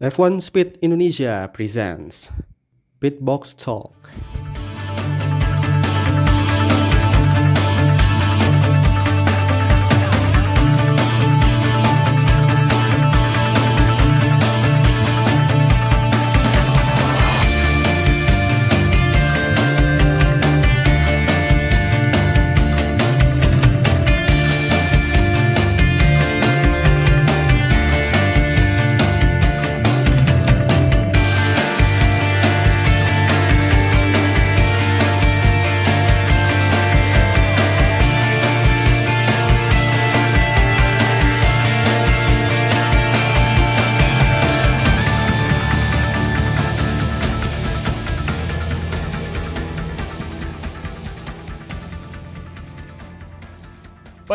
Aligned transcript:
F1 0.00 0.40
Speed 0.40 0.78
Indonesia 0.80 1.50
presents 1.52 2.30
Pitbox 3.02 3.50
Talk. 3.58 4.14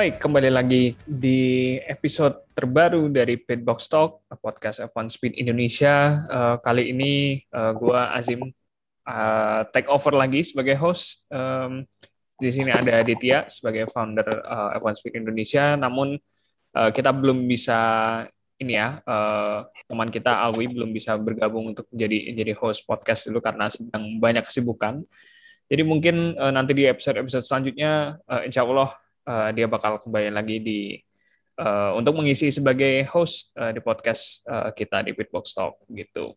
Baik, 0.04 0.20
kembali 0.20 0.52
lagi 0.52 1.00
di 1.00 1.80
episode 1.80 2.52
terbaru 2.52 3.08
dari 3.08 3.40
Pitbox 3.40 3.88
Talk, 3.88 4.28
podcast 4.44 4.84
F1 4.92 5.08
Speed 5.08 5.40
Indonesia. 5.40 6.28
Uh, 6.28 6.56
kali 6.60 6.92
ini 6.92 7.40
uh, 7.56 7.72
gua 7.72 8.12
Azim 8.12 8.44
uh, 9.08 9.62
take 9.72 9.88
over 9.88 10.12
lagi 10.12 10.44
sebagai 10.44 10.76
host. 10.76 11.24
Um, 11.32 11.88
di 12.36 12.52
sini 12.52 12.76
ada 12.76 13.00
Aditya 13.00 13.48
sebagai 13.48 13.88
founder 13.96 14.28
uh, 14.44 14.76
F1 14.76 15.00
Speed 15.00 15.24
Indonesia. 15.24 15.80
Namun 15.80 16.20
uh, 16.76 16.90
kita 16.92 17.16
belum 17.16 17.48
bisa 17.48 17.80
ini 18.60 18.76
ya, 18.76 19.00
uh, 19.08 19.72
teman 19.88 20.12
kita 20.12 20.36
Alwi 20.36 20.68
belum 20.68 20.92
bisa 20.92 21.16
bergabung 21.16 21.72
untuk 21.72 21.88
jadi 21.96 22.36
jadi 22.36 22.52
host 22.60 22.84
podcast 22.84 23.32
dulu 23.32 23.40
karena 23.40 23.72
sedang 23.72 24.20
banyak 24.20 24.44
kesibukan. 24.44 25.00
Jadi 25.72 25.82
mungkin 25.88 26.36
uh, 26.36 26.52
nanti 26.52 26.76
di 26.76 26.92
episode-episode 26.92 27.48
selanjutnya, 27.48 28.20
uh, 28.28 28.44
insya 28.44 28.68
Allah 28.68 28.92
uh, 29.28 29.50
dia 29.52 29.68
bakal 29.68 30.00
kembali 30.00 30.30
lagi 30.32 30.58
di 30.60 30.80
uh, 31.60 31.96
untuk 31.98 32.20
mengisi 32.20 32.50
sebagai 32.50 33.08
host 33.10 33.54
uh, 33.58 33.72
di 33.72 33.80
podcast 33.80 34.44
uh, 34.48 34.70
kita 34.72 35.04
di 35.06 35.12
Pitbox 35.16 35.54
Talk 35.54 35.82
gitu. 35.92 36.36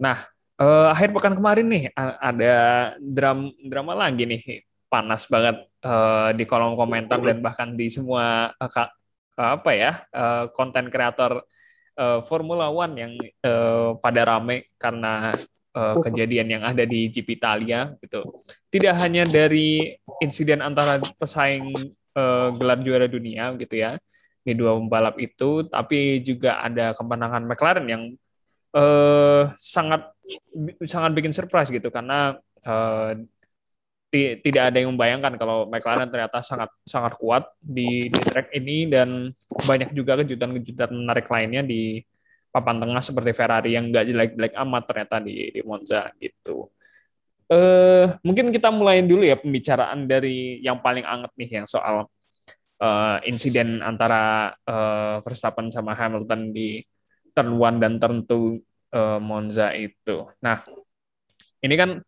Nah, 0.00 0.24
uh, 0.60 0.88
akhir 0.92 1.12
pekan 1.12 1.36
kemarin 1.36 1.66
nih 1.68 1.84
ada 1.98 2.54
dram 3.00 3.52
drama 3.60 3.92
lagi 3.96 4.24
nih 4.24 4.42
panas 4.90 5.28
banget 5.30 5.62
uh, 5.86 6.34
di 6.34 6.44
kolom 6.48 6.74
komentar 6.74 7.22
dan 7.22 7.38
bahkan 7.38 7.76
di 7.78 7.86
semua 7.86 8.50
uh, 8.58 8.88
apa 9.40 9.70
ya 9.72 9.92
konten 10.52 10.88
uh, 10.88 10.92
kreator 10.92 11.40
uh, 12.00 12.20
Formula 12.24 12.68
One 12.68 12.94
yang 12.96 13.12
uh, 13.44 13.96
pada 14.00 14.24
rame 14.26 14.72
karena 14.80 15.36
uh, 15.76 15.96
kejadian 16.02 16.58
yang 16.58 16.62
ada 16.64 16.84
di 16.88 17.08
GP 17.12 17.40
Italia 17.40 17.92
gitu. 18.00 18.42
Tidak 18.72 18.94
hanya 18.96 19.28
dari 19.28 19.94
insiden 20.24 20.64
antara 20.64 20.98
pesaing 21.18 21.94
uh, 22.20 22.52
gelar 22.52 22.78
juara 22.84 23.08
dunia 23.08 23.56
gitu 23.56 23.80
ya 23.80 23.96
di 24.40 24.52
dua 24.56 24.76
pembalap 24.76 25.16
itu, 25.20 25.68
tapi 25.68 26.20
juga 26.24 26.60
ada 26.64 26.96
kemenangan 26.96 27.44
McLaren 27.44 27.86
yang 27.88 28.02
uh, 28.72 29.52
sangat 29.56 30.12
sangat 30.84 31.12
bikin 31.16 31.32
surprise 31.32 31.68
gitu. 31.68 31.92
Karena 31.92 32.36
uh, 32.64 33.12
tidak 34.10 34.74
ada 34.74 34.76
yang 34.82 34.90
membayangkan 34.96 35.38
kalau 35.38 35.70
McLaren 35.70 36.10
ternyata 36.10 36.42
sangat 36.42 36.72
sangat 36.82 37.14
kuat 37.20 37.46
di, 37.62 38.10
di 38.10 38.20
track 38.26 38.50
ini. 38.56 38.88
Dan 38.90 39.30
banyak 39.68 39.92
juga 39.92 40.18
kejutan-kejutan 40.24 40.90
menarik 40.90 41.28
lainnya 41.30 41.62
di 41.62 42.02
papan 42.50 42.82
tengah 42.82 42.98
seperti 42.98 43.30
Ferrari 43.36 43.78
yang 43.78 43.94
nggak 43.94 44.08
jelek-jelek 44.10 44.54
amat 44.66 44.82
ternyata 44.88 45.16
di, 45.22 45.54
di 45.54 45.60
Monza 45.62 46.10
gitu. 46.18 46.66
Uh, 47.50 48.14
mungkin 48.22 48.54
kita 48.54 48.70
mulai 48.70 49.02
dulu 49.02 49.26
ya 49.26 49.34
pembicaraan 49.34 50.06
dari 50.06 50.62
yang 50.62 50.78
paling 50.78 51.02
anget 51.02 51.34
nih 51.34 51.50
yang 51.58 51.66
soal 51.66 52.06
uh, 52.78 53.18
insiden 53.26 53.82
antara 53.82 54.54
uh, 54.70 55.18
Verstappen 55.26 55.66
sama 55.74 55.98
Hamilton 55.98 56.54
di 56.54 56.78
turn 57.34 57.58
one 57.58 57.82
dan 57.82 57.98
turn 57.98 58.22
two 58.22 58.62
uh, 58.94 59.18
Monza 59.18 59.74
itu. 59.74 60.30
Nah, 60.38 60.62
ini 61.66 61.74
kan 61.74 61.98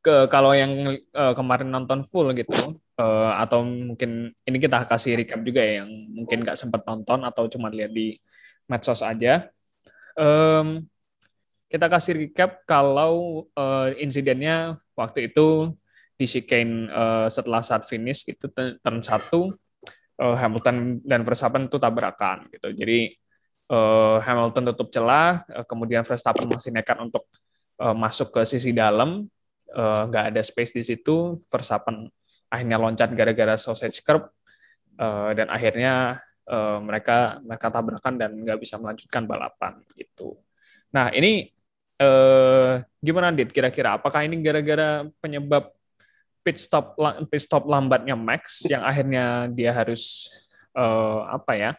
ke 0.00 0.24
kalau 0.32 0.56
yang 0.56 0.96
uh, 1.12 1.34
kemarin 1.36 1.68
nonton 1.68 2.08
full 2.08 2.32
gitu 2.32 2.80
uh, 2.96 3.32
atau 3.44 3.66
mungkin 3.66 4.32
ini 4.46 4.56
kita 4.56 4.88
kasih 4.88 5.20
recap 5.20 5.42
juga 5.44 5.60
ya 5.60 5.84
yang 5.84 5.90
mungkin 6.16 6.48
nggak 6.48 6.56
sempat 6.56 6.86
nonton 6.88 7.28
atau 7.28 7.44
cuma 7.50 7.68
lihat 7.68 7.92
di 7.92 8.16
medsos 8.64 9.04
aja. 9.04 9.52
Um, 10.16 10.88
kita 11.68 11.86
kasih 11.86 12.16
recap 12.16 12.64
kalau 12.64 13.44
uh, 13.52 13.92
insidennya 14.00 14.80
waktu 14.96 15.28
itu 15.28 15.76
di 16.18 16.26
chicane 16.26 16.88
uh, 16.90 17.28
setelah 17.28 17.62
saat 17.62 17.84
finish 17.84 18.26
itu 18.26 18.48
turn 18.56 18.98
satu 19.04 19.52
uh, 20.18 20.36
Hamilton 20.36 20.98
dan 21.04 21.22
Verstappen 21.22 21.68
itu 21.68 21.78
tabrakan 21.78 22.48
gitu. 22.50 22.74
Jadi 22.74 23.14
uh, 23.70 24.18
Hamilton 24.24 24.74
tutup 24.74 24.88
celah, 24.90 25.44
uh, 25.52 25.64
kemudian 25.68 26.02
Verstappen 26.02 26.48
masih 26.48 26.74
nekat 26.74 26.98
untuk 26.98 27.28
uh, 27.78 27.94
masuk 27.94 28.34
ke 28.34 28.42
sisi 28.48 28.74
dalam, 28.74 29.28
nggak 30.08 30.24
uh, 30.24 30.30
ada 30.34 30.42
space 30.42 30.74
di 30.74 30.82
situ. 30.82 31.38
Verstappen 31.46 32.08
akhirnya 32.48 32.80
loncat 32.80 33.12
gara-gara 33.12 33.54
sausage 33.60 34.00
curb 34.00 34.32
uh, 34.98 35.30
dan 35.36 35.52
akhirnya 35.52 36.18
uh, 36.48 36.80
mereka 36.80 37.38
mereka 37.44 37.68
tabrakan 37.68 38.14
dan 38.16 38.30
nggak 38.34 38.58
bisa 38.58 38.80
melanjutkan 38.80 39.28
balapan 39.28 39.84
gitu. 39.94 40.40
Nah 40.96 41.12
ini 41.12 41.57
eh, 41.98 42.72
gimana 43.02 43.34
Dit 43.34 43.50
kira-kira? 43.50 43.98
Apakah 43.98 44.24
ini 44.24 44.40
gara-gara 44.40 45.06
penyebab 45.22 45.74
pit 46.42 46.56
stop 46.56 46.96
pit 47.28 47.42
stop 47.44 47.68
lambatnya 47.68 48.16
Max 48.16 48.64
yang 48.70 48.82
akhirnya 48.86 49.50
dia 49.52 49.74
harus 49.74 50.30
eh, 50.74 51.20
apa 51.28 51.52
ya 51.58 51.70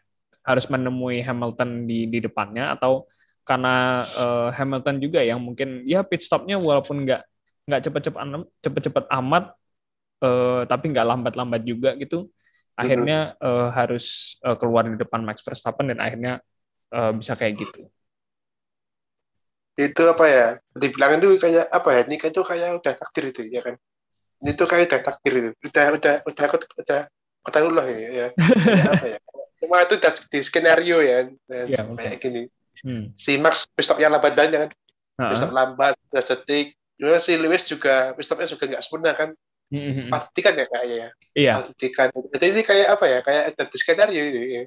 harus 0.46 0.66
menemui 0.72 1.24
Hamilton 1.24 1.90
di 1.90 2.06
di 2.08 2.20
depannya? 2.24 2.76
Atau 2.76 3.08
karena 3.48 4.06
eh, 4.06 4.50
Hamilton 4.56 4.96
juga 5.02 5.20
yang 5.26 5.40
mungkin 5.42 5.84
ya 5.88 6.06
pit 6.06 6.22
stopnya 6.22 6.60
walaupun 6.60 7.08
nggak 7.08 7.22
nggak 7.70 7.82
cepet-cepet 7.86 8.22
cepet-cepet 8.62 9.06
amat 9.24 9.56
eh, 10.24 10.62
tapi 10.70 10.86
nggak 10.94 11.08
lambat-lambat 11.08 11.62
juga 11.66 11.96
gitu 11.98 12.30
akhirnya 12.80 13.36
uh, 13.44 13.68
harus 13.76 14.40
uh, 14.48 14.56
keluar 14.56 14.88
di 14.88 14.96
depan 14.96 15.20
Max 15.20 15.44
Verstappen 15.44 15.92
dan 15.92 16.00
akhirnya 16.00 16.40
uh, 16.96 17.12
bisa 17.12 17.36
kayak 17.36 17.60
gitu 17.60 17.92
itu 19.80 20.04
apa 20.12 20.26
ya 20.28 20.46
dibilang 20.76 21.24
itu 21.24 21.40
kayak 21.40 21.72
apa 21.72 21.90
ya 21.96 22.02
nikah 22.04 22.28
itu 22.28 22.42
kayak 22.44 22.84
udah 22.84 22.94
takdir 23.00 23.32
itu 23.32 23.42
ya 23.48 23.64
kan 23.64 23.80
ini 24.44 24.52
tuh 24.52 24.68
kayak 24.68 24.92
udah 24.92 25.02
takdir 25.08 25.34
itu 25.40 25.50
udah 25.72 25.86
udah 25.96 26.14
udah 26.28 26.48
udah 26.84 27.02
udah 27.48 27.62
Allah 27.64 27.86
ya, 27.88 28.10
ya. 28.12 28.28
apa 28.92 29.06
ya 29.16 29.18
cuma 29.64 29.84
itu 29.84 29.96
udah 29.96 30.12
di 30.12 30.40
skenario 30.44 30.98
ya, 31.00 31.18
ya 31.48 31.84
kayak 31.96 32.20
gini 32.20 32.52
hmm. 32.84 33.16
si 33.16 33.40
Max 33.40 33.72
pistopnya 33.72 34.12
lambat 34.12 34.36
banget 34.36 34.68
kan 34.68 34.72
uh-huh. 35.32 35.48
lambat 35.48 35.96
udah 36.12 36.24
detik 36.28 36.76
juga 37.00 37.18
si 37.24 37.40
Lewis 37.40 37.64
juga 37.64 38.12
pistopnya 38.20 38.52
juga 38.52 38.64
nggak 38.68 38.84
sempurna 38.84 39.16
kan 39.16 39.32
Mm-hmm. 39.70 40.10
Pastikan 40.10 40.58
ya 40.58 40.66
kayaknya 40.66 40.98
ya. 40.98 41.10
Iya. 41.38 41.54
Pastikan. 41.62 42.10
Jadi 42.10 42.46
ini 42.58 42.62
kayak 42.66 42.88
apa 42.90 43.06
ya? 43.06 43.20
Kayak 43.22 43.44
ada 43.54 43.64
di 43.70 43.78
skenario 43.78 44.22
itu 44.26 44.40
ya. 44.42 44.64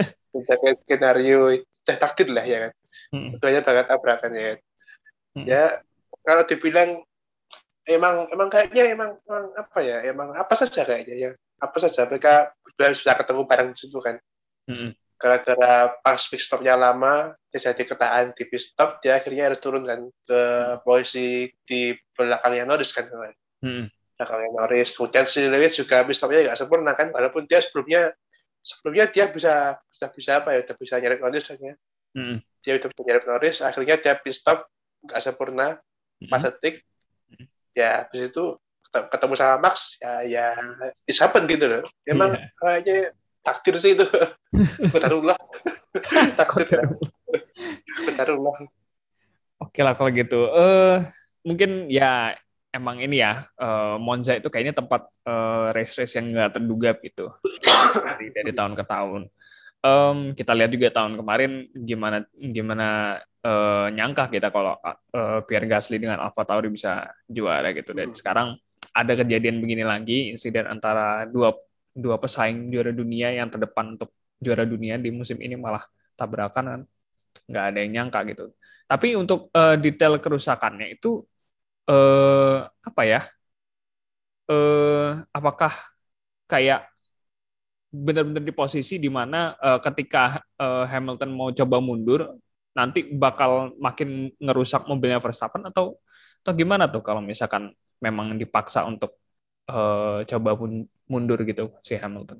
kayak 0.48 0.76
skenario, 0.80 1.60
udah 1.60 1.96
takdir 2.00 2.28
lah 2.32 2.40
ya 2.48 2.58
kan 2.64 2.72
hmm. 3.12 3.38
banyak 3.38 3.62
banget 3.62 3.86
tabrakannya 3.86 4.42
ya. 4.42 4.54
Hmm. 5.36 5.46
ya 5.46 5.64
kalau 6.24 6.42
dibilang 6.48 7.04
emang 7.86 8.26
emang 8.34 8.48
kayaknya 8.50 8.84
emang, 8.92 9.10
emang 9.24 9.44
apa 9.54 9.78
ya 9.80 9.96
emang 10.02 10.28
apa 10.34 10.54
saja 10.58 10.82
kayaknya 10.82 11.14
ya 11.14 11.30
apa 11.62 11.76
saja 11.78 12.04
mereka 12.04 12.50
sudah 12.74 12.88
sudah 12.92 13.14
ketemu 13.16 13.42
bareng 13.46 13.68
di 13.72 13.78
situ 13.78 13.98
kan 14.02 14.16
hmm. 14.68 14.90
gara-gara 15.16 15.94
pas 16.02 16.20
stopnya 16.20 16.74
lama 16.76 17.32
dia 17.48 17.72
jadi 17.72 17.82
ketahan 17.88 18.36
di 18.36 18.44
pit 18.44 18.60
stop 18.60 19.00
dia 19.00 19.16
akhirnya 19.16 19.48
harus 19.48 19.62
turun 19.62 19.86
kan 19.86 20.00
ke 20.26 20.42
posisi 20.84 21.48
di 21.64 21.96
belakangnya 22.12 22.68
Norris 22.68 22.92
kan 22.92 23.08
hmm. 23.08 23.88
belakangnya 24.18 24.50
Norris 24.52 24.92
kemudian 24.98 25.24
si 25.24 25.40
Lewis 25.46 25.78
juga 25.78 26.04
pit 26.04 26.18
stopnya 26.18 26.52
nggak 26.52 26.58
sempurna 26.58 26.92
kan 26.92 27.14
walaupun 27.14 27.48
dia 27.48 27.62
sebelumnya 27.64 28.12
sebelumnya 28.60 29.08
dia 29.08 29.30
bisa 29.30 29.78
bisa 29.88 30.06
bisa 30.12 30.30
apa 30.42 30.52
ya 30.52 30.66
udah 30.66 30.76
bisa 30.76 30.94
nyeret 31.00 31.22
Norris 31.22 31.46
kan 31.48 31.56
ya 31.62 31.74
hmm 32.18 32.36
dia 32.66 32.82
udah 32.82 32.90
menyerap 32.98 33.24
Norris 33.30 33.62
akhirnya 33.62 33.96
dia 34.02 34.18
pit 34.18 34.34
stop 34.34 34.66
nggak 35.06 35.22
sempurna 35.22 35.78
empat 36.18 36.26
mm-hmm. 36.26 36.42
detik 36.50 36.74
mm-hmm. 37.30 37.46
ya 37.78 37.90
habis 38.02 38.34
itu 38.34 38.44
ketemu 38.90 39.34
sama 39.38 39.56
Max 39.62 39.94
ya 40.02 40.12
ya 40.26 40.46
is 41.06 41.22
happen 41.22 41.46
gitu 41.46 41.70
loh 41.70 41.82
emang 42.02 42.34
yeah. 42.34 42.50
kayaknya 42.58 42.96
takdir 43.46 43.74
sih 43.78 43.94
itu 43.94 44.06
kodarullah 44.92 45.38
takdir 46.34 46.66
kodarullah 48.10 48.66
Oke 49.56 49.80
lah 49.80 49.96
kalau 49.96 50.12
gitu. 50.12 50.52
Eh 50.52 50.60
uh, 50.60 50.96
mungkin 51.46 51.88
ya 51.88 52.36
emang 52.72 53.00
ini 53.00 53.24
ya 53.24 53.48
uh, 53.56 53.96
Monza 53.96 54.36
itu 54.36 54.52
kayaknya 54.52 54.76
tempat 54.76 55.08
uh, 55.24 55.72
race-race 55.72 56.20
yang 56.20 56.36
nggak 56.36 56.60
terduga 56.60 56.90
gitu 57.00 57.32
dari 57.96 58.28
dari 58.36 58.52
tahun 58.52 58.76
ke 58.76 58.84
tahun. 58.84 59.22
Um, 59.86 60.34
kita 60.34 60.50
lihat 60.50 60.74
juga 60.74 60.90
tahun 60.90 61.14
kemarin 61.14 61.70
gimana 61.70 62.26
gimana 62.34 62.86
uh, 63.46 63.86
nyangka 63.94 64.26
kita 64.34 64.50
kalau 64.50 64.74
uh, 64.82 65.40
Pierre 65.46 65.70
Gasly 65.70 66.02
dengan 66.02 66.18
Alfa 66.18 66.42
Tauri 66.42 66.66
bisa 66.74 67.06
juara 67.30 67.70
gitu 67.70 67.94
dan 67.94 68.10
hmm. 68.10 68.18
sekarang 68.18 68.58
ada 68.90 69.12
kejadian 69.14 69.62
begini 69.62 69.86
lagi 69.86 70.34
insiden 70.34 70.66
antara 70.66 71.28
dua 71.30 71.54
dua 71.94 72.18
pesaing 72.18 72.72
juara 72.74 72.90
dunia 72.90 73.30
yang 73.30 73.46
terdepan 73.46 73.94
untuk 73.94 74.10
juara 74.42 74.66
dunia 74.66 74.98
di 74.98 75.14
musim 75.14 75.38
ini 75.38 75.54
malah 75.54 75.84
tabrakan 76.18 76.64
kan 76.66 76.80
nggak 77.46 77.64
ada 77.70 77.78
yang 77.84 77.92
nyangka 77.94 78.20
gitu. 78.26 78.44
Tapi 78.90 79.14
untuk 79.14 79.54
uh, 79.54 79.76
detail 79.78 80.18
kerusakannya 80.18 80.98
itu 80.98 81.22
eh, 81.90 82.58
apa 82.88 83.02
ya? 83.06 83.20
Eh, 84.50 85.10
apakah 85.34 85.72
kayak 86.50 86.86
benar-benar 88.04 88.44
di 88.44 88.52
posisi 88.52 89.00
di 89.00 89.08
mana 89.08 89.56
eh, 89.56 89.80
ketika 89.80 90.40
eh, 90.60 90.84
Hamilton 90.90 91.30
mau 91.32 91.48
coba 91.52 91.76
mundur 91.80 92.20
nanti 92.76 93.08
bakal 93.08 93.72
makin 93.80 94.28
ngerusak 94.36 94.84
mobilnya 94.84 95.16
Verstappen 95.16 95.64
atau 95.64 95.96
atau 96.44 96.52
gimana 96.52 96.86
tuh 96.86 97.00
kalau 97.00 97.24
misalkan 97.24 97.72
memang 97.98 98.36
dipaksa 98.36 98.84
untuk 98.84 99.16
eh, 99.70 100.28
coba 100.28 100.50
mundur 101.08 101.40
gitu 101.48 101.72
si 101.80 101.96
Hamilton? 101.96 102.38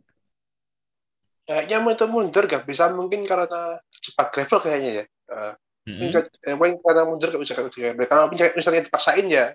Kayaknya 1.46 1.78
mau 1.78 1.94
mundur 2.10 2.50
gak 2.50 2.66
bisa 2.66 2.90
mungkin 2.90 3.22
karena 3.22 3.78
cepat 4.02 4.34
gravel 4.34 4.58
kayaknya 4.66 4.90
ya. 4.98 5.04
Uh, 5.30 5.54
Mm-hmm. 5.86 6.58
Mungkin 6.58 6.82
karena 6.82 7.02
mundur 7.06 7.30
gak 7.30 7.42
bisa 7.46 7.54
juga. 7.70 7.94
Kalau 8.10 8.26
misalnya 8.34 8.82
dipaksain 8.82 9.26
ya, 9.30 9.54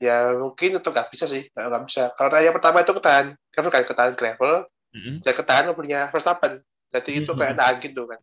ya 0.00 0.32
mungkin 0.40 0.80
itu 0.80 0.88
nggak 0.88 1.08
bisa 1.12 1.28
sih, 1.28 1.52
nggak 1.52 1.84
bisa. 1.84 2.16
Karena 2.16 2.48
yang 2.48 2.54
pertama 2.56 2.80
itu 2.80 2.92
ketahan, 2.96 3.36
karena 3.52 3.68
kayak 3.68 3.86
ketahan 3.92 4.14
gravel, 4.16 4.64
mm-hmm. 4.94 5.14
dan 5.26 5.32
ketahan 5.34 5.64
mobilnya 5.68 6.00
Verstappen. 6.08 6.62
Jadi 6.94 7.10
itu 7.10 7.26
mm-hmm. 7.26 7.38
kayak 7.38 7.54
nahan 7.58 7.76
gitu 7.82 8.02
kan. 8.06 8.20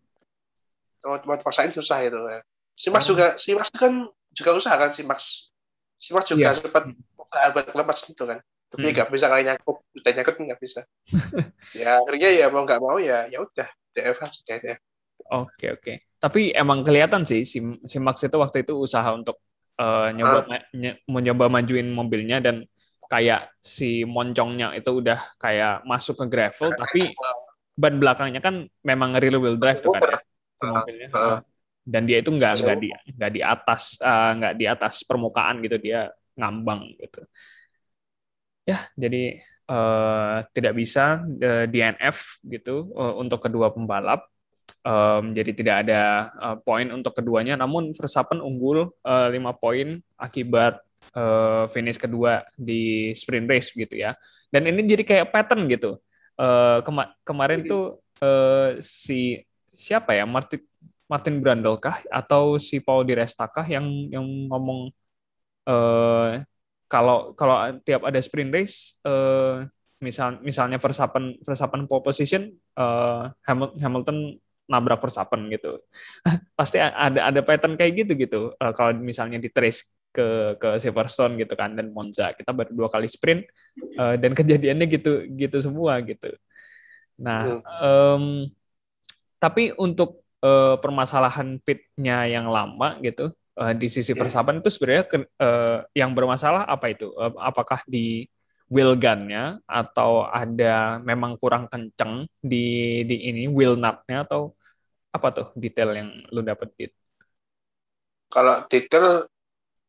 Kalau 1.02 1.18
mau 1.28 1.36
dipaksain 1.36 1.74
susah 1.76 2.00
itu. 2.08 2.18
Ya. 2.18 2.42
Si 2.74 2.88
Max 2.88 3.04
oh. 3.06 3.08
juga, 3.14 3.36
si 3.36 3.52
Max 3.52 3.68
kan 3.76 4.08
juga 4.32 4.52
usaha 4.56 4.76
kan 4.80 4.92
si 4.96 5.04
Max. 5.04 5.52
Si 6.00 6.16
Max 6.16 6.32
juga 6.32 6.50
yeah. 6.50 6.56
sempat 6.56 6.84
usaha 7.20 7.46
buat 7.52 7.68
lepas 7.76 7.98
gitu 8.08 8.24
kan. 8.26 8.40
Tapi 8.72 8.88
nggak 8.96 9.12
hmm. 9.12 9.16
bisa 9.20 9.26
kali 9.28 9.44
nyangkut, 9.44 9.78
udah 9.84 10.12
nyangkut 10.16 10.36
nggak 10.40 10.62
bisa. 10.64 10.82
ya 11.84 12.00
akhirnya 12.00 12.30
ya 12.32 12.46
mau 12.48 12.64
nggak 12.64 12.80
mau 12.80 12.98
ya, 13.04 13.28
ya 13.28 13.44
udah 13.44 13.68
DF 13.92 14.18
ya. 14.48 14.76
Oke 15.28 15.68
oke. 15.76 15.94
Tapi 16.22 16.56
emang 16.56 16.86
kelihatan 16.88 17.28
sih 17.28 17.44
si, 17.44 17.60
si 17.84 17.98
Max 18.00 18.24
itu 18.24 18.38
waktu 18.40 18.64
itu 18.64 18.80
usaha 18.80 19.12
untuk 19.12 19.44
uh, 19.76 20.08
nyoba 20.16 20.48
uh. 20.48 20.62
ny 20.72 20.96
mencoba 21.10 21.52
majuin 21.52 21.92
mobilnya 21.92 22.40
dan 22.40 22.64
kayak 23.12 23.52
si 23.60 24.08
moncongnya 24.08 24.72
itu 24.72 25.04
udah 25.04 25.20
kayak 25.36 25.84
masuk 25.84 26.24
ke 26.24 26.26
gravel 26.32 26.72
tapi 26.72 27.12
ban 27.76 28.00
belakangnya 28.00 28.40
kan 28.40 28.64
memang 28.88 29.20
rear 29.20 29.36
wheel 29.36 29.60
drive 29.60 29.84
tuh 29.84 29.92
kan 29.92 30.16
ya 30.16 30.20
si 30.62 30.64
mobilnya. 30.64 31.08
Uh. 31.12 31.40
Dan 31.82 32.06
dia 32.06 32.22
itu 32.22 32.30
nggak 32.30 32.54
nggak 32.62 32.78
di 32.78 32.90
nggak 33.18 33.32
di 33.34 33.42
atas 33.42 33.98
uh, 34.00 34.32
nggak 34.38 34.54
di 34.56 34.66
atas 34.70 35.02
permukaan 35.04 35.60
gitu 35.66 35.76
dia 35.82 36.14
ngambang 36.38 36.94
gitu. 37.02 37.26
Ya, 38.62 38.78
jadi 38.94 39.42
uh, 39.66 40.46
tidak 40.54 40.78
bisa 40.78 41.26
uh, 41.26 41.66
DNF 41.66 42.46
gitu 42.46 42.94
uh, 42.94 43.18
untuk 43.18 43.42
kedua 43.42 43.74
pembalap 43.74 44.30
um, 44.86 45.34
jadi 45.34 45.52
tidak 45.58 45.76
ada 45.88 46.30
uh, 46.38 46.58
poin 46.62 46.86
untuk 46.94 47.18
keduanya. 47.18 47.58
Namun 47.58 47.94
Verstappen 47.98 48.38
unggul 48.38 48.94
uh, 49.02 49.28
5 49.34 49.34
poin 49.58 49.98
akibat 50.18 50.82
uh, 51.16 51.66
finish 51.72 51.98
kedua 52.00 52.46
di 52.56 53.12
sprint 53.18 53.48
race 53.50 53.74
gitu 53.74 53.96
ya. 53.98 54.16
Dan 54.52 54.68
ini 54.68 54.86
jadi 54.86 55.04
kayak 55.04 55.30
pattern 55.34 55.68
gitu. 55.68 55.98
Uh, 56.40 56.82
kema 56.82 57.14
kemarin 57.22 57.68
tuh 57.68 58.02
uh, 58.24 58.80
si 58.82 59.44
siapa 59.72 60.16
ya 60.16 60.26
Martin 60.26 60.64
Martin 61.12 61.44
Brundle 61.44 61.78
kah 61.78 62.00
atau 62.08 62.56
si 62.56 62.80
Paul 62.80 63.04
Di 63.04 63.14
Resta 63.14 63.46
kah 63.52 63.68
yang 63.68 63.86
yang 64.10 64.26
ngomong 64.48 64.90
uh, 65.68 66.40
kalau 66.88 67.36
kalau 67.36 67.56
tiap 67.84 68.08
ada 68.08 68.20
sprint 68.24 68.52
race 68.52 68.96
uh, 69.04 69.68
misal 70.02 70.40
misalnya 70.42 70.82
Verstappen 70.82 71.38
Verstappen 71.44 71.86
pole 71.86 72.04
position 72.04 72.52
uh, 72.80 73.30
Hamilton 73.80 74.40
nabrak 74.72 75.04
Verstappen 75.04 75.52
gitu. 75.52 75.84
Pasti 76.60 76.80
ada 76.80 77.28
ada 77.28 77.40
pattern 77.44 77.76
kayak 77.76 78.08
gitu 78.08 78.16
gitu. 78.16 78.42
Uh, 78.56 78.72
kalau 78.72 78.96
misalnya 78.96 79.36
di 79.36 79.52
trace 79.52 79.92
ke 80.12 80.60
ke 80.60 80.70
Silverstone 80.78 81.40
gitu 81.40 81.56
kan 81.56 81.72
dan 81.74 81.96
Monza 81.96 82.36
kita 82.36 82.52
baru 82.52 82.72
dua 82.76 82.90
kali 82.92 83.08
sprint 83.08 83.48
uh, 83.96 84.20
dan 84.20 84.36
kejadiannya 84.40 84.88
gitu 84.92 85.26
gitu 85.36 85.58
semua 85.64 86.00
gitu. 86.04 86.32
Nah, 87.22 87.62
um, 87.80 88.50
tapi 89.38 89.72
untuk 89.78 90.26
uh, 90.42 90.76
permasalahan 90.82 91.62
pitnya 91.62 92.26
yang 92.26 92.50
lama 92.50 92.98
gitu 93.00 93.32
uh, 93.62 93.74
di 93.78 93.88
sisi 93.88 94.12
Verstappen 94.18 94.60
itu 94.60 94.70
sebenarnya 94.74 95.06
uh, 95.38 95.86
yang 95.94 96.12
bermasalah 96.18 96.66
apa 96.66 96.92
itu? 96.92 97.14
Uh, 97.14 97.34
apakah 97.38 97.86
di 97.86 98.26
wheel 98.72 98.96
gunnya 98.96 99.60
atau 99.68 100.26
ada 100.26 100.98
memang 101.04 101.36
kurang 101.36 101.68
kenceng 101.68 102.24
di 102.40 103.02
di 103.04 103.28
ini 103.28 103.52
wheel 103.52 103.76
nutnya 103.76 104.24
atau 104.24 104.56
apa 105.12 105.28
tuh 105.36 105.48
detail 105.60 105.92
yang 105.92 106.10
lu 106.32 106.42
dapet 106.42 106.72
gitu? 106.80 106.98
Kalau 108.32 108.64
detail 108.72 109.28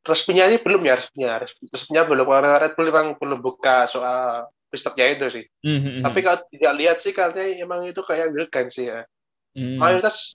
resminya 0.03 0.51
ini 0.51 0.59
belum 0.59 0.83
ya 0.83 0.95
resminya 0.99 1.47
resminya 1.47 2.03
belum 2.11 2.27
karena 2.27 2.59
Red 2.59 2.73
Bull 2.75 2.91
memang 2.91 3.09
belum 3.19 3.39
buka 3.39 3.87
soal 3.87 4.51
pistoknya 4.73 5.07
itu 5.13 5.27
sih. 5.29 5.45
Mm-hmm. 5.63 6.01
Tapi 6.01 6.19
kalau 6.25 6.39
tidak 6.49 6.73
lihat 6.81 6.97
sih 7.05 7.13
katanya 7.13 7.61
emang 7.61 7.85
itu 7.85 8.01
kayak 8.01 8.33
Wilken 8.33 8.73
sih 8.73 8.89
ya. 8.89 9.05
Mm. 9.53 9.77
Mayoritas 9.77 10.33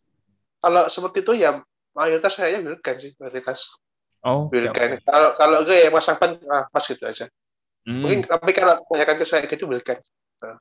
kalau 0.62 0.86
seperti 0.88 1.26
itu 1.26 1.34
ya 1.42 1.58
mayoritas 1.98 2.38
kayaknya 2.38 2.62
Wilken 2.70 2.96
sih 3.02 3.12
mayoritas. 3.18 3.66
Oh. 4.22 4.46
Wilken. 4.54 5.02
Okay. 5.02 5.02
Kalau 5.02 5.30
kalau 5.34 5.58
gue 5.66 5.74
ya 5.74 5.90
Mas 5.90 6.06
Afan 6.06 6.38
ah, 6.48 6.70
pas 6.70 6.86
gitu 6.86 7.02
aja. 7.02 7.26
Mm. 7.90 8.02
Mungkin 8.06 8.20
tapi 8.30 8.52
kalau 8.54 8.78
kebanyakan 8.86 9.16
kayak 9.26 9.50
gitu 9.50 9.66
Wilken. 9.66 10.00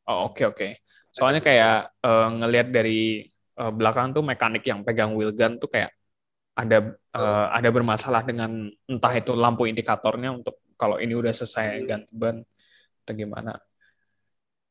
Oh 0.09 0.33
oke 0.33 0.41
okay, 0.41 0.45
oke. 0.49 0.57
Okay. 0.57 0.71
Soalnya 1.13 1.45
kayak 1.45 1.93
uh, 2.01 2.29
ngelihat 2.33 2.69
dari 2.73 3.25
uh, 3.61 3.73
belakang 3.73 4.13
tuh 4.13 4.25
mekanik 4.25 4.65
yang 4.65 4.85
pegang 4.85 5.13
wheel 5.17 5.33
gun 5.33 5.57
tuh 5.57 5.69
kayak 5.69 5.96
ada 6.57 6.97
uh, 7.13 7.47
ada 7.53 7.69
bermasalah 7.69 8.25
dengan 8.25 8.73
entah 8.89 9.13
itu 9.13 9.37
lampu 9.37 9.69
indikatornya 9.69 10.33
untuk 10.33 10.57
kalau 10.81 10.97
ini 10.97 11.13
udah 11.13 11.33
selesai 11.37 11.85
hmm. 11.85 11.87
ganti 11.87 12.13
ban 12.17 12.37
atau 13.05 13.15
gimana. 13.15 13.53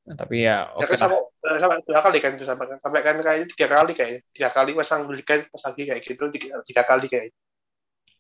Nah, 0.06 0.14
tapi 0.14 0.46
ya, 0.46 0.70
ya 0.70 0.78
oke 0.78 0.86
okay 0.86 0.98
kan 0.98 1.10
sama, 1.10 1.18
eh, 1.18 1.58
sama 1.58 1.74
dua 1.82 2.00
kali 2.06 2.18
kan 2.22 2.32
itu 2.38 2.46
sampai 2.46 2.66
sampai 2.78 3.02
kan 3.02 3.18
kayak 3.22 3.50
tiga 3.54 3.68
kali 3.70 3.92
kayak 3.98 4.22
tiga 4.34 4.50
kali 4.54 4.72
pasang 4.78 5.02
belikan 5.10 5.46
pas 5.50 5.62
lagi 5.66 5.82
kayak 5.90 6.02
gitu 6.06 6.24
tiga, 6.30 6.62
tiga 6.66 6.84
kali 6.86 7.06
kayak. 7.10 7.34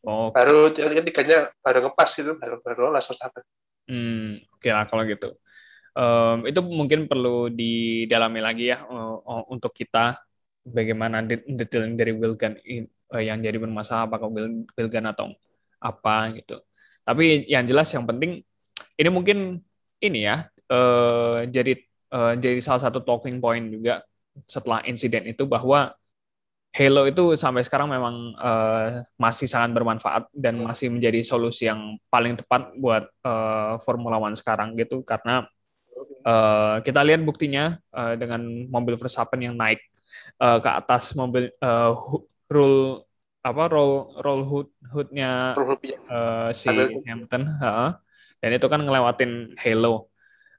Oh, 0.05 0.29
baru 0.29 0.69
yang 0.77 1.01
tiganya 1.01 1.49
baru 1.65 1.89
ngepas 1.89 2.13
gitu 2.13 2.37
baru 2.37 2.61
baru 2.61 2.93
lolos 2.93 3.09
Verstappen 3.09 3.41
hmm 3.89 4.45
oke 4.53 4.61
okay 4.61 4.71
lah 4.73 4.85
kalau 4.85 5.05
gitu. 5.05 5.33
Um, 5.95 6.43
itu 6.45 6.59
mungkin 6.59 7.07
perlu 7.07 7.47
didalami 7.49 8.43
lagi 8.43 8.67
ya 8.69 8.83
uh, 8.83 9.47
untuk 9.47 9.71
kita 9.71 10.19
bagaimana 10.65 11.23
detail 11.25 11.87
dari 11.93 12.11
Wilgan 12.11 12.59
uh, 13.13 13.23
yang 13.23 13.41
jadi 13.41 13.57
bermasalah 13.59 14.09
apakah 14.09 14.29
Wilgan 14.77 15.05
atau 15.11 15.33
apa 15.81 16.33
gitu. 16.37 16.61
Tapi 17.05 17.45
yang 17.45 17.65
jelas 17.69 17.89
yang 17.93 18.07
penting 18.09 18.41
ini 18.97 19.09
mungkin 19.11 19.61
ini 20.01 20.25
ya 20.25 20.49
uh, 20.71 21.45
jadi 21.45 21.77
uh, 22.13 22.33
jadi 22.39 22.57
salah 22.63 22.81
satu 22.81 23.03
talking 23.03 23.37
point 23.37 23.69
juga 23.69 24.01
setelah 24.49 24.81
insiden 24.87 25.29
itu 25.29 25.45
bahwa 25.45 25.93
Halo 26.75 27.07
itu 27.07 27.39
sampai 27.39 27.63
sekarang 27.63 27.87
memang 27.87 28.35
uh, 28.35 28.99
masih 29.15 29.47
sangat 29.47 29.71
bermanfaat 29.71 30.27
dan 30.35 30.59
masih 30.59 30.91
menjadi 30.91 31.23
solusi 31.23 31.71
yang 31.71 31.95
paling 32.11 32.35
tepat 32.35 32.75
buat 32.75 33.07
uh, 33.23 33.79
Formula 33.79 34.19
One 34.19 34.35
sekarang 34.35 34.75
gitu 34.75 34.99
karena 35.07 35.47
uh, 36.27 36.83
kita 36.83 36.99
lihat 36.99 37.23
buktinya 37.23 37.79
uh, 37.95 38.19
dengan 38.19 38.67
mobil 38.67 38.99
Verstappen 38.99 39.39
yang 39.39 39.55
naik 39.55 39.79
uh, 40.43 40.59
ke 40.59 40.67
atas 40.67 41.15
mobil 41.15 41.47
uh, 41.63 41.95
roll 42.49 43.01
apa 43.45 43.63
roll 43.69 44.17
roll 44.25 44.41
hood 44.41 44.69
hoodnya 44.89 45.53
uh, 46.09 46.49
si 46.49 46.73
Hamilton 47.05 47.45
uh, 47.61 47.93
dan 48.41 48.51
itu 48.53 48.67
kan 48.69 48.81
ngelewatin 48.81 49.53
halo. 49.61 50.09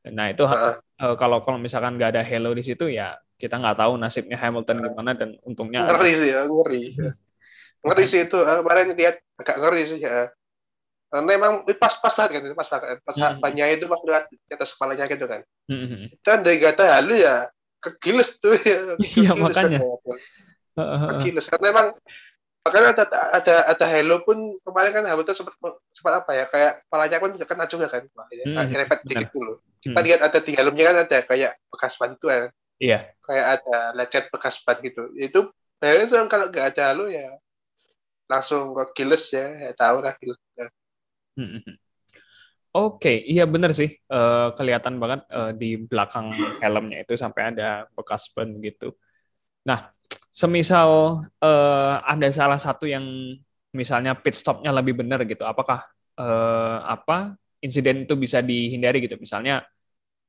Nah 0.06 0.30
itu 0.30 0.46
uh. 0.46 0.78
uh, 0.78 1.14
kalau 1.18 1.42
kalau 1.42 1.58
misalkan 1.58 1.98
nggak 1.98 2.14
ada 2.14 2.22
halo 2.22 2.54
di 2.54 2.62
situ 2.62 2.86
ya 2.90 3.18
kita 3.36 3.58
nggak 3.58 3.76
tahu 3.78 3.98
nasibnya 4.00 4.38
Hamilton 4.38 4.86
gimana 4.86 5.12
dan 5.12 5.36
untungnya 5.44 5.84
ngeri 5.90 6.12
sih 6.14 6.28
ya 6.30 6.46
ngeri. 6.46 6.82
Ngeri 7.86 8.04
sih 8.08 8.26
itu 8.26 8.34
kemarin 8.34 8.98
lihat 8.98 9.22
agak 9.38 9.56
ngeri 9.62 9.82
sih 9.86 10.00
ya. 10.02 10.30
Karena 11.06 11.30
emang 11.38 11.52
pas 11.78 11.94
pas 12.02 12.10
banget 12.18 12.42
kan 12.42 12.58
pas 12.58 12.66
banget 12.66 12.98
pas 13.06 13.14
hmm. 13.14 13.38
banyak 13.38 13.66
itu 13.78 13.84
pas 13.86 14.00
lihat 14.02 14.24
di 14.26 14.52
atas 14.54 14.74
kepalanya 14.74 15.06
gitu 15.06 15.26
kan. 15.30 15.40
Hmm. 15.70 16.10
dan 16.22 16.42
dari 16.42 16.58
kata 16.58 16.82
halu 16.98 17.22
ya 17.22 17.46
kegiles 17.78 18.42
tuh 18.42 18.58
ya. 18.58 18.98
Iya 19.22 19.32
makanya. 19.38 19.78
Kegiles 20.76 21.48
karena 21.48 21.66
emang 21.72 21.88
bahkan 22.66 22.82
ada 22.90 23.04
ada 23.30 23.54
ada 23.70 23.86
Hello 23.86 24.26
pun 24.26 24.58
kemarin 24.66 24.90
kan 24.90 25.04
Hamilton 25.06 25.36
sempat 25.38 25.54
sempat 25.94 26.12
apa 26.18 26.30
ya 26.34 26.44
kayak 26.50 26.72
palanya 26.90 27.18
pun 27.22 27.30
juga 27.30 27.46
kan 27.46 27.62
juga 27.70 27.86
kan 27.86 28.02
ya, 28.34 28.42
hmm, 28.42 28.74
repet 28.74 29.00
dikit 29.06 29.30
dulu 29.30 29.62
kita 29.78 29.94
hmm. 29.94 30.06
lihat 30.10 30.20
ada 30.26 30.38
di 30.42 30.52
helmnya 30.58 30.84
kan 30.90 30.96
ada 31.06 31.18
kayak 31.22 31.52
bekas 31.70 31.94
ban 31.94 32.18
itu 32.18 32.26
kan 32.26 32.50
iya 32.82 32.98
kayak 33.22 33.46
ada 33.62 33.76
lecet 33.94 34.24
bekas 34.34 34.58
ban 34.66 34.82
gitu 34.82 35.14
itu 35.14 35.46
bayangin 35.78 36.26
kalau 36.26 36.50
nggak 36.50 36.74
ada 36.74 36.90
halo 36.90 37.06
ya 37.06 37.38
langsung 38.26 38.74
ke 38.74 38.84
Gilles 38.98 39.30
ya, 39.30 39.46
ya 39.46 39.72
tahu 39.78 40.02
lah 40.02 40.18
Gilles 40.18 40.42
ya. 40.58 40.66
hmm. 41.38 41.46
hmm, 41.46 41.62
hmm. 41.62 41.76
Oke, 42.76 43.08
okay, 43.08 43.16
iya 43.24 43.48
benar 43.48 43.72
sih. 43.72 43.88
Uh, 44.04 44.52
kelihatan 44.52 45.00
banget 45.00 45.24
uh, 45.32 45.48
di 45.56 45.80
belakang 45.80 46.28
helmnya 46.60 47.08
itu 47.08 47.16
sampai 47.16 47.56
ada 47.56 47.88
bekas 47.96 48.28
ban 48.36 48.52
gitu. 48.60 48.92
Nah, 49.64 49.95
semisal 50.36 51.24
uh, 51.40 51.94
ada 52.04 52.28
salah 52.28 52.60
satu 52.60 52.84
yang 52.84 53.04
misalnya 53.72 54.12
pit 54.12 54.36
stopnya 54.36 54.68
lebih 54.68 55.00
benar 55.00 55.24
gitu, 55.24 55.48
apakah 55.48 55.80
uh, 56.20 56.84
apa 56.84 57.40
insiden 57.64 58.04
itu 58.04 58.12
bisa 58.20 58.44
dihindari 58.44 59.00
gitu? 59.08 59.16
Misalnya 59.16 59.64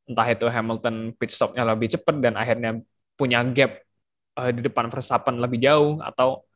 entah 0.08 0.28
itu 0.32 0.48
Hamilton 0.48 1.12
pit 1.20 1.36
stopnya 1.36 1.68
lebih 1.68 1.92
cepat 1.92 2.24
dan 2.24 2.40
akhirnya 2.40 2.80
punya 3.20 3.44
gap 3.52 3.84
uh, 4.40 4.52
di 4.56 4.64
depan 4.64 4.88
Verstappen 4.88 5.44
lebih 5.44 5.60
jauh 5.60 6.00
atau 6.00 6.48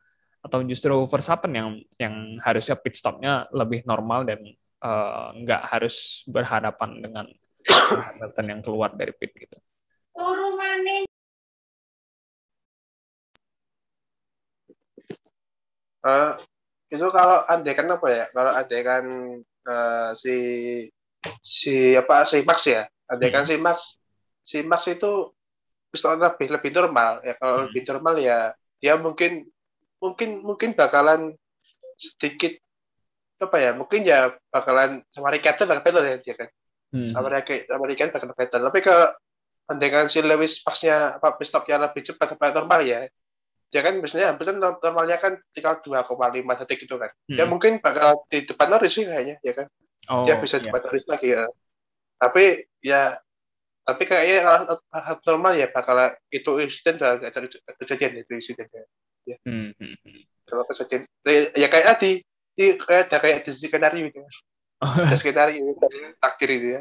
atau 0.42 0.58
justru 0.64 0.96
Verstappen 1.06 1.52
yang 1.52 1.68
yang 2.00 2.40
harusnya 2.40 2.80
pit 2.80 2.96
stopnya 2.96 3.46
lebih 3.52 3.84
normal 3.84 4.24
dan 4.24 4.40
uh, 4.80 5.36
nggak 5.36 5.62
harus 5.68 6.24
berhadapan 6.24 6.90
dengan 7.04 7.26
Hamilton 7.68 8.46
yang 8.48 8.60
keluar 8.64 8.90
dari 8.96 9.12
pit 9.12 9.36
gitu. 9.36 9.60
Uh, 16.02 16.34
itu 16.92 17.06
kalau 17.08 17.46
andai 17.48 17.74
kan 17.74 17.88
apa 17.88 18.06
ya? 18.10 18.24
Kalau 18.34 18.52
andai 18.52 18.82
kan 18.82 19.04
uh, 19.66 20.10
si 20.18 20.36
si 21.40 21.94
apa 21.94 22.26
si 22.26 22.42
Max 22.42 22.66
ya, 22.66 22.84
andai 23.06 23.30
kan 23.30 23.46
hmm. 23.46 23.50
si 23.50 23.56
Max 23.56 23.78
si 24.42 24.58
Max 24.66 24.90
itu 24.90 25.30
pistol 25.88 26.18
lebih 26.18 26.50
lebih 26.50 26.70
normal 26.74 27.22
ya. 27.22 27.34
Kalau 27.38 27.54
hmm. 27.62 27.64
lebih 27.70 27.82
normal 27.88 28.14
ya 28.18 28.38
dia 28.82 28.98
mungkin 28.98 29.46
mungkin 30.02 30.42
mungkin 30.42 30.74
bakalan 30.74 31.38
sedikit 31.94 32.58
apa 33.38 33.56
ya 33.58 33.70
mungkin 33.74 34.02
ya 34.02 34.34
bakalan 34.50 35.02
sama 35.10 35.30
Ricardo 35.30 35.66
bakal 35.66 35.82
better 35.82 36.04
ya 36.06 36.16
dia 36.18 36.34
kan 36.34 36.48
hmm. 36.94 37.08
sama 37.10 37.30
sama 37.46 37.84
Ricardo 37.86 38.14
bakal 38.14 38.34
better 38.34 38.60
tapi 38.62 38.80
ke 38.82 38.96
dengan 39.78 40.06
si 40.10 40.18
Lewis 40.22 40.58
pasnya 40.62 41.18
apa 41.18 41.38
stopnya 41.46 41.78
lebih 41.78 42.02
cepat 42.02 42.34
lebih 42.34 42.50
normal 42.54 42.80
ya 42.82 43.06
ya 43.72 43.80
kan 43.80 43.94
biasanya 44.04 44.26
hampir 44.36 44.44
kan 44.52 44.56
normalnya 44.60 45.16
kan 45.16 45.40
tinggal 45.56 45.80
2,5 45.80 46.60
detik 46.62 46.84
gitu 46.84 47.00
kan 47.00 47.08
hmm. 47.32 47.38
ya 47.40 47.44
mungkin 47.48 47.80
bakal 47.80 48.20
di 48.28 48.44
depan 48.44 48.68
Norris 48.68 48.92
sih 48.92 49.08
kayaknya 49.08 49.40
ya 49.40 49.52
kan 49.56 49.66
oh, 50.12 50.28
dia 50.28 50.36
bisa 50.36 50.60
di 50.60 50.68
depan 50.68 50.84
Norris 50.84 51.08
lagi 51.08 51.32
ya 51.32 51.48
tapi 52.20 52.68
ya 52.84 53.16
tapi 53.82 54.02
kayaknya 54.06 54.78
normal 55.26 55.52
ya 55.58 55.66
bakal 55.72 55.96
itu 56.30 56.50
insiden 56.62 57.00
gak 57.00 57.34
kejadian 57.82 58.22
itu 58.22 58.30
insidennya 58.38 58.86
ya. 59.26 59.36
Hmm, 59.42 59.74
hmm, 59.74 59.96
hmm. 60.04 60.22
kalau 60.46 60.68
kejadian 60.68 61.02
ya 61.56 61.66
kayak 61.72 61.86
tadi 61.96 62.12
di 62.52 62.76
kayak 62.76 63.08
ada 63.08 63.16
kayak 63.18 63.38
di 63.48 63.50
skenario 63.56 64.12
gitu 64.12 64.20
oh. 64.84 65.16
skenario 65.16 65.72
takdir 66.20 66.50
itu 66.60 66.68
ya 66.76 66.80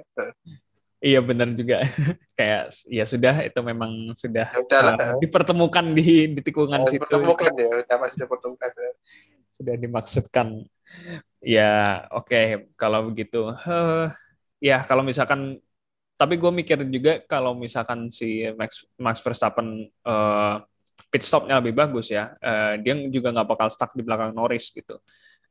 Iya 1.01 1.19
benar 1.25 1.49
juga. 1.57 1.81
Kayak 2.37 2.63
ya 2.85 3.03
sudah 3.09 3.35
itu 3.41 3.59
memang 3.65 4.13
sudah 4.13 4.47
uh, 4.53 5.17
dipertemukan 5.17 5.85
di 5.97 6.37
di 6.37 6.41
tikungan 6.45 6.85
oh, 6.85 6.87
situ. 6.87 7.01
Dipertemukan 7.01 7.51
ya, 7.57 7.69
sudah 7.81 8.09
dipertemukan. 8.13 8.69
Ya. 8.69 8.91
Sudah 9.49 9.75
dimaksudkan. 9.81 10.47
Ya 11.41 12.05
oke 12.13 12.29
okay. 12.29 12.45
kalau 12.77 13.09
begitu. 13.09 13.49
Uh, 13.65 14.13
ya 14.61 14.85
kalau 14.85 15.01
misalkan 15.01 15.57
tapi 16.13 16.37
gue 16.37 16.51
mikir 16.53 16.77
juga 16.85 17.17
kalau 17.25 17.57
misalkan 17.57 18.13
si 18.13 18.45
Max 18.53 18.85
Max 19.01 19.25
Verstappen 19.25 19.89
uh, 20.05 20.61
pit 21.09 21.25
stopnya 21.25 21.57
lebih 21.57 21.73
bagus 21.73 22.13
ya, 22.13 22.37
uh, 22.37 22.77
dia 22.77 22.93
juga 23.09 23.33
nggak 23.33 23.49
bakal 23.49 23.67
stuck 23.73 23.97
di 23.97 24.05
belakang 24.05 24.37
Norris 24.37 24.69
gitu 24.69 25.01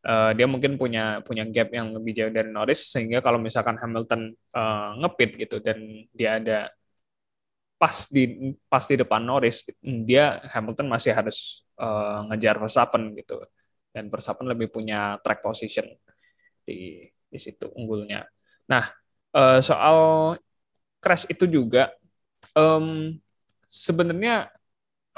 uh, 0.07 0.30
dia 0.37 0.47
mungkin 0.49 0.76
punya 0.80 1.21
punya 1.25 1.45
gap 1.49 1.73
yang 1.73 1.92
lebih 1.97 2.12
jauh 2.16 2.33
dari 2.33 2.49
Norris 2.49 2.92
sehingga 2.92 3.21
kalau 3.21 3.40
misalkan 3.40 3.76
Hamilton 3.76 4.33
uh, 4.54 4.97
ngepit 5.04 5.30
gitu 5.37 5.57
dan 5.61 5.78
dia 6.14 6.40
ada 6.40 6.59
pas 7.80 8.04
di 8.12 8.52
pas 8.69 8.85
di 8.85 9.00
depan 9.00 9.25
Norris 9.25 9.64
dia 9.80 10.45
Hamilton 10.52 10.87
masih 10.92 11.16
harus 11.16 11.64
uh, 11.80 12.28
ngejar 12.28 12.61
Verstappen 12.61 13.16
gitu 13.16 13.40
dan 13.90 14.12
Verstappen 14.12 14.47
lebih 14.47 14.69
punya 14.69 15.16
track 15.25 15.40
position 15.40 15.88
di 16.62 17.09
di 17.30 17.38
situ 17.38 17.73
unggulnya. 17.73 18.28
Nah 18.69 18.85
uh, 19.33 19.59
soal 19.64 20.37
crash 21.00 21.25
itu 21.33 21.49
juga 21.49 21.88
um, 22.52 23.16
sebenarnya 23.64 24.52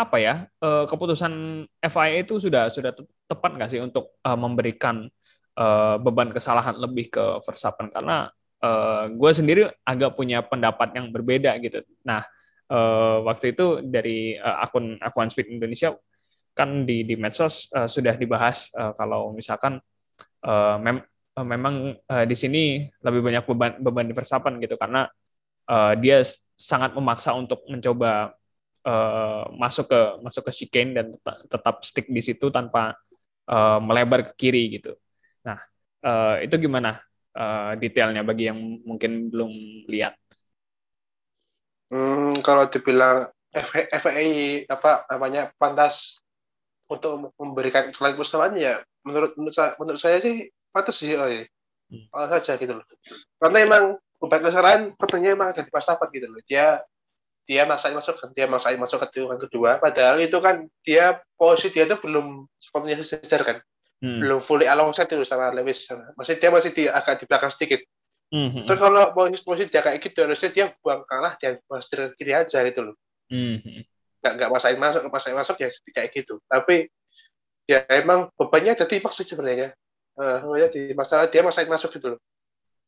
apa 0.03 0.17
ya 0.19 0.35
uh, 0.61 0.85
keputusan 0.91 1.65
FIA 1.79 2.27
itu 2.27 2.43
sudah 2.43 2.67
sudah 2.69 2.91
tepat 3.31 3.51
nggak 3.55 3.71
sih 3.71 3.81
untuk 3.81 4.19
uh, 4.27 4.35
memberikan 4.35 5.07
uh, 5.55 5.97
beban 6.03 6.35
kesalahan 6.35 6.75
lebih 6.77 7.09
ke 7.13 7.25
Verstappen 7.47 7.91
karena 7.91 8.31
gue 9.11 9.33
sendiri 9.35 9.67
agak 9.83 10.15
punya 10.15 10.39
pendapat 10.39 10.95
yang 10.95 11.11
berbeda 11.11 11.59
gitu. 11.59 11.83
Nah 12.07 12.23
waktu 13.27 13.59
itu 13.59 13.83
dari 13.83 14.39
akun 14.39 15.03
akun 15.03 15.27
Speed 15.35 15.59
Indonesia 15.59 15.99
kan 16.55 16.87
di 16.87 17.03
di 17.03 17.19
medsos 17.19 17.67
sudah 17.75 18.15
dibahas 18.15 18.71
kalau 18.95 19.35
misalkan 19.35 19.83
mem 20.79 21.03
memang 21.43 21.99
di 22.07 22.37
sini 22.39 22.87
lebih 23.03 23.35
banyak 23.35 23.43
beban 23.51 23.83
beban 23.83 24.07
di 24.07 24.15
Verstappen 24.15 24.63
gitu 24.63 24.79
karena 24.79 25.11
dia 25.99 26.23
sangat 26.55 26.95
memaksa 26.95 27.35
untuk 27.35 27.67
mencoba 27.67 28.31
uh, 28.87 29.49
masuk 29.55 29.87
ke 29.91 30.01
masuk 30.23 30.43
ke 30.49 30.53
chicane 30.53 30.93
dan 30.95 31.07
tetap, 31.15 31.37
tetap 31.49 31.77
stick 31.87 32.07
di 32.11 32.23
situ 32.23 32.51
tanpa 32.51 32.95
uh, 33.49 33.79
melebar 33.83 34.27
ke 34.31 34.33
kiri 34.37 34.79
gitu. 34.79 34.95
Nah, 35.47 35.59
uh, 36.07 36.37
itu 36.43 36.55
gimana 36.59 36.99
uh, 37.35 37.75
detailnya 37.79 38.23
bagi 38.23 38.51
yang 38.51 38.59
mungkin 38.87 39.31
belum 39.31 39.51
lihat? 39.91 40.15
Hmm, 41.93 42.33
kalau 42.41 42.73
dibilang 42.73 43.29
FAI 43.93 44.65
apa 44.65 45.05
namanya 45.13 45.53
pantas 45.61 46.17
untuk 46.89 47.37
memberikan 47.37 47.93
selain 47.93 48.17
keselamatan 48.17 48.57
ya 48.57 48.75
menurut 49.05 49.37
menurut 49.37 49.53
saya, 49.57 49.73
menurut 49.77 50.01
saya 50.01 50.17
sih 50.25 50.49
pantas 50.73 50.97
sih 50.97 51.13
oh 51.17 51.29
ya. 51.29 51.45
Hmm. 51.93 52.09
saja 52.09 52.57
gitu 52.57 52.73
loh. 52.73 52.87
Karena 53.37 53.59
emang 53.61 53.85
beban 54.17 54.41
kesalahan 54.41 54.83
pertanyaan 54.97 55.37
emang 55.37 55.49
ada 55.53 55.61
di 55.61 55.69
Pastapat 55.69 56.09
gitu 56.09 56.25
loh. 56.25 56.41
Dia 56.49 56.81
dia 57.47 57.67
maksain 57.67 57.95
masuk 57.95 58.15
kan 58.19 58.31
dia 58.33 58.47
maksain 58.47 58.79
masuk 58.79 59.03
ke 59.03 59.19
tikungan 59.19 59.39
kedua. 59.41 59.83
Padahal 59.83 60.23
itu 60.23 60.39
kan 60.39 60.67
dia 60.87 61.19
posisi 61.35 61.75
dia 61.75 61.85
itu 61.91 61.99
belum 61.99 62.47
sepenuhnya 62.59 63.03
sejajar 63.03 63.43
kan. 63.43 63.59
Hmm. 64.03 64.19
belum 64.19 64.43
fully 64.43 64.67
alongside 64.67 65.07
itu 65.07 65.23
sama 65.23 65.55
Lewis. 65.55 65.87
Masih 66.19 66.35
dia 66.43 66.51
masih 66.51 66.75
di 66.75 66.91
agak 66.91 67.23
di 67.23 67.25
belakang 67.31 67.55
sedikit. 67.55 67.87
Hmm. 68.33 68.65
terus 68.65 68.81
kalau 68.81 69.13
posisi, 69.13 69.45
posisi 69.45 69.69
dia 69.69 69.85
kayak 69.85 70.01
gitu 70.01 70.25
harusnya 70.25 70.49
dia 70.49 70.67
buang 70.81 71.05
kalah 71.05 71.37
dia 71.37 71.61
setir 71.85 72.17
kiri 72.17 72.33
aja 72.35 72.65
gitu 72.67 72.81
loh. 72.91 72.97
Hmm. 73.31 73.63
nggak 74.23 74.33
nggak 74.39 74.51
maksain 74.51 74.79
masuk 74.79 75.03
maksain 75.07 75.37
masuk 75.39 75.57
ya 75.63 75.69
kayak 75.95 76.11
gitu. 76.19 76.43
Tapi 76.51 76.91
ya 77.71 77.87
emang 77.95 78.27
bebannya 78.35 78.75
jadi 78.75 78.99
maksud 78.99 79.27
sebenarnya. 79.27 79.71
Uh, 80.13 80.69
di 80.69 80.93
masalah 80.93 81.31
dia 81.31 81.47
maksain 81.47 81.71
masuk 81.71 81.95
gitu 81.95 82.19
loh. 82.19 82.21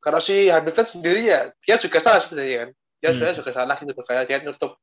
Kalau 0.02 0.18
si 0.18 0.50
Hamilton 0.50 0.98
sendiri 0.98 1.30
ya 1.30 1.54
dia 1.62 1.78
juga 1.78 2.02
salah 2.02 2.20
sebenarnya 2.20 2.66
kan 2.66 2.70
dia 3.04 3.12
hmm. 3.12 3.20
sebenarnya 3.20 3.38
juga 3.44 3.52
salah 3.52 3.76
gitu 3.76 4.00
kayak 4.00 4.24
dia 4.24 4.38
nutup. 4.40 4.80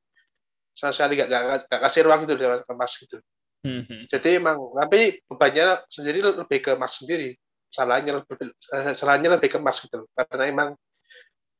Sama 0.77 0.93
sekali 0.93 1.17
gak, 1.17 1.27
gak, 1.27 1.65
gak 1.65 1.81
kasih 1.89 2.05
ruang 2.05 2.29
gitu 2.29 2.37
ke 2.37 2.73
Mas 2.77 2.93
gitu. 3.01 3.17
Hmm, 3.61 3.85
hmm. 3.85 4.09
jadi 4.09 4.41
emang 4.41 4.57
tapi 4.73 5.21
bebannya 5.29 5.85
sendiri 5.89 6.21
lebih 6.21 6.59
ke 6.61 6.71
Mas 6.77 7.01
sendiri. 7.01 7.33
Salahnya 7.73 8.21
lebih 8.21 8.53
eh, 8.53 8.93
salahnya 8.93 9.29
lebih 9.33 9.49
ke 9.49 9.57
Mas 9.57 9.81
gitu. 9.81 10.05
Karena 10.13 10.45
emang 10.45 10.69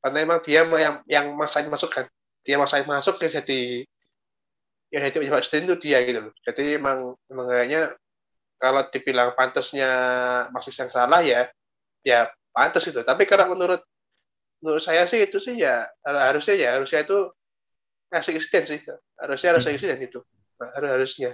karena 0.06 0.18
emang 0.22 0.40
dia 0.46 0.62
yang 0.62 0.96
yang 1.10 1.26
maksain 1.34 1.66
masuk 1.66 1.90
kan 1.90 2.06
dia 2.46 2.58
maksain 2.62 2.86
masuk 2.86 3.18
dia 3.18 3.42
jadi 3.42 3.86
ya 4.94 4.98
jadi 5.10 5.18
penyebab 5.18 5.42
itu 5.42 5.76
dia 5.82 5.98
gitu 6.06 6.20
loh. 6.30 6.34
Jadi 6.46 6.78
emang 6.78 7.18
emang 7.26 7.46
kayaknya 7.50 7.82
kalau 8.62 8.86
dibilang 8.94 9.34
pantasnya 9.34 9.90
masih 10.54 10.70
yang 10.78 10.90
salah 10.94 11.22
ya 11.26 11.50
ya 12.06 12.30
pantas 12.54 12.86
itu 12.86 13.02
tapi 13.02 13.26
karena 13.26 13.50
menurut 13.50 13.82
menurut 14.62 14.84
saya 14.86 15.10
sih 15.10 15.26
itu 15.26 15.42
sih 15.42 15.58
ya 15.58 15.90
harusnya 16.06 16.56
ya 16.56 16.70
harusnya 16.78 17.02
itu 17.02 17.18
ngasih 18.14 18.34
insiden 18.38 18.64
sih 18.70 18.80
harusnya 19.18 19.50
harus 19.58 19.66
hmm. 19.66 19.74
insiden 19.74 20.00
itu 20.00 20.20
harus 20.62 20.90
harusnya 20.94 21.32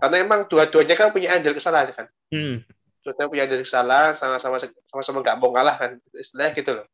karena 0.00 0.16
emang 0.22 0.40
dua-duanya 0.50 0.94
kan 0.98 1.14
punya 1.14 1.34
andil 1.34 1.54
kesalahan 1.54 1.94
kan 1.94 2.06
hmm. 2.34 2.66
dua 3.06 3.30
punya 3.30 3.46
andil 3.46 3.62
kesalahan 3.62 4.18
sama-sama 4.18 4.58
sama-sama 4.90 5.18
nggak 5.22 5.38
mau 5.38 5.54
kalah 5.54 5.76
kan 5.78 5.90
istilahnya 6.14 6.52
gitu 6.58 6.70
loh 6.82 6.86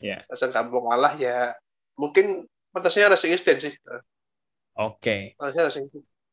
yeah. 0.00 0.24
sama 0.32 0.50
nggak 0.52 0.64
mau 0.72 0.88
kalah 0.88 1.14
ya 1.20 1.52
mungkin 2.00 2.48
pantasnya 2.72 3.12
harus 3.12 3.24
insiden 3.28 3.58
sih 3.60 3.74
oke 4.80 5.00
okay. 5.00 5.36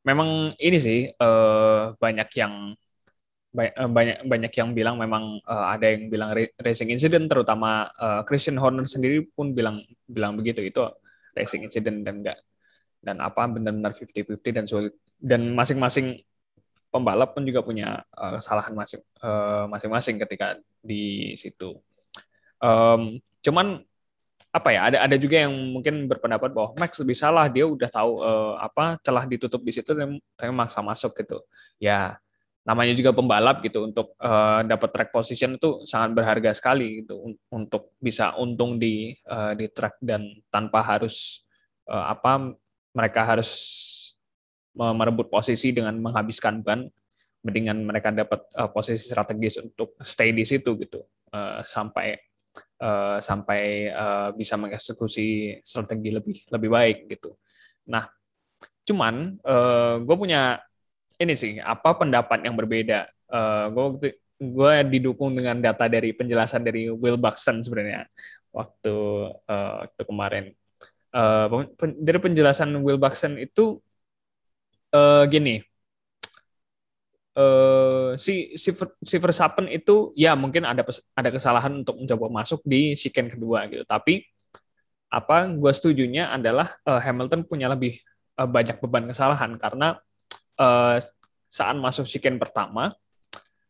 memang 0.07 0.55
ini 0.55 0.77
sih 0.79 0.99
uh, 1.19 1.91
banyak 1.99 2.29
yang 2.39 2.73
banyak 3.49 3.73
banyak 3.89 4.17
banyak 4.29 4.53
yang 4.53 4.69
bilang 4.77 4.95
memang 5.01 5.41
uh, 5.49 5.73
ada 5.73 5.89
yang 5.89 6.05
bilang 6.05 6.29
racing 6.61 6.93
incident 6.93 7.25
terutama 7.25 7.89
uh, 7.97 8.21
Christian 8.21 8.61
Horner 8.61 8.85
sendiri 8.85 9.25
pun 9.25 9.57
bilang 9.57 9.81
bilang 10.05 10.37
begitu 10.37 10.61
itu 10.61 10.85
racing 11.33 11.65
incident 11.65 12.05
dan 12.05 12.21
enggak 12.21 12.37
dan 13.01 13.17
apa 13.23 13.49
benar-benar 13.49 13.95
50-50 13.97 14.53
dan 14.53 14.65
sulit 14.69 14.93
dan 15.17 15.49
masing-masing 15.57 16.21
pembalap 16.93 17.33
pun 17.33 17.41
juga 17.45 17.65
punya 17.65 18.05
uh, 18.13 18.37
kesalahan 18.37 18.73
masing 18.77 19.01
uh, 19.21 19.65
masing-masing 19.69 20.15
ketika 20.25 20.57
di 20.81 21.33
situ. 21.33 21.77
Um, 22.59 23.17
cuman 23.41 23.81
apa 24.49 24.69
ya 24.73 24.89
ada 24.89 24.97
ada 25.05 25.15
juga 25.15 25.45
yang 25.45 25.53
mungkin 25.53 26.09
berpendapat 26.09 26.49
bahwa 26.49 26.73
Max 26.73 26.97
lebih 26.97 27.13
salah 27.13 27.45
dia 27.45 27.69
udah 27.69 27.85
tahu 27.85 28.11
uh, 28.25 28.57
apa 28.57 28.97
celah 29.05 29.29
ditutup 29.29 29.61
di 29.61 29.69
situ 29.69 29.93
saya 29.93 30.49
maksa 30.49 30.81
masuk 30.81 31.13
gitu 31.21 31.37
ya 31.77 32.17
namanya 32.69 32.93
juga 32.93 33.09
pembalap 33.09 33.65
gitu 33.65 33.89
untuk 33.89 34.13
uh, 34.21 34.61
dapat 34.61 34.89
track 34.93 35.09
position 35.09 35.57
itu 35.57 35.81
sangat 35.89 36.13
berharga 36.13 36.53
sekali 36.53 37.01
gitu 37.01 37.33
untuk 37.49 37.97
bisa 37.97 38.37
untung 38.37 38.77
di 38.77 39.17
uh, 39.25 39.57
di 39.57 39.65
track 39.73 39.97
dan 40.05 40.29
tanpa 40.53 40.85
harus 40.85 41.41
uh, 41.89 42.13
apa 42.13 42.53
mereka 42.93 43.25
harus 43.25 43.49
merebut 44.77 45.33
posisi 45.33 45.73
dengan 45.73 45.97
menghabiskan 45.97 46.61
ban 46.61 46.85
mendingan 47.41 47.81
mereka 47.81 48.13
dapat 48.13 48.45
uh, 48.53 48.69
posisi 48.69 49.01
strategis 49.01 49.57
untuk 49.57 49.97
stay 50.05 50.29
di 50.29 50.45
situ 50.45 50.77
gitu 50.77 51.01
uh, 51.33 51.65
sampai 51.65 52.21
uh, 52.85 53.17
sampai 53.17 53.89
uh, 53.89 54.29
bisa 54.37 54.61
mengeksekusi 54.61 55.57
strategi 55.65 56.13
lebih 56.13 56.37
lebih 56.53 56.69
baik 56.69 56.97
gitu. 57.17 57.33
Nah, 57.89 58.05
cuman 58.85 59.41
uh, 59.41 60.03
gue 60.05 60.15
punya 60.19 60.61
ini 61.19 61.33
sih 61.35 61.59
apa 61.59 61.93
pendapat 61.99 62.47
yang 62.47 62.55
berbeda. 62.55 63.11
Uh, 63.29 63.69
gue 63.69 64.15
gue 64.39 64.73
didukung 64.87 65.35
dengan 65.35 65.59
data 65.59 65.91
dari 65.91 66.15
penjelasan 66.15 66.63
dari 66.63 66.87
Will 66.87 67.19
Buxton 67.19 67.59
sebenarnya 67.59 68.07
waktu 68.55 68.95
uh, 69.35 69.73
waktu 69.85 70.03
kemarin. 70.07 70.45
Uh, 71.09 71.67
dari 71.99 72.19
penjelasan 72.21 72.71
Will 72.79 73.01
Buxton 73.01 73.35
itu 73.35 73.81
uh, 74.95 75.25
gini, 75.27 75.59
uh, 77.35 78.15
si 78.15 78.55
si 78.55 78.69
si 79.03 79.15
Verstappen 79.19 79.67
itu 79.67 80.15
ya 80.15 80.33
mungkin 80.39 80.63
ada 80.63 80.85
ada 81.17 81.29
kesalahan 81.29 81.83
untuk 81.83 81.99
mencoba 81.99 82.27
masuk 82.43 82.61
di 82.63 82.93
siken 82.95 83.27
kedua 83.27 83.67
gitu. 83.67 83.83
Tapi 83.83 84.23
apa 85.09 85.49
gue 85.49 85.71
setujunya 85.73 86.29
adalah 86.29 86.69
uh, 86.85 87.01
Hamilton 87.01 87.41
punya 87.49 87.67
lebih 87.73 87.97
uh, 88.37 88.45
banyak 88.45 88.77
beban 88.77 89.09
kesalahan 89.09 89.57
karena 89.57 89.97
uh, 90.59 90.99
saat 91.49 91.75
masuk 91.79 92.05
siken 92.05 92.37
pertama 92.37 92.93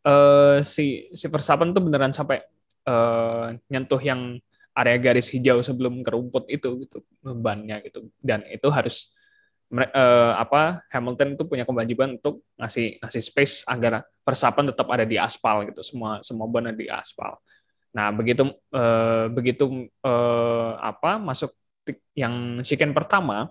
uh, 0.03 0.59
si 0.65 1.07
si 1.15 1.25
Verstappen 1.29 1.71
tuh 1.71 1.83
beneran 1.83 2.11
sampai 2.11 2.43
uh, 2.87 3.55
nyentuh 3.71 4.01
yang 4.01 4.37
area 4.75 4.97
garis 4.97 5.27
hijau 5.33 5.59
sebelum 5.59 5.99
ke 6.05 6.09
rumput 6.13 6.47
itu 6.47 6.87
gitu 6.87 7.03
bebannya 7.19 7.83
gitu. 7.83 8.07
Dan 8.23 8.45
itu 8.47 8.67
harus 8.71 9.11
uh, 9.73 10.33
apa 10.39 10.85
Hamilton 10.93 11.35
itu 11.35 11.43
punya 11.43 11.67
kewajiban 11.67 12.15
untuk 12.15 12.45
ngasih 12.55 13.01
ngasih 13.03 13.21
space 13.23 13.55
agar 13.67 14.07
persapan 14.23 14.71
tetap 14.71 14.87
ada 14.87 15.03
di 15.03 15.19
aspal 15.19 15.67
gitu 15.67 15.83
semua 15.83 16.23
semua 16.23 16.47
ban 16.47 16.71
di 16.71 16.87
aspal. 16.87 17.35
Nah 17.91 18.13
begitu 18.13 18.47
uh, 18.71 19.27
begitu 19.33 19.89
uh, 20.05 20.79
apa 20.79 21.19
masuk 21.19 21.51
yang 22.13 22.61
siken 22.61 22.93
pertama 22.93 23.49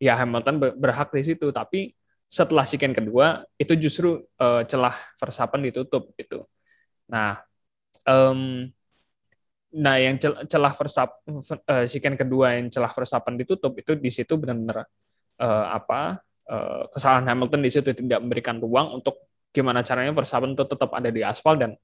ya 0.00 0.18
Hamilton 0.18 0.74
berhak 0.74 1.14
di 1.14 1.22
situ. 1.22 1.54
Tapi 1.54 1.94
setelah 2.34 2.66
siken 2.66 2.90
kedua 2.90 3.46
itu 3.54 3.78
justru 3.78 4.26
uh, 4.42 4.66
celah 4.66 4.98
persapan 5.22 5.70
ditutup 5.70 6.10
gitu 6.18 6.42
nah 7.06 7.38
um, 8.02 8.66
nah 9.70 9.94
yang 10.02 10.18
celah 10.22 10.74
versap 10.74 11.22
uh, 11.26 11.86
siken 11.86 12.18
kedua 12.18 12.58
yang 12.58 12.74
celah 12.74 12.90
persapan 12.90 13.38
ditutup 13.38 13.78
itu 13.78 13.94
di 13.94 14.10
situ 14.10 14.34
benar-benar 14.34 14.82
uh, 15.38 15.66
apa 15.78 16.18
uh, 16.50 16.90
kesalahan 16.90 17.30
Hamilton 17.30 17.62
di 17.62 17.70
situ 17.70 17.90
tidak 17.94 18.18
memberikan 18.18 18.58
ruang 18.58 18.98
untuk 18.98 19.30
gimana 19.54 19.86
caranya 19.86 20.10
Verstappen 20.10 20.58
itu 20.58 20.66
tetap 20.66 20.90
ada 20.90 21.10
di 21.14 21.22
aspal 21.22 21.54
dan 21.54 21.78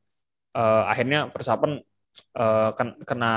uh, 0.59 0.83
akhirnya 0.91 1.31
Verstappen 1.31 1.79
uh, 2.35 2.71
kena 3.07 3.33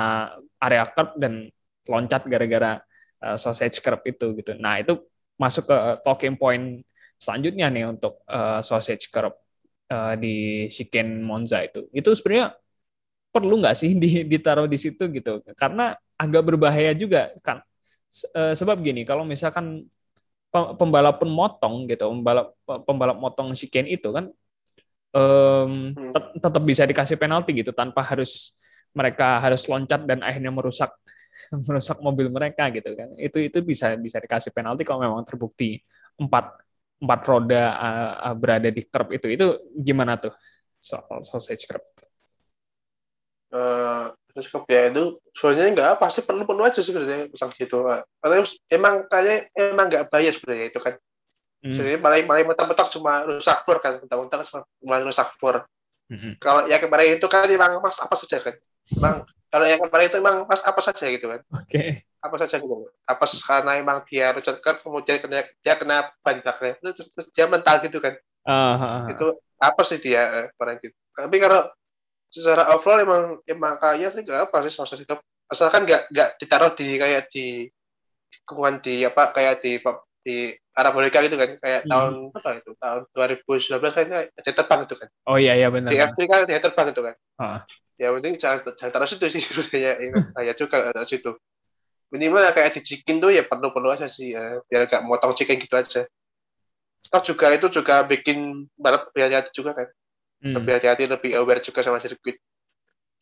area 0.58 0.86
curb 0.90 1.14
dan 1.22 1.50
loncat 1.86 2.26
gara-gara 2.26 2.82
uh, 3.22 3.38
sausage 3.38 3.78
curb 3.84 4.02
itu 4.10 4.34
gitu. 4.40 4.58
Nah 4.58 4.82
itu 4.82 4.98
masuk 5.38 5.70
ke 5.70 5.78
talking 6.02 6.36
point 6.38 6.82
selanjutnya 7.24 7.72
nih 7.72 7.88
untuk 7.88 8.20
uh, 8.28 8.60
sausage 8.60 9.08
curb 9.08 9.32
uh, 9.88 10.14
di 10.20 10.68
chicane 10.68 11.24
Monza 11.24 11.64
itu. 11.64 11.88
Itu 11.96 12.12
sebenarnya 12.12 12.52
perlu 13.32 13.64
nggak 13.64 13.76
sih 13.80 13.96
ditaruh 14.32 14.68
di 14.68 14.76
situ 14.76 15.08
gitu? 15.08 15.40
Karena 15.56 15.96
agak 16.20 16.44
berbahaya 16.54 16.92
juga 16.92 17.32
kan. 17.40 17.64
sebab 18.54 18.78
gini, 18.86 19.02
kalau 19.10 19.26
misalkan 19.26 19.90
pembalap 20.54 21.18
pun 21.18 21.34
motong 21.34 21.90
gitu, 21.90 22.06
pembalap 22.14 22.54
pembalap 22.86 23.18
motong 23.18 23.58
chicane 23.58 23.90
itu 23.90 24.14
kan 24.14 24.30
um, 25.18 25.94
tet 26.14 26.26
tetap 26.38 26.64
bisa 26.66 26.84
dikasih 26.86 27.18
penalti 27.18 27.58
gitu 27.58 27.72
tanpa 27.74 28.06
harus 28.06 28.54
mereka 28.94 29.42
harus 29.42 29.66
loncat 29.66 30.06
dan 30.06 30.22
akhirnya 30.22 30.54
merusak 30.54 30.94
merusak 31.70 31.98
mobil 32.02 32.30
mereka 32.30 32.70
gitu 32.70 32.94
kan. 32.94 33.10
Itu 33.18 33.42
itu 33.42 33.66
bisa 33.66 33.98
bisa 33.98 34.22
dikasih 34.22 34.54
penalti 34.54 34.86
kalau 34.86 35.02
memang 35.02 35.26
terbukti 35.26 35.82
empat 36.22 36.54
empat 37.04 37.22
roda 37.28 37.64
uh, 37.76 38.34
berada 38.40 38.72
di 38.72 38.82
curb 38.88 39.12
itu. 39.12 39.28
Itu 39.28 39.48
gimana 39.76 40.16
tuh 40.16 40.32
soal 40.80 41.28
sausage 41.28 41.68
curb? 41.68 41.84
Uh, 43.54 44.10
terus 44.34 44.50
ya 44.66 44.90
itu 44.90 45.22
sebenarnya 45.38 45.72
nggak 45.78 45.90
apa 45.98 46.06
sih 46.10 46.26
perlu 46.26 46.42
perlu 46.50 46.66
aja 46.66 46.82
sebenarnya 46.82 47.30
pasang 47.30 47.54
gitu 47.54 47.86
karena 48.18 48.42
emang 48.66 49.06
kayak 49.06 49.54
emang 49.54 49.86
nggak 49.94 50.10
bayar 50.10 50.34
sebenarnya 50.34 50.66
itu 50.74 50.80
kan 50.82 50.94
hmm. 51.62 51.74
sebenarnya 51.78 52.00
paling 52.02 52.26
paling 52.26 52.46
mentok-mentok 52.50 52.90
cuma 52.98 53.14
rusak 53.30 53.62
floor 53.62 53.78
kan 53.78 53.94
mentok-mentok 54.02 54.66
cuma 54.82 54.96
rusak 55.06 55.30
floor 55.38 55.56
hmm. 56.10 56.42
kalau 56.42 56.66
yang 56.66 56.82
kemarin 56.82 57.22
itu 57.22 57.28
kan 57.30 57.46
emang 57.46 57.78
mas 57.78 58.02
apa 58.02 58.18
saja 58.18 58.42
kan 58.42 58.58
emang 58.98 59.16
kalau 59.54 59.70
yang 59.70 59.78
kemarin 59.86 60.10
itu 60.10 60.18
emang 60.18 60.50
mas 60.50 60.66
apa 60.66 60.82
saja 60.82 61.06
gitu 61.14 61.30
kan? 61.30 61.46
Oke. 61.54 61.70
Okay. 61.70 61.90
apa 62.26 62.36
saja 62.42 62.58
gitu. 62.58 62.90
Apa 63.06 63.30
karena 63.30 63.78
emang 63.78 64.02
dia 64.10 64.34
rusak 64.34 64.58
kan 64.66 64.82
kemudian 64.82 65.22
kena 65.22 65.46
dia 65.62 65.78
kena 65.78 66.10
ban 66.26 66.42
itu 66.42 67.06
dia 67.38 67.46
mental 67.46 67.78
gitu 67.86 68.02
kan? 68.02 68.18
Uh, 68.50 68.74
uh, 68.74 68.82
uh. 68.82 69.04
itu 69.14 69.28
apa 69.62 69.82
sih 69.86 70.02
dia 70.02 70.22
eh, 70.26 70.46
kemarin 70.58 70.82
gitu? 70.82 70.98
Tapi 71.14 71.38
kalau 71.38 71.70
secara 72.34 72.74
overall 72.74 73.06
emang 73.06 73.24
emang 73.46 73.78
kaya 73.78 74.10
sih 74.10 74.26
gak 74.26 74.50
apa 74.50 74.66
sih 74.66 74.74
sosis 74.74 75.06
itu 75.06 75.14
asalkan 75.46 75.86
nggak 75.86 76.10
nggak 76.10 76.30
ditaruh 76.42 76.74
di 76.74 76.98
kayak 76.98 77.30
di 77.30 77.70
lingkungan 78.34 78.82
di 78.82 79.06
apa 79.06 79.30
kayak 79.38 79.62
di 79.62 79.78
di 80.26 80.36
Arabolika 80.74 81.22
gitu 81.22 81.38
kan? 81.38 81.62
Kayak 81.62 81.82
hmm. 81.86 81.92
tahun 81.94 82.14
apa 82.34 82.50
itu? 82.58 82.72
Tahun 82.82 83.02
2019 83.14 83.94
kayaknya 83.94 84.20
ada 84.34 84.52
terbang 84.58 84.82
itu 84.90 84.96
kan? 84.98 85.10
Oh 85.30 85.38
iya 85.38 85.54
iya 85.54 85.70
benar 85.70 85.94
di 85.94 86.26
kan 86.26 86.42
ada 86.50 86.58
terbang 86.58 86.88
itu 86.90 87.02
kan? 87.06 87.16
Uh. 87.38 87.62
Ya 87.98 88.10
penting 88.10 88.36
jangan 88.42 88.60
jangan 88.74 88.92
taruh 88.92 89.08
situ 89.10 89.26
sih 89.30 89.42
sebenarnya. 89.46 89.94
Kayak 90.34 90.56
juga 90.58 90.78
taruh 90.94 91.10
situ 91.10 91.32
minimal 92.14 92.46
kayak 92.54 92.78
di 92.78 92.82
chicken 92.86 93.18
tuh 93.18 93.34
ya 93.34 93.42
perlu 93.42 93.74
perlu 93.74 93.90
aja 93.90 94.06
sih 94.06 94.38
ya, 94.38 94.62
biar 94.70 94.86
gak 94.86 95.02
motong 95.02 95.34
chicken 95.34 95.58
gitu 95.58 95.74
aja. 95.74 96.06
Toh 97.10 97.22
juga 97.26 97.50
itu 97.50 97.68
juga 97.74 98.06
bikin 98.06 98.70
balap 98.78 99.10
hati 99.18 99.50
juga 99.50 99.74
kan. 99.74 99.90
Hmm. 100.44 100.60
lebih 100.60 100.76
hati-hati 100.76 101.08
lebih 101.08 101.32
aware 101.40 101.64
juga 101.64 101.80
sama 101.80 102.04
sirkuit. 102.04 102.36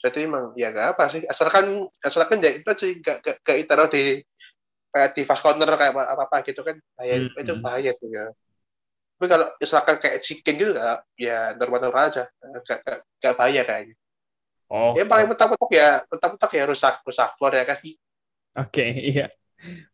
Jadi 0.02 0.26
emang 0.26 0.58
ya 0.58 0.74
nggak 0.74 0.98
apa 0.98 1.06
sih. 1.14 1.22
Asalkan 1.30 1.86
asalkan 2.02 2.42
ya 2.42 2.50
itu 2.58 2.66
sih 2.82 2.98
gak 2.98 3.22
gak, 3.22 3.36
gak 3.46 3.58
ditaruh 3.62 3.88
di 3.94 4.26
kayak 4.90 5.14
di 5.14 5.22
fast 5.30 5.46
corner 5.46 5.70
kayak 5.70 5.94
apa 5.94 6.04
apa, 6.18 6.24
-apa 6.26 6.38
gitu 6.50 6.66
kan. 6.66 6.82
Bahaya 6.98 7.16
hmm. 7.22 7.38
itu 7.38 7.54
bahaya 7.62 7.92
sih 7.94 8.10
ya. 8.10 8.26
Tapi 9.22 9.26
kalau 9.30 9.48
misalkan 9.54 9.96
kayak 10.02 10.20
chicken 10.26 10.54
gitu 10.58 10.72
gak, 10.74 11.06
ya 11.14 11.54
normal-normal 11.54 12.10
aja. 12.10 12.26
Gak, 12.66 12.82
gak, 12.82 13.00
gak 13.22 13.34
bahaya 13.38 13.62
kayaknya 13.70 14.01
oh 14.72 14.96
yang 14.96 15.12
paling 15.12 15.28
mentok-mentok 15.28 15.72
ya 15.76 16.02
mentok-mentok 16.08 16.52
ya 16.56 16.64
rusak 16.64 16.96
rusak 17.04 17.30
floor 17.36 17.54
ya 17.60 17.64
kan 17.68 17.78
oke 17.84 17.94
okay, 18.56 18.90
iya 19.12 19.28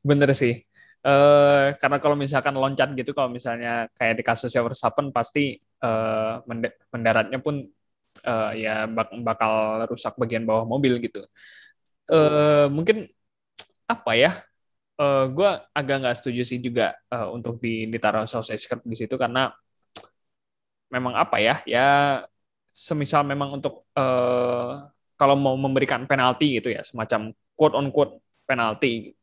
bener 0.05 0.31
sih 0.37 0.61
Uh, 1.07 1.71
karena 1.79 2.03
kalau 2.03 2.19
misalkan 2.19 2.51
loncat 2.57 2.91
gitu, 2.91 3.15
kalau 3.15 3.31
misalnya 3.31 3.87
kayak 3.95 4.19
di 4.19 4.23
kasusnya 4.27 4.59
Verstappen 4.59 5.13
pasti 5.15 5.55
uh, 5.79 6.43
mendaratnya 6.91 7.39
pun 7.39 7.63
uh, 8.27 8.51
ya 8.51 8.89
bak 8.91 9.15
bakal 9.21 9.85
rusak 9.87 10.19
bagian 10.19 10.43
bawah 10.43 10.67
mobil 10.67 10.99
gitu. 10.99 11.23
Uh, 12.11 12.67
mungkin 12.67 13.07
apa 13.87 14.11
ya? 14.19 14.31
Uh, 14.99 15.29
gue 15.31 15.49
agak 15.71 15.95
nggak 16.03 16.17
setuju 16.19 16.41
sih 16.43 16.59
juga 16.59 16.97
uh, 17.13 17.29
untuk 17.31 17.61
di, 17.61 17.87
ditaruh 17.87 18.27
sausage 18.27 18.67
curb 18.67 18.81
di 18.83 18.97
situ 18.99 19.15
karena 19.15 19.53
memang 20.91 21.15
apa 21.15 21.37
ya? 21.39 21.61
Ya 21.63 21.87
semisal 22.77 23.25
memang 23.25 23.57
untuk 23.57 23.89
uh, 23.97 24.85
kalau 25.17 25.33
mau 25.33 25.57
memberikan 25.57 26.05
penalti 26.05 26.61
gitu 26.61 26.69
ya, 26.69 26.85
semacam 26.85 27.33
quote 27.57 27.73
on 27.73 27.89
quote 27.89 28.21
penalti. 28.45 29.17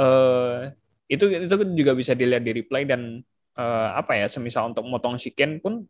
Uh, 0.00 0.72
itu 1.12 1.28
itu 1.28 1.54
juga 1.76 1.92
bisa 1.92 2.16
dilihat 2.16 2.40
di 2.40 2.56
replay 2.56 2.88
dan 2.88 3.20
uh, 3.60 3.88
apa 4.00 4.16
ya 4.16 4.26
semisal 4.32 4.72
untuk 4.72 4.88
motong 4.88 5.20
chicken 5.20 5.60
pun 5.60 5.84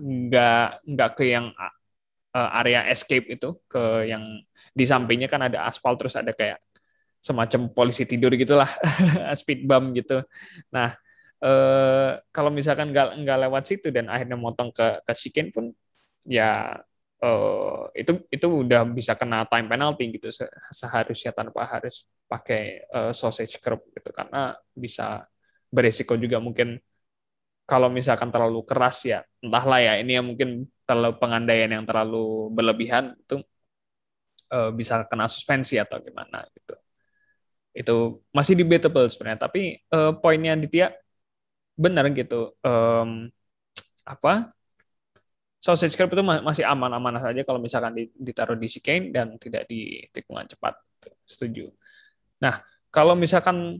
nggak 0.00 0.82
nggak 0.88 1.10
ke 1.14 1.24
yang 1.30 1.52
uh, 2.32 2.50
area 2.64 2.88
escape 2.88 3.28
itu 3.28 3.60
ke 3.68 4.08
yang 4.08 4.40
di 4.72 4.84
sampingnya 4.88 5.28
kan 5.28 5.46
ada 5.46 5.68
aspal 5.68 5.94
terus 6.00 6.16
ada 6.16 6.32
kayak 6.32 6.58
semacam 7.22 7.70
polisi 7.70 8.08
tidur 8.08 8.34
gitulah 8.34 8.66
speed 9.40 9.68
bump 9.68 9.94
gitu 9.94 10.24
nah 10.72 10.90
uh, 11.44 12.18
kalau 12.32 12.50
misalkan 12.50 12.90
nggak 12.90 13.20
nggak 13.20 13.38
lewat 13.46 13.62
situ 13.68 13.92
dan 13.92 14.08
akhirnya 14.08 14.34
motong 14.34 14.72
ke 14.72 15.04
ke 15.04 15.12
chicane 15.12 15.52
pun 15.52 15.70
ya 16.26 16.78
uh, 17.22 17.88
itu 17.94 18.12
itu 18.28 18.46
udah 18.46 18.82
bisa 18.88 19.14
kena 19.14 19.46
time 19.46 19.66
penalty 19.70 20.18
gitu 20.18 20.28
seharusnya 20.74 21.30
tanpa 21.30 21.64
harus 21.66 22.10
pakai 22.26 22.86
uh, 22.90 23.12
sausage 23.14 23.56
curb 23.62 23.80
gitu. 23.94 24.10
Karena 24.10 24.56
bisa 24.74 25.26
beresiko 25.72 26.18
juga 26.18 26.42
mungkin 26.42 26.76
kalau 27.64 27.88
misalkan 27.88 28.28
terlalu 28.34 28.60
keras 28.66 29.06
ya 29.06 29.24
entahlah 29.40 29.80
ya 29.80 29.92
ini 30.02 30.18
yang 30.18 30.26
mungkin 30.28 30.68
terlalu 30.84 31.16
pengandaian 31.22 31.70
yang 31.70 31.84
terlalu 31.86 32.50
berlebihan 32.52 33.16
itu 33.16 33.40
uh, 34.52 34.70
bisa 34.74 35.06
kena 35.08 35.30
suspensi 35.30 35.78
atau 35.80 36.02
gimana 36.02 36.44
gitu. 36.52 36.74
Itu 37.72 37.96
masih 38.36 38.58
debatable 38.58 39.08
sebenarnya 39.08 39.48
tapi 39.48 39.80
uh, 39.94 40.12
poinnya 40.20 40.58
Ditya 40.58 40.92
benar 41.72 42.04
gitu 42.12 42.52
um, 42.60 43.32
apa 44.04 44.52
sausage 45.62 45.94
curb 45.94 46.10
itu 46.10 46.22
masih 46.26 46.66
aman-aman 46.66 47.22
saja 47.22 47.46
kalau 47.46 47.62
misalkan 47.62 47.94
ditaruh 48.18 48.58
di 48.58 48.66
chicane 48.66 49.14
dan 49.14 49.38
tidak 49.38 49.70
di 49.70 50.02
tikungan 50.10 50.50
cepat 50.50 50.74
setuju 51.22 51.70
nah 52.42 52.58
kalau 52.90 53.14
misalkan 53.14 53.78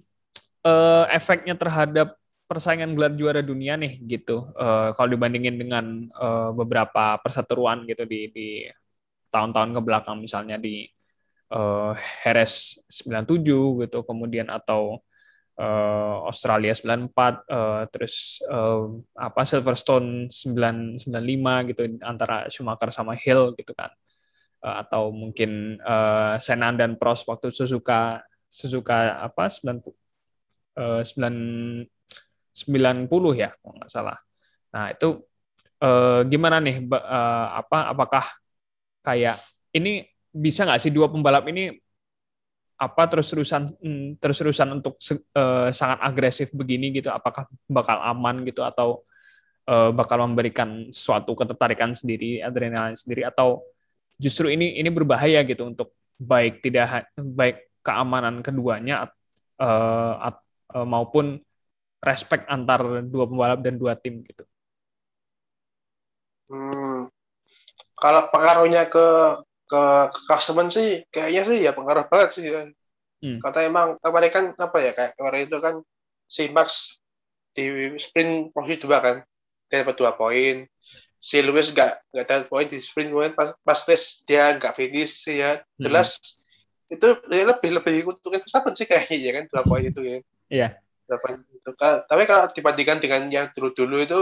uh, 0.63 1.05
efeknya 1.11 1.59
terhadap 1.59 2.17
persaingan 2.53 2.93
gelar 2.93 3.17
juara 3.17 3.41
dunia 3.41 3.81
nih 3.81 3.97
gitu. 4.05 4.53
Uh, 4.53 4.93
kalau 4.93 5.09
dibandingin 5.09 5.57
dengan 5.57 6.05
uh, 6.13 6.53
beberapa 6.53 7.17
perseteruan 7.25 7.89
gitu 7.89 8.05
di 8.05 8.69
tahun-tahun 9.33 9.73
ke 9.73 9.81
belakang 9.81 10.21
misalnya 10.21 10.61
di 10.61 10.85
uh, 11.57 11.97
Heres 11.97 12.85
97 12.93 13.89
gitu, 13.89 14.05
kemudian 14.05 14.53
atau 14.53 15.01
uh, 15.63 16.27
Australia 16.27 16.75
94 16.75 17.15
uh, 17.47 17.87
terus 17.95 18.43
uh, 18.51 18.91
apa 19.15 19.47
Silverstone 19.47 20.27
995 20.27 21.71
gitu 21.71 21.83
antara 22.03 22.51
Schumacher 22.51 22.91
sama 22.91 23.15
Hill 23.15 23.55
gitu 23.55 23.71
kan. 23.79 23.95
Uh, 24.59 24.83
atau 24.83 25.15
mungkin 25.15 25.79
uh, 25.87 26.35
Senan 26.43 26.75
dan 26.75 26.99
Prost 26.99 27.31
waktu 27.31 27.55
Suzuka 27.55 28.27
Suzuka 28.51 29.23
apa 29.23 29.47
90 29.47 29.87
uh, 30.77 31.03
9 31.07 31.87
90 32.53 33.09
ya 33.41 33.51
kalau 33.57 33.75
nggak 33.81 33.91
salah. 33.91 34.19
Nah 34.73 34.93
itu 34.93 35.25
eh, 35.81 36.21
gimana 36.29 36.61
nih 36.61 36.85
eh, 36.85 37.47
apa 37.61 37.93
apakah 37.93 38.25
kayak 39.01 39.41
ini 39.73 40.05
bisa 40.33 40.65
nggak 40.69 40.81
sih 40.81 40.93
dua 40.93 41.09
pembalap 41.09 41.49
ini 41.49 41.73
apa 42.83 43.03
terus-terusan 43.07 43.71
hmm, 43.79 44.19
terus-terusan 44.19 44.83
untuk 44.83 44.99
eh, 45.15 45.71
sangat 45.71 45.99
agresif 46.03 46.51
begini 46.51 46.91
gitu 46.99 47.15
apakah 47.15 47.47
bakal 47.71 48.03
aman 48.03 48.43
gitu 48.43 48.67
atau 48.67 49.07
eh, 49.71 49.91
bakal 49.95 50.27
memberikan 50.27 50.91
suatu 50.91 51.39
ketertarikan 51.39 51.95
sendiri 51.95 52.43
adrenalin 52.43 52.99
sendiri 52.99 53.23
atau 53.23 53.63
justru 54.19 54.51
ini 54.51 54.83
ini 54.83 54.91
berbahaya 54.91 55.47
gitu 55.47 55.71
untuk 55.71 55.95
baik 56.19 56.59
tidak 56.63 57.07
baik 57.19 57.71
keamanan 57.83 58.47
keduanya 58.47 59.11
uh, 59.59 60.31
uh, 60.31 60.87
maupun 60.87 61.43
respect 62.03 62.47
antar 62.47 63.03
dua 63.07 63.27
pembalap 63.27 63.61
dan 63.63 63.75
dua 63.79 63.99
tim 63.99 64.23
gitu. 64.23 64.47
Hmm. 66.51 67.11
Kalau 67.99 68.23
pengaruhnya 68.35 68.91
ke 68.91 69.07
ke, 69.73 69.83
ke 70.13 70.21
customer 70.29 70.69
sih 70.69 71.09
kayaknya 71.09 71.43
sih 71.49 71.59
ya 71.65 71.73
pengaruh 71.73 72.05
banget 72.13 72.29
sih 72.37 72.45
kan. 72.53 72.69
Hmm. 73.25 73.39
Kata 73.41 73.65
emang 73.65 73.97
kemarin 74.05 74.31
kan 74.31 74.45
apa 74.61 74.79
ya 74.85 74.93
kayak 74.93 75.13
kemarin 75.17 75.43
itu 75.49 75.59
kan 75.65 75.75
si 76.29 76.53
Max 76.53 77.01
di 77.57 77.97
sprint 77.97 78.53
posisi 78.53 78.85
dua 78.85 78.99
kan 79.01 79.17
dia 79.69 79.85
dapat 79.85 79.97
dua 79.97 80.13
poin 80.17 80.69
si 81.21 81.37
Lewis 81.41 81.73
nggak 81.73 82.13
nggak 82.13 82.27
dapat 82.29 82.47
poin 82.49 82.67
di 82.69 82.81
sprint 82.81 83.13
kemudian 83.13 83.37
pas, 83.37 83.53
pas 83.61 83.81
race 83.85 84.25
dia 84.25 84.57
nggak 84.57 84.73
finish 84.77 85.29
ya 85.29 85.61
hmm. 85.61 85.81
jelas 85.85 86.17
hmm. 86.17 86.95
itu 86.97 87.07
ya 87.29 87.45
lebih 87.53 87.71
lebih 87.81 87.97
untuk 88.09 88.33
Verstappen 88.33 88.73
sih 88.73 88.89
kayaknya 88.89 89.17
ya 89.21 89.31
kan 89.37 89.45
dua 89.53 89.63
poin 89.69 89.85
itu 89.85 90.01
ya 90.01 90.19
iya 90.49 90.69
gitu. 91.13 91.71
Tapi 91.79 92.23
kalau 92.25 92.49
dibandingkan 92.51 92.99
dengan 93.03 93.23
yang 93.29 93.47
dulu-dulu 93.53 93.97
itu 94.03 94.21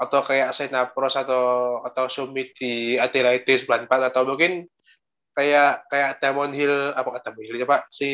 atau 0.00 0.24
kayak 0.24 0.56
Sena 0.56 0.88
Pros 0.88 1.12
atau 1.12 1.78
atau 1.84 2.08
Summit 2.08 2.56
di 2.56 2.96
Adelaide 2.96 3.60
94 3.68 4.08
atau 4.08 4.24
mungkin 4.24 4.64
kayak 5.36 5.86
kayak 5.92 6.10
Diamond 6.24 6.52
Hill 6.56 6.96
apa 6.96 7.08
kata 7.20 7.36
Hill 7.36 7.60
ya 7.60 7.68
Pak? 7.68 7.92
Si 7.92 8.08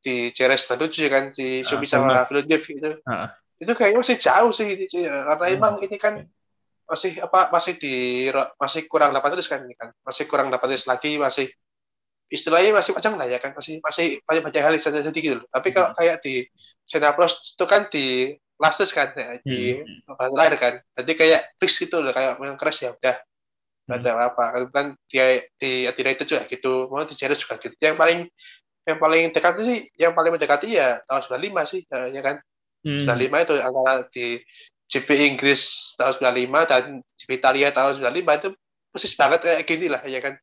di 0.00 0.32
Ceres 0.32 0.64
97 0.64 1.04
ya 1.04 1.10
kan 1.12 1.24
si 1.36 1.60
uh, 1.60 1.68
Summit 1.68 1.92
sama 1.92 2.24
Villeneuve 2.24 2.66
itu. 2.72 2.90
Uh. 3.04 3.28
itu 3.56 3.72
kayaknya 3.72 4.04
masih 4.04 4.20
jauh 4.20 4.52
sih 4.52 4.68
ini 4.68 4.84
karena 4.84 5.32
uh, 5.32 5.48
emang 5.48 5.80
ini 5.80 5.96
kan 5.96 6.28
masih 6.84 7.24
apa 7.24 7.48
masih 7.48 7.80
di 7.80 8.28
masih 8.60 8.84
kurang 8.84 9.12
800 9.12 9.48
kan 9.48 9.60
ini 9.64 9.76
kan. 9.76 9.92
Masih 10.04 10.24
kurang 10.24 10.48
800 10.48 10.88
lagi 10.88 11.20
masih 11.20 11.52
istilahnya 12.26 12.74
masih 12.74 12.90
panjang 12.92 13.14
lah 13.14 13.28
ya 13.30 13.38
kan 13.38 13.54
masih 13.54 13.78
masih 13.80 14.18
banyak 14.26 14.42
banyak 14.42 14.62
hal 14.64 14.74
saja 14.80 15.04
jadi 15.04 15.18
gitu 15.20 15.36
loh. 15.44 15.46
Tapi 15.52 15.68
kalau 15.72 15.92
hmm. 15.92 15.96
kayak 16.00 16.16
di 16.24 16.48
Senapros 16.88 17.56
itu 17.56 17.64
kan 17.68 17.88
di 17.92 18.36
Lastes 18.56 18.90
kan 18.92 19.12
ya, 19.12 19.36
di 19.44 19.80
hmm. 19.80 20.16
terakhir 20.16 20.54
kan. 20.56 20.74
Jadi 21.02 21.12
kayak 21.12 21.40
fix 21.60 21.76
gitu 21.76 22.00
loh 22.00 22.12
kayak 22.16 22.40
yang 22.40 22.56
keras 22.56 22.80
ya 22.80 22.96
udah 22.96 23.16
hmm. 23.88 23.94
ada 24.00 24.10
apa 24.32 24.44
kan 24.72 24.86
dia 25.06 25.46
di 25.60 25.84
Atira 25.86 26.12
itu 26.12 26.24
juga 26.24 26.48
gitu 26.50 26.90
mau 26.90 27.06
di 27.06 27.14
Jerez 27.14 27.38
juga 27.38 27.60
gitu 27.62 27.76
yang 27.78 27.94
paling 27.94 28.26
yang 28.86 28.98
paling 29.02 29.22
dekat 29.34 29.54
sih 29.62 29.78
yang 29.98 30.12
paling 30.14 30.32
mendekati 30.34 30.78
ya 30.78 31.02
tahun 31.10 31.42
95 31.42 31.72
sih 31.74 31.80
ya, 31.90 31.98
ya 32.10 32.22
kan 32.22 32.36
hmm. 32.86 33.04
95 33.06 33.44
itu 33.44 33.54
antara 33.58 33.94
di 34.10 34.26
GP 34.86 35.08
Inggris 35.34 35.62
tahun 35.98 36.14
95 36.22 36.70
dan 36.70 36.82
GP 37.18 37.30
Italia 37.42 37.68
tahun 37.74 37.92
95 37.98 38.40
itu 38.40 38.48
persis 38.94 39.14
banget 39.18 39.40
kayak 39.42 39.66
gini 39.66 39.86
lah 39.90 40.02
ya 40.06 40.20
kan 40.22 40.34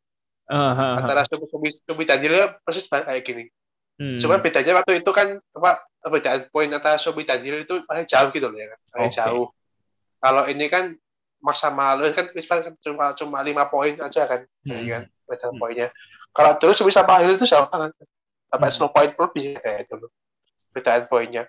uh, 0.52 1.00
antara 1.00 1.24
Sumi 1.26 1.72
Sumi 1.72 2.04
Daniel 2.04 2.60
persis 2.64 2.88
kayak 2.90 3.24
gini. 3.24 3.48
Hmm. 3.94 4.18
Cuma 4.18 4.42
bedanya 4.42 4.82
waktu 4.82 5.00
itu 5.00 5.12
kan 5.14 5.38
apa 5.54 5.72
perbedaan 6.04 6.52
poin 6.52 6.68
antara 6.68 7.00
Sumi 7.00 7.24
Daniel 7.24 7.64
itu 7.64 7.80
paling 7.88 8.04
jauh 8.04 8.30
gitu 8.36 8.52
loh 8.52 8.60
ya 8.60 8.68
kan, 8.76 8.80
paling 8.92 9.12
okay. 9.12 9.20
jauh. 9.24 9.48
Kalau 10.20 10.44
ini 10.52 10.66
kan 10.68 10.84
masa 11.40 11.72
malu 11.72 12.08
kan 12.12 12.28
cuma 12.84 13.16
cuma 13.16 13.40
lima 13.40 13.68
poin 13.72 13.96
aja 13.96 14.28
kan, 14.28 14.42
hmm. 14.68 14.84
ya 14.84 14.84
kan 15.00 15.04
beda 15.28 15.48
hmm. 15.50 15.60
poinnya. 15.60 15.88
Kalau 16.36 16.52
terus 16.60 16.84
sama 16.84 17.24
Daniel 17.24 17.40
itu 17.40 17.48
sama 17.48 17.72
kan, 17.72 17.92
sampai 18.52 18.70
hmm. 18.70 18.80
10 18.84 18.96
poin 18.96 19.10
lebih 19.16 19.46
kayak 19.64 19.80
itu 19.88 19.96
loh, 19.96 20.12
bedaan 20.76 21.04
poinnya. 21.08 21.44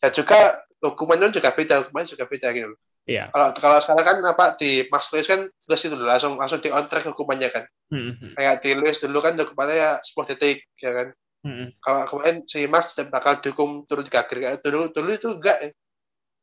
Dan 0.00 0.10
juga 0.16 0.64
hukumannya 0.80 1.32
juga 1.32 1.52
beda, 1.52 1.74
hukumannya 1.84 2.08
juga 2.08 2.24
beda 2.24 2.48
gitu 2.56 2.68
loh. 2.72 2.80
Iya. 3.06 3.30
Kalau 3.30 3.48
kalau 3.54 3.78
sekarang 3.78 4.02
kan 4.04 4.18
apa 4.26 4.46
di 4.58 4.82
Max 4.90 5.14
Lewis 5.14 5.30
kan 5.30 5.46
terus 5.46 5.86
itu 5.86 5.94
langsung 5.94 6.42
langsung 6.42 6.58
di 6.58 6.74
on 6.74 6.90
track 6.90 7.06
hukumannya 7.06 7.54
kan. 7.54 7.64
Mm-hmm. 7.94 8.34
Kayak 8.34 8.54
di 8.66 8.70
Lewis 8.74 8.98
dulu 8.98 9.22
kan 9.22 9.38
hukumannya 9.38 9.76
ya 9.78 9.90
10 10.02 10.30
detik 10.34 10.66
ya 10.82 10.90
kan. 10.90 11.08
Mm-hmm. 11.44 11.68
Kalau 11.82 12.02
kemarin 12.08 12.36
si 12.48 12.64
Max 12.66 12.96
bakal 13.10 13.38
dihukum 13.44 13.84
turun 13.84 14.06
tiga 14.08 14.24
kayak 14.26 14.64
dulu 14.64 14.90
dulu 14.90 15.10
itu 15.12 15.28
enggak. 15.34 15.76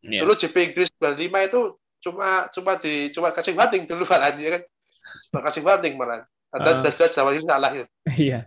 Yeah. 0.04 0.22
Dulu 0.24 0.32
GP 0.36 0.56
Inggris 0.72 0.90
25 1.00 1.50
itu 1.50 1.62
cuma 2.04 2.52
cuma 2.52 2.72
di 2.78 3.10
cuma 3.16 3.32
kasih 3.32 3.56
warning 3.56 3.84
dulu 3.88 4.04
malah 4.06 4.36
ya 4.36 4.60
kan. 4.60 4.64
Cuma 5.32 5.40
kasih 5.48 5.62
warning 5.64 5.96
malah. 5.96 6.28
Ada 6.54 6.70
uh. 6.70 6.76
sudah 6.80 6.92
sudah 6.94 7.10
sama 7.10 7.32
ini 7.34 7.44
salah 7.48 7.72
ya. 7.72 7.86
Iya. 8.14 8.40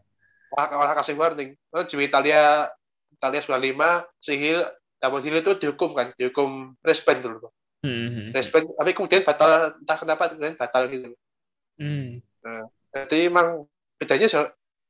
Malah, 0.54 0.76
malah 0.78 0.94
kasih 1.02 1.16
warning. 1.18 1.59
Lalu 1.74 1.85
GP 1.90 2.00
Italia 2.09 2.70
Italia 3.16 3.40
95 3.40 4.22
si 4.22 4.32
Hill 4.37 4.61
Double 4.96 5.22
Hill 5.24 5.40
itu 5.44 5.52
dihukum 5.61 5.92
kan, 5.92 6.12
dihukum 6.16 6.72
respect 6.80 7.20
dulu. 7.20 7.52
Hmm. 7.85 8.32
Respect, 8.32 8.66
tapi 8.72 8.90
kemudian 8.96 9.22
batal 9.22 9.76
entah 9.76 9.98
kenapa 10.00 10.32
kemudian 10.32 10.56
batal 10.56 10.88
gitu. 10.88 11.12
Hmm. 11.76 12.24
Nah, 12.40 12.64
jadi 12.90 13.28
emang 13.28 13.68
bedanya 14.00 14.26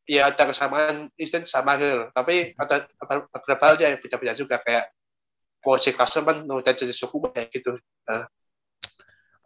ya 0.07 0.31
ada 0.31 0.49
kesamaan 0.49 1.11
instan 1.19 1.45
sama 1.45 1.75
gitu 1.77 2.09
tapi 2.14 2.55
ada, 2.55 2.87
beberapa 3.31 3.62
hal 3.69 3.77
yang 3.83 3.99
beda-beda 3.99 4.33
juga 4.38 4.62
kayak 4.62 4.90
posisi 5.61 5.90
klasemen 5.92 6.47
dan 6.47 6.75
jenis 6.79 6.95
suku 6.95 7.27
kayak 7.27 7.51
gitu. 7.51 7.75
Nah. 8.07 8.31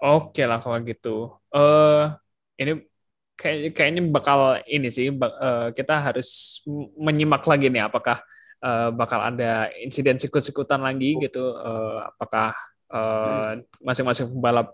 Oke 0.01 0.45
lah 0.45 0.61
kalau 0.61 0.77
gitu. 0.85 1.33
Uh, 1.49 2.13
ini 2.61 2.85
kayak 3.41 3.73
kayaknya 3.73 4.05
bakal 4.13 4.61
ini 4.69 4.93
sih 4.93 5.09
uh, 5.09 5.73
kita 5.73 5.97
harus 5.97 6.61
menyimak 7.01 7.41
lagi 7.49 7.73
nih 7.73 7.89
apakah 7.89 8.21
uh, 8.61 8.93
bakal 8.93 9.17
ada 9.17 9.73
insiden 9.81 10.21
sikut-sikutan 10.21 10.85
lagi 10.85 11.17
gitu 11.17 11.57
uh, 11.57 12.05
apakah 12.13 12.53
Eh, 12.91 13.53
masing-masing 13.87 14.27
uh, 14.27 14.31
pembalap 14.35 14.69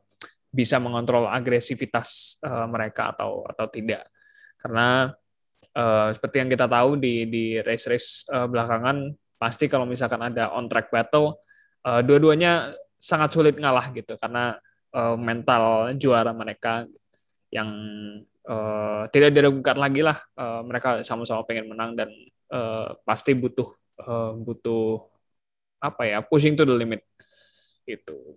bisa 0.48 0.80
mengontrol 0.80 1.28
agresivitas 1.28 2.40
uh, 2.40 2.64
mereka 2.64 3.12
atau 3.12 3.44
atau 3.44 3.68
tidak 3.68 4.08
karena 4.56 5.12
uh, 5.76 6.08
seperti 6.16 6.36
yang 6.40 6.50
kita 6.50 6.66
tahu 6.66 6.96
di 6.96 7.28
di 7.28 7.44
race 7.60 7.86
race 7.86 8.08
uh, 8.32 8.48
belakangan 8.48 9.12
pasti 9.36 9.68
kalau 9.68 9.84
misalkan 9.84 10.24
ada 10.24 10.48
on 10.56 10.66
track 10.66 10.88
battle 10.88 11.36
uh, 11.84 12.00
dua-duanya 12.00 12.72
sangat 12.96 13.36
sulit 13.36 13.54
ngalah 13.60 13.92
gitu 13.92 14.16
karena 14.16 14.56
uh, 14.96 15.14
mental 15.14 15.92
juara 16.00 16.32
mereka 16.32 16.88
yang 17.52 17.68
uh, 18.48 19.04
tidak 19.12 19.36
diragukan 19.36 19.76
lagi 19.76 20.00
lah 20.00 20.16
uh, 20.40 20.64
mereka 20.64 21.04
sama-sama 21.04 21.44
pengen 21.44 21.70
menang 21.70 21.94
dan 21.94 22.10
uh, 22.50 22.96
pasti 23.04 23.36
butuh 23.36 23.68
uh, 24.02 24.32
butuh 24.34 25.04
apa 25.78 26.08
ya 26.08 26.18
pushing 26.24 26.56
to 26.56 26.64
the 26.64 26.72
limit 26.72 27.04
itu 27.84 28.34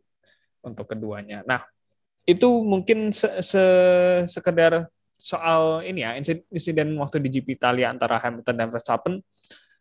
untuk 0.59 0.85
keduanya. 0.91 1.41
Nah 1.47 1.63
itu 2.27 2.61
mungkin 2.61 3.09
se 3.15 3.25
-se 3.41 3.65
sekedar 4.29 4.91
soal 5.19 5.83
ini 5.83 6.01
ya 6.01 6.15
insiden 6.49 6.95
waktu 6.95 7.19
di 7.19 7.29
GP 7.37 7.59
Italia 7.59 7.91
antara 7.91 8.17
Hamilton 8.17 8.55
dan 8.55 8.69
Verstappen. 8.71 9.13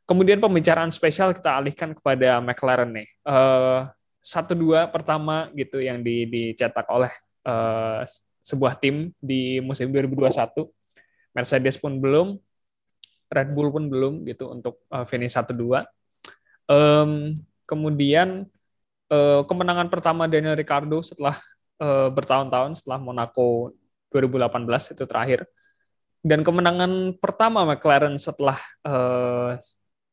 Kemudian 0.09 0.43
pembicaraan 0.43 0.91
spesial 0.91 1.31
kita 1.37 1.57
alihkan 1.61 1.95
kepada 1.95 2.43
McLaren 2.43 2.91
nih. 2.91 3.09
Uh, 3.23 3.87
satu 4.25 4.53
dua 4.53 4.89
pertama 4.91 5.49
gitu 5.55 5.79
yang 5.81 6.03
di, 6.03 6.27
dicetak 6.29 6.85
oleh 6.91 7.13
uh, 7.47 8.03
sebuah 8.43 8.81
tim 8.81 9.13
di 9.21 9.61
musim 9.61 9.93
2021. 9.93 10.65
Mercedes 11.37 11.77
pun 11.77 12.01
belum, 12.01 12.41
Red 13.29 13.53
Bull 13.53 13.69
pun 13.69 13.85
belum 13.93 14.25
gitu 14.25 14.49
untuk 14.49 14.81
uh, 14.89 15.05
finish 15.05 15.37
satu 15.37 15.53
dua. 15.53 15.85
Um, 16.69 17.37
kemudian 17.69 18.49
uh, 19.13 19.45
kemenangan 19.45 19.93
pertama 19.93 20.25
Daniel 20.25 20.57
Ricciardo 20.57 21.05
setelah 21.05 21.37
uh, 21.81 22.09
bertahun-tahun 22.09 22.81
setelah 22.81 23.01
Monaco 23.01 23.77
2018 24.13 24.95
itu 24.97 25.05
terakhir. 25.05 25.41
Dan 26.19 26.43
kemenangan 26.43 27.15
pertama 27.17 27.63
McLaren 27.63 28.19
setelah 28.19 28.59
uh, 28.83 29.55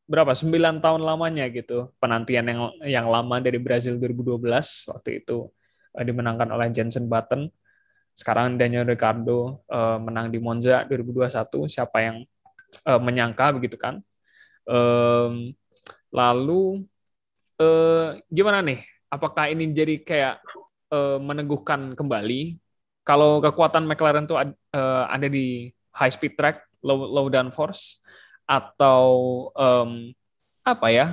berapa 0.05 0.37
sembilan 0.37 0.85
tahun 0.85 1.01
lamanya 1.01 1.49
gitu 1.49 1.89
penantian 1.97 2.45
yang 2.45 2.59
yang 2.85 3.07
lama 3.09 3.41
dari 3.41 3.57
Brazil 3.57 3.97
2012 3.97 4.37
waktu 4.93 5.09
itu 5.25 5.49
uh, 5.97 6.03
dimenangkan 6.05 6.49
oleh 6.53 6.69
Jensen 6.69 7.09
Button. 7.09 7.49
Sekarang 8.15 8.55
Daniel 8.55 8.87
Ricciardo 8.87 9.65
uh, 9.67 9.99
menang 9.99 10.31
di 10.31 10.39
Monza 10.39 10.87
2021. 10.87 11.67
Siapa 11.67 11.97
yang 11.99 12.23
uh, 12.87 13.01
menyangka 13.01 13.51
begitu 13.51 13.75
kan? 13.75 13.99
Um, 14.63 15.51
lalu 16.13 16.85
uh, 17.59 18.15
gimana 18.31 18.63
nih? 18.63 18.79
Apakah 19.11 19.51
ini 19.51 19.67
jadi 19.71 19.99
kayak 19.99 20.35
uh, 20.95 21.19
meneguhkan 21.19 21.91
kembali 21.97 22.55
kalau 23.05 23.37
kekuatan 23.37 23.85
McLaren 23.85 24.25
tuh 24.25 24.41
uh, 24.41 25.03
ada 25.05 25.29
di 25.29 25.69
high 25.93 26.09
speed 26.09 26.33
track, 26.33 26.65
low 26.81 27.05
low 27.05 27.29
downforce 27.29 28.01
atau 28.49 29.05
um, 29.53 30.09
apa 30.65 30.87
ya? 30.89 31.05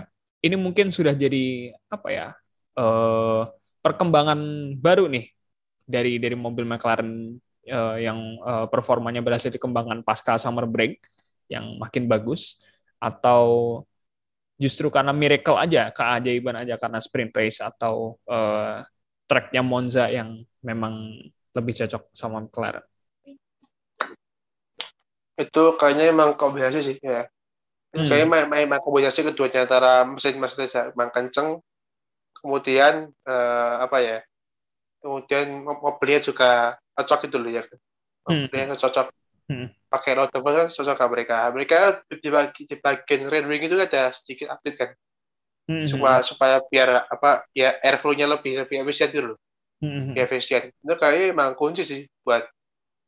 Ini 0.43 0.57
mungkin 0.57 0.89
sudah 0.89 1.13
jadi 1.13 1.77
apa 1.93 2.09
ya? 2.09 2.27
Uh, 2.73 3.45
perkembangan 3.85 4.41
baru 4.81 5.07
nih 5.13 5.29
dari 5.85 6.17
dari 6.17 6.33
mobil 6.33 6.65
McLaren 6.65 7.37
uh, 7.69 7.97
yang 8.01 8.41
uh, 8.41 8.67
performanya 8.73 9.21
berhasil 9.21 9.53
dikembangkan 9.53 10.01
pasca 10.01 10.41
summer 10.41 10.65
break 10.65 10.97
yang 11.53 11.77
makin 11.77 12.09
bagus 12.09 12.57
atau 12.97 13.85
justru 14.57 14.89
karena 14.89 15.13
miracle 15.13 15.59
aja, 15.61 15.93
keajaiban 15.93 16.57
aja 16.57 16.81
karena 16.81 17.03
sprint 17.03 17.35
race 17.37 17.61
atau 17.61 18.17
uh, 18.31 18.81
tracknya 19.29 19.61
Monza 19.61 20.09
yang 20.09 20.41
memang 20.63 21.21
lebih 21.53 21.75
cocok 21.85 22.03
sama 22.17 22.41
McLaren? 22.41 22.85
Itu 25.37 25.77
kayaknya 25.77 26.13
emang 26.13 26.37
kombinasi 26.37 26.81
sih 26.81 26.97
ya. 27.01 27.29
Hmm. 27.93 28.09
Kayaknya 28.09 28.49
memang 28.49 28.81
kombinasi 28.81 29.21
keduanya 29.21 29.69
antara 29.69 30.05
mesin 30.09 30.41
Mercedes 30.41 30.73
emang 30.73 31.13
kenceng, 31.13 31.61
kemudian 32.41 33.13
uh, 33.29 33.75
apa 33.85 33.99
ya? 34.01 34.19
Kemudian 35.03 35.67
mobilnya 35.67 36.21
juga 36.23 36.81
cocok 36.97 37.29
itu 37.29 37.37
loh 37.37 37.53
ya. 37.53 37.63
Hmm. 38.25 38.49
Mobilnya 38.49 38.77
hmm. 38.77 38.81
cocok. 38.81 39.07
Hmm. 39.51 39.69
Pakai 39.93 40.17
road 40.17 40.33
kan 40.33 40.73
cocok 40.73 40.97
ke 40.97 41.07
mereka. 41.11 41.37
Mereka 41.53 41.77
di, 42.09 42.29
bagi, 42.33 42.63
di 42.65 42.77
bagian 42.81 43.29
rear 43.29 43.45
wing 43.45 43.69
itu 43.69 43.77
ada 43.77 44.15
sedikit 44.17 44.57
update 44.57 44.79
kan. 44.81 44.91
Hmm. 45.69 45.85
Supaya 45.85 46.25
supaya 46.25 46.57
biar 46.65 47.13
apa 47.13 47.45
ya 47.53 47.77
airflow-nya 47.85 48.25
lebih 48.25 48.65
lebih 48.65 48.83
efisien 48.89 49.13
gitu 49.13 49.37
loh 49.37 49.42
mm-hmm. 49.83 50.15
efisien 50.17 50.71
itu 50.71 50.95
kayaknya 50.97 51.35
emang 51.35 51.59
kunci 51.59 51.83
sih 51.83 52.07
buat 52.23 52.47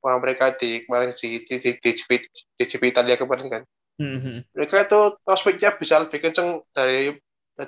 orang 0.04 0.20
mereka 0.20 0.52
di 0.58 0.84
kemarin 0.84 1.16
di 1.16 1.40
di 1.46 1.54
di, 1.62 1.70
di, 1.80 1.90
di, 1.94 2.16
di 2.58 2.64
GP 2.66 2.82
Italia 2.92 3.16
kemarin 3.16 3.48
kan 3.48 3.62
mm-hmm. 4.02 4.52
mereka 4.52 4.84
itu 4.84 5.00
prospeknya 5.22 5.72
bisa 5.78 6.02
lebih 6.02 6.18
kenceng 6.18 6.60
dari 6.74 7.14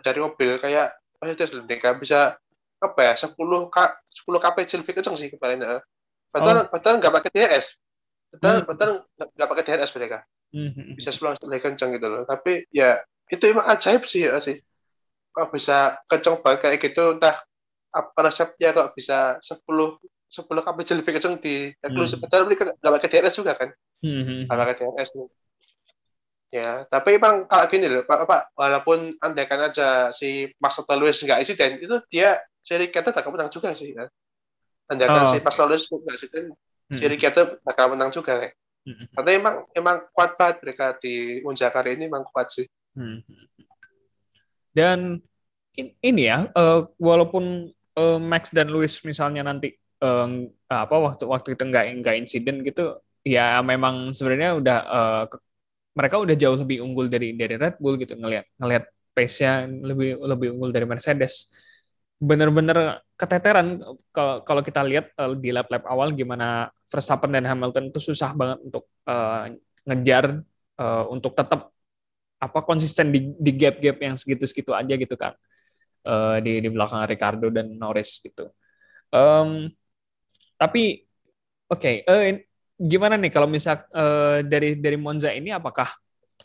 dari 0.03 0.19
mobil 0.19 0.59
kayak 0.59 0.99
Mercedes 1.23 1.55
mereka 1.57 1.97
bisa 1.97 2.37
apa 2.77 3.01
ya 3.01 3.15
10 3.17 3.33
k 3.73 3.77
10 4.27 4.45
kpj 4.45 4.71
lebih 4.85 4.95
kenceng 5.01 5.17
sih 5.17 5.29
kemarin 5.33 5.65
ya. 5.65 5.81
Padahal 6.29 6.67
oh. 6.67 6.69
padahal 6.69 6.97
nggak 7.01 7.15
pakai 7.15 7.31
DRS. 7.33 7.67
Padahal 8.37 8.57
mm-hmm. 8.61 8.69
padahal 8.69 8.93
nggak 9.17 9.49
pakai 9.49 9.65
DRS 9.65 9.91
mereka. 9.97 10.19
Mm-hmm. 10.53 10.89
Bisa 10.99 11.11
10 11.15 11.49
lebih 11.49 11.63
kenceng 11.65 11.91
gitu 11.97 12.07
loh. 12.07 12.23
Tapi 12.29 12.69
ya 12.69 13.01
itu 13.33 13.45
emang 13.49 13.67
ajaib 13.67 14.05
sih 14.05 14.29
ya 14.29 14.39
sih. 14.45 14.61
Kok 15.33 15.53
bisa 15.53 15.97
kenceng 16.09 16.41
banget 16.45 16.59
kayak 16.65 16.79
gitu 16.85 17.17
entah 17.17 17.41
resepnya 18.21 18.71
kok 18.77 18.93
bisa 18.93 19.41
10 19.41 19.65
10 20.27 20.43
kpj 20.51 20.91
lebih 20.99 21.13
kenceng 21.17 21.37
di 21.39 21.71
eksklusif 21.81 22.19
hmm. 22.19 22.25
padahal 22.27 22.45
mereka 22.51 22.63
nggak 22.75 22.95
pakai 22.99 23.09
DRS 23.09 23.35
juga 23.39 23.53
kan 23.55 23.71
hmm. 24.03 24.51
nggak 24.51 24.59
pakai 24.59 24.77
DRS 24.83 25.11
nih 25.15 25.29
ya 26.57 26.71
tapi 26.87 27.19
emang 27.19 27.45
kalau 27.51 27.67
gini 27.67 27.87
loh 27.91 28.03
pak, 28.07 28.27
pak 28.27 28.43
walaupun 28.55 29.15
andaikan 29.19 29.67
aja 29.67 30.11
si 30.15 30.51
Max 30.63 30.79
Lewis 30.87 31.19
nggak 31.23 31.41
insiden 31.43 31.73
itu 31.83 31.97
dia 32.11 32.39
seri 32.63 32.91
kita 32.91 33.11
tak 33.15 33.27
menang 33.31 33.51
juga 33.51 33.75
sih 33.75 33.95
kan 33.95 34.09
andaikan 34.91 35.27
oh. 35.27 35.31
si 35.31 35.39
Max 35.43 35.55
Lewis 35.59 35.85
nggak 35.91 36.17
insiden 36.17 36.45
hmm. 36.91 36.99
seri 36.99 37.17
kita 37.19 37.59
bakal 37.63 37.95
menang 37.95 38.11
juga 38.15 38.47
kan 38.47 38.53
hmm. 38.87 39.07
karena 39.15 39.31
emang 39.35 39.57
emang 39.75 39.97
kuat 40.15 40.39
banget 40.39 40.57
mereka 40.63 40.87
di 40.99 41.43
kali 41.43 41.91
ini 41.99 42.05
emang 42.11 42.25
kuat 42.31 42.51
sih 42.51 42.67
hmm. 42.95 43.21
dan 44.75 45.23
ini 45.77 46.23
ya 46.25 46.49
uh, 46.57 46.89
walaupun 46.97 47.69
uh, 47.97 48.21
Max 48.21 48.53
dan 48.53 48.69
Lewis 48.71 49.01
misalnya 49.03 49.43
nanti 49.43 49.75
uh, 50.05 50.29
apa 50.69 50.97
waktu 50.97 51.25
waktu 51.25 51.49
itu 51.57 51.63
nggak 51.67 51.85
nggak 52.05 52.15
insiden 52.21 52.63
gitu 52.63 53.01
ya 53.27 53.59
memang 53.65 54.15
sebenarnya 54.15 54.55
udah 54.61 54.79
uh, 54.87 55.25
mereka 55.97 56.21
udah 56.21 56.37
jauh 56.37 56.57
lebih 56.61 56.85
unggul 56.85 57.09
dari 57.09 57.33
dari 57.33 57.57
Red 57.57 57.81
Bull 57.81 57.97
gitu 57.97 58.15
ngelihat 58.15 58.47
ngelihat 58.61 58.85
pace-nya 59.17 59.65
lebih 59.65 60.21
lebih 60.21 60.49
unggul 60.53 60.71
dari 60.71 60.85
Mercedes. 60.85 61.49
Bener-bener 62.21 63.01
keteteran 63.17 63.81
kalau 64.13 64.45
kalau 64.45 64.61
kita 64.61 64.85
lihat 64.85 65.09
uh, 65.17 65.33
di 65.33 65.53
lap-lap 65.53 65.89
awal 65.89 66.13
gimana 66.13 66.69
Verstappen 66.87 67.33
dan 67.33 67.49
Hamilton 67.49 67.89
itu 67.89 68.01
susah 68.13 68.37
banget 68.37 68.61
untuk 68.61 68.85
uh, 69.09 69.49
ngejar 69.89 70.45
uh, 70.77 71.05
untuk 71.09 71.33
tetap 71.33 71.73
apa 72.37 72.61
konsisten 72.69 73.09
di, 73.09 73.33
di 73.41 73.53
gap-gap 73.57 73.97
yang 73.97 74.15
segitu-segitu 74.21 74.77
aja 74.77 74.93
gitu 74.93 75.17
kan 75.17 75.33
uh, 76.07 76.39
di 76.39 76.63
di 76.63 76.69
belakang 76.71 77.03
Ricardo 77.05 77.51
dan 77.51 77.75
Norris 77.75 78.23
gitu. 78.23 78.49
Um, 79.11 79.71
tapi 80.57 81.05
oke, 81.69 81.81
okay, 81.83 81.97
uh, 82.07 82.23
eh, 82.33 82.47
gimana 82.79 83.19
nih 83.19 83.35
kalau 83.35 83.51
misal 83.51 83.85
uh, 83.93 84.41
dari 84.47 84.79
dari 84.79 84.97
Monza 84.97 85.35
ini 85.35 85.53
apakah 85.53 85.91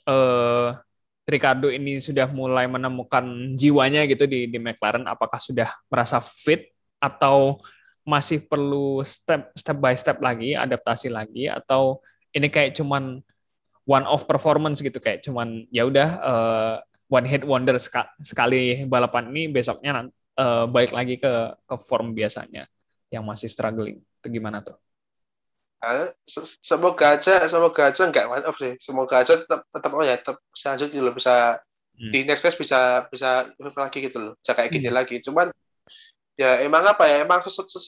uh, 0.10 0.76
Ricardo 1.24 1.70
ini 1.70 2.02
sudah 2.02 2.28
mulai 2.28 2.66
menemukan 2.66 3.54
jiwanya 3.56 4.04
gitu 4.10 4.26
di 4.26 4.50
di 4.50 4.58
McLaren? 4.60 5.06
Apakah 5.08 5.40
sudah 5.40 5.70
merasa 5.88 6.20
fit 6.20 6.74
atau 7.00 7.62
masih 8.02 8.42
perlu 8.50 9.06
step 9.06 9.54
step 9.54 9.78
by 9.78 9.94
step 9.94 10.18
lagi, 10.20 10.58
adaptasi 10.58 11.08
lagi 11.14 11.46
atau 11.46 12.02
ini 12.34 12.50
kayak 12.50 12.74
cuman 12.74 13.22
one 13.86 14.06
off 14.06 14.26
performance 14.26 14.82
gitu 14.82 14.98
kayak 14.98 15.22
cuman 15.22 15.66
ya 15.70 15.86
udah 15.86 16.10
uh, 16.22 16.76
one 17.12 17.28
hit 17.28 17.44
wonder 17.44 17.76
sekali 18.24 18.88
balapan 18.88 19.28
ini 19.36 19.52
besoknya 19.52 20.08
uh, 20.40 20.64
balik 20.72 20.96
lagi 20.96 21.20
ke 21.20 21.52
ke 21.68 21.76
form 21.84 22.16
biasanya 22.16 22.64
yang 23.12 23.28
masih 23.28 23.52
struggling 23.52 24.00
itu 24.00 24.28
gimana 24.32 24.64
tuh? 24.64 24.80
Uh, 25.82 26.14
semoga 26.62 27.18
aja 27.18 27.50
semoga 27.50 27.90
aja 27.90 28.06
nggak 28.06 28.26
one 28.30 28.46
off 28.46 28.56
sih 28.62 28.78
semoga 28.78 29.26
aja 29.26 29.34
tetap 29.42 29.66
tetap 29.66 29.92
oh 29.92 30.06
ya 30.06 30.16
tetap 30.16 30.38
selanjutnya 30.54 31.02
loh 31.02 31.10
bisa 31.18 31.58
hmm. 31.98 32.12
di 32.14 32.20
next 32.22 32.46
race 32.46 32.56
bisa 32.56 33.10
bisa 33.10 33.50
lagi 33.58 33.98
gitu 33.98 34.18
loh 34.22 34.34
bisa 34.40 34.54
kayak 34.54 34.70
gini 34.70 34.94
hmm. 34.94 34.98
lagi 35.02 35.18
cuman 35.26 35.50
ya 36.38 36.62
emang 36.62 36.86
apa 36.86 37.10
ya 37.10 37.26
emang 37.26 37.42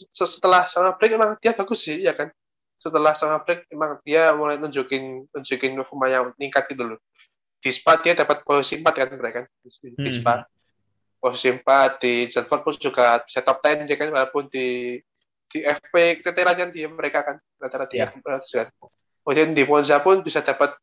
setelah 0.10 0.66
sama 0.66 0.98
break 0.98 1.14
emang 1.14 1.38
dia 1.38 1.54
bagus 1.54 1.86
sih 1.86 2.02
ya 2.02 2.18
kan 2.18 2.34
setelah 2.82 3.14
sama 3.14 3.46
break 3.46 3.70
emang 3.70 4.02
dia 4.02 4.34
mulai 4.34 4.58
nunjukin 4.58 5.30
nunjukin 5.30 5.78
performa 5.78 6.10
yang 6.10 6.34
meningkat 6.34 6.66
gitu 6.74 6.98
loh 6.98 7.00
di 7.64 7.72
Spa 7.72 7.96
dia 7.96 8.12
dapat 8.12 8.44
posisi 8.44 8.84
4 8.84 8.92
kan 8.92 9.08
mereka 9.16 9.38
kan 9.40 9.46
di, 9.64 9.96
di 9.96 10.12
Spa. 10.12 10.44
Hmm. 10.44 10.48
Posisi 11.24 11.48
4 11.56 12.04
di 12.04 12.14
Zandvoort 12.28 12.62
pun 12.68 12.76
juga 12.76 13.24
bisa 13.24 13.40
top 13.40 13.64
10 13.64 13.88
ya 13.88 13.96
kan 13.96 14.12
walaupun 14.12 14.52
di 14.52 15.00
di 15.48 15.64
FP 15.64 16.20
keterangan 16.20 16.68
dia 16.76 16.92
mereka 16.92 17.24
kan 17.24 17.36
rata-rata 17.56 17.96
yeah. 17.96 18.12
kan. 18.12 18.68
Kemudian 19.24 19.56
di 19.56 19.64
Monza 19.64 20.04
pun 20.04 20.20
bisa 20.20 20.44
dapat 20.44 20.76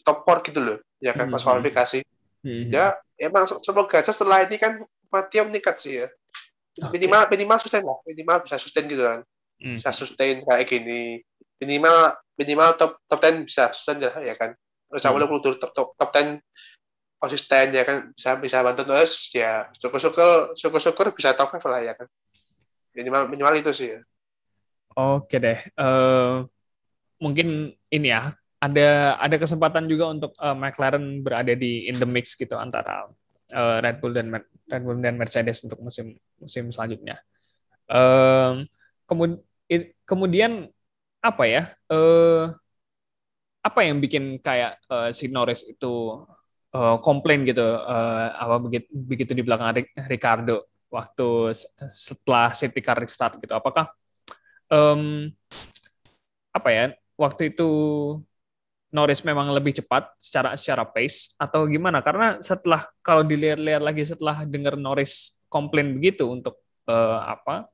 top 0.00 0.24
4 0.24 0.48
gitu 0.48 0.60
loh 0.64 0.78
ya 1.04 1.12
kan 1.12 1.28
hmm. 1.28 1.36
pas 1.36 1.44
kualifikasi. 1.44 2.00
Hmm. 2.40 2.72
Ya 2.72 2.96
emang 3.20 3.44
semoga 3.60 4.00
aja 4.00 4.16
setelah 4.16 4.48
ini 4.48 4.56
kan 4.56 4.80
dia 5.28 5.42
meningkat 5.44 5.76
sih 5.80 6.04
ya. 6.04 6.08
minimal 6.92 7.24
minimal 7.32 7.56
sustain 7.56 7.80
lah 7.80 7.96
minimal 8.04 8.44
bisa 8.44 8.60
sustain 8.60 8.84
gitu 8.84 9.00
kan 9.00 9.24
hmm. 9.64 9.80
bisa 9.80 9.90
sustain 9.96 10.44
kayak 10.44 10.68
gini 10.68 11.24
minimal 11.56 12.12
minimal 12.36 12.76
top 12.76 13.00
top 13.08 13.20
ten 13.24 13.48
bisa 13.48 13.72
sustain 13.72 13.96
lah 13.96 14.12
ya 14.20 14.36
kan 14.36 14.52
sama 15.00 15.22
hmm. 15.22 15.30
kultur 15.30 15.52
top 15.60 15.72
top 15.72 15.88
top 15.96 16.10
ten 16.12 16.40
konsisten 17.16 17.72
ya 17.72 17.82
kan 17.82 18.12
bisa 18.12 18.36
bisa 18.36 18.60
bantu 18.60 18.82
terus 18.84 19.32
ya 19.32 19.68
syukur 19.80 19.98
syukur 20.00 20.30
syukur 20.54 20.80
syukur 20.80 21.06
bisa 21.16 21.32
top 21.32 21.56
level 21.56 21.72
lah 21.72 21.82
ya 21.82 21.92
kan 21.96 22.06
minimal 22.92 23.22
minimal 23.28 23.54
itu 23.56 23.72
sih 23.72 23.88
ya. 23.96 24.00
oke 24.96 25.36
deh 25.36 25.58
uh, 25.80 26.44
mungkin 27.16 27.72
ini 27.88 28.08
ya 28.12 28.36
ada 28.60 29.20
ada 29.20 29.36
kesempatan 29.36 29.84
juga 29.88 30.12
untuk 30.12 30.32
uh, 30.40 30.56
McLaren 30.56 31.20
berada 31.20 31.52
di 31.52 31.88
in 31.88 32.00
the 32.00 32.08
mix 32.08 32.36
gitu 32.36 32.56
antara 32.56 33.08
uh, 33.52 33.78
Red 33.84 34.00
Bull 34.00 34.16
dan 34.16 34.32
Red 34.66 34.82
Bull 34.82 34.98
dan 35.04 35.20
Mercedes 35.20 35.62
untuk 35.62 35.78
musim 35.84 36.16
musim 36.40 36.72
selanjutnya. 36.72 37.20
Um, 37.86 38.66
kemudian 39.06 39.82
kemudian 40.08 40.52
apa 41.22 41.44
ya? 41.46 41.62
Uh, 41.86 42.50
apa 43.66 43.82
yang 43.82 43.98
bikin 43.98 44.38
kayak 44.38 44.78
uh, 44.86 45.10
si 45.10 45.26
Norris 45.26 45.66
itu 45.66 46.22
uh, 46.70 46.96
komplain 47.02 47.42
gitu 47.42 47.66
uh, 47.66 48.30
apa 48.38 48.62
begitu 48.62 48.86
begitu 48.94 49.32
di 49.34 49.42
belakang 49.42 49.74
Ricardo 50.06 50.70
waktu 50.86 51.50
setelah 51.90 52.54
safety 52.54 52.78
car 52.78 52.98
restart 53.02 53.42
gitu. 53.42 53.52
Apakah 53.58 53.90
um, 54.70 55.30
apa 56.54 56.68
ya? 56.70 56.84
Waktu 57.16 57.56
itu 57.56 57.68
Norris 58.94 59.24
memang 59.26 59.50
lebih 59.50 59.76
cepat 59.76 60.14
secara 60.20 60.54
secara 60.54 60.86
pace 60.86 61.34
atau 61.36 61.66
gimana? 61.66 61.98
Karena 62.00 62.38
setelah 62.38 62.86
kalau 63.02 63.26
dilihat-lihat 63.26 63.82
lagi 63.82 64.06
setelah 64.06 64.46
dengar 64.46 64.78
Norris 64.78 65.36
komplain 65.50 65.96
begitu 65.96 66.30
untuk 66.30 66.60
uh, 66.86 67.20
apa? 67.26 67.66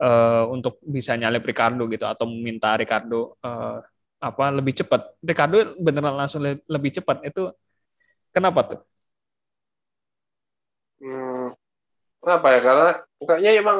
Uh, 0.00 0.48
untuk 0.48 0.80
bisa 0.80 1.12
nyalip 1.12 1.44
Ricardo 1.44 1.84
gitu 1.84 2.08
atau 2.08 2.24
meminta 2.24 2.72
Ricardo 2.72 3.36
uh, 3.44 3.84
apa 4.20 4.44
lebih 4.52 4.76
cepat. 4.76 5.16
Ricardo 5.24 5.74
beneran 5.80 6.14
langsung 6.14 6.44
le 6.44 6.60
lebih 6.68 6.92
cepat 7.00 7.24
itu 7.24 7.48
kenapa 8.30 8.60
tuh? 8.76 8.80
Hmm, 11.00 11.56
kenapa 12.20 12.46
ya? 12.52 12.60
Karena 12.60 12.88
kayaknya 13.24 13.50
emang 13.56 13.78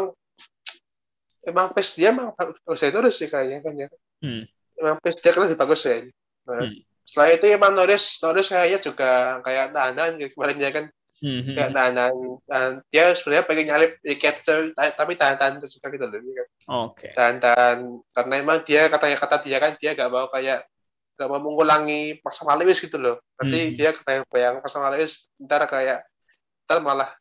emang 1.45 1.67
pace 1.77 1.93
dia 1.97 2.09
emang 2.13 2.33
bagus 2.33 2.81
Norris 2.89 3.17
sih 3.21 3.29
kayaknya 3.29 3.59
kan 3.61 3.75
ya. 3.77 3.89
Hmm. 4.25 4.43
Emang 4.81 4.97
pace 5.05 5.21
dia 5.21 5.31
kan 5.37 5.45
lebih 5.45 5.61
bagus 5.61 5.85
ya. 5.85 6.09
Hmm. 6.49 6.73
Setelah 7.05 7.29
itu 7.37 7.47
emang 7.53 7.73
Norris, 7.77 8.17
Norris 8.25 8.49
kayaknya 8.49 8.79
juga 8.81 9.11
kayak 9.45 9.77
tahanan 9.77 10.11
kemarin 10.33 10.59
ya 10.59 10.71
kan. 10.73 10.85
Hmm. 11.21 11.53
Kayak 11.53 11.73
tahanan. 11.77 12.15
Dan 12.49 12.71
dia 12.89 13.05
sebenarnya 13.13 13.45
pengen 13.45 13.67
nyalip 13.69 13.93
Riket 14.01 14.37
tapi 14.73 15.13
tahan-tahan 15.21 15.61
juga 15.61 15.87
gitu 15.93 16.05
loh. 16.09 16.17
Kan. 16.17 16.25
Oke. 16.25 16.49
Okay. 16.97 17.13
Tahan-tahan. 17.13 17.79
Karena 18.17 18.35
emang 18.41 18.59
dia 18.65 18.89
katanya 18.89 19.17
kata 19.21 19.37
dia 19.45 19.59
kan 19.61 19.73
dia 19.77 19.91
gak 19.93 20.11
mau 20.11 20.27
kayak 20.33 20.65
gak 21.21 21.29
mau 21.29 21.41
mengulangi 21.41 22.17
Max 22.25 22.41
Lewis 22.41 22.81
gitu 22.81 22.97
loh. 22.97 23.21
Nanti 23.37 23.59
hmm. 23.61 23.73
dia 23.77 23.91
katanya 23.93 24.21
bayang 24.33 24.57
Lewis 24.97 25.29
ntar 25.37 25.63
kayak 25.69 26.09
ntar 26.65 26.81
malah 26.81 27.13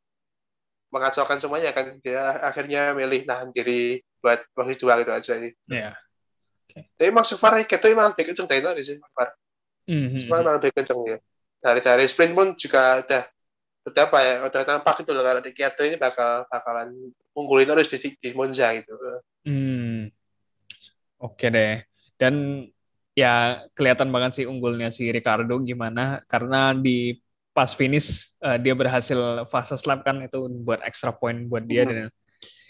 mengacaukan 0.89 1.37
semuanya 1.37 1.69
kan 1.69 2.01
dia 2.01 2.41
akhirnya 2.41 2.97
milih 2.97 3.27
nahan 3.29 3.53
diri 3.53 4.01
buat 4.23 4.41
waktu 4.55 4.79
dua 4.79 5.03
gitu 5.03 5.11
aja 5.11 5.31
ini. 5.37 5.51
Iya. 5.69 5.91
Yeah. 5.91 5.95
Okay. 6.69 6.83
Tapi 6.95 7.09
emang 7.09 7.25
so 7.25 7.35
far 7.35 7.57
itu 7.57 7.85
emang 7.89 8.13
lebih 8.13 8.31
kenceng 8.31 8.45
dari 8.45 8.61
tadi 8.61 8.81
sih. 8.85 8.97
Mm-hmm. 9.89 10.29
Cuma 10.29 10.45
lebih 10.45 10.71
kenceng 10.71 10.99
ya. 11.03 11.17
Dari 11.59 11.81
dari 11.81 12.05
sprint 12.05 12.33
pun 12.37 12.47
juga 12.55 13.01
udah 13.01 13.23
udah 13.89 14.03
apa 14.07 14.19
ya, 14.21 14.35
udah 14.45 14.61
nampak 14.63 14.95
itu 15.01 15.11
loh 15.11 15.23
kalau 15.25 15.41
di 15.41 15.51
Kyoto 15.51 15.81
ini 15.83 15.97
bakal 15.97 16.45
bakalan 16.47 16.89
unggulin 17.35 17.67
terus 17.67 17.89
di, 17.91 18.15
di 18.15 18.29
Monza 18.37 18.71
gitu. 18.77 18.93
Hmm. 19.43 20.09
Oke 21.19 21.47
okay 21.47 21.49
deh. 21.49 21.75
Dan 22.15 22.65
ya 23.17 23.65
kelihatan 23.75 24.13
banget 24.13 24.31
sih 24.41 24.45
unggulnya 24.47 24.87
si 24.93 25.11
Ricardo 25.11 25.59
gimana 25.59 26.23
karena 26.29 26.71
di 26.71 27.19
pas 27.51 27.75
finish 27.75 28.31
uh, 28.39 28.55
dia 28.55 28.71
berhasil 28.71 29.43
fase 29.51 29.75
lap 29.83 30.07
kan 30.07 30.23
itu 30.23 30.47
buat 30.63 30.79
extra 30.87 31.11
point 31.11 31.49
buat 31.51 31.67
dia 31.67 31.83
hmm. 31.83 31.89
dan 31.89 32.07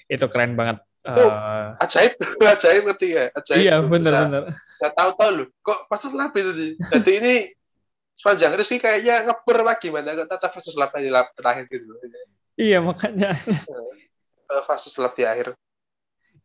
itu 0.09 0.25
keren 0.31 0.57
banget 0.57 0.81
Uh, 0.99 1.79
ajaib, 1.79 2.19
ajaib 2.59 2.83
ngerti 2.83 3.15
ya? 3.15 3.31
Ajaib. 3.31 3.59
Iya, 3.63 3.75
benar-benar. 3.87 4.51
Gak 4.51 4.93
tahu-tahu 4.99 5.31
loh, 5.31 5.47
kok 5.63 5.87
pas 5.87 6.03
lap 6.11 6.35
itu. 6.35 6.75
Jadi 6.75 7.11
ini 7.23 7.33
sepanjang 8.19 8.51
itu 8.59 8.65
sih 8.67 8.77
kayaknya 8.83 9.31
ngeper 9.31 9.63
lagi 9.63 9.87
mana 9.87 10.11
kok 10.11 10.27
tata 10.27 10.47
fase 10.51 10.75
lap 10.75 10.91
di 10.99 11.07
lap 11.07 11.31
terakhir 11.39 11.71
gitu. 11.71 11.87
Iya, 12.59 12.83
makanya. 12.83 13.31
fase 14.67 14.91
lap 14.99 15.15
di 15.15 15.23
akhir. 15.23 15.55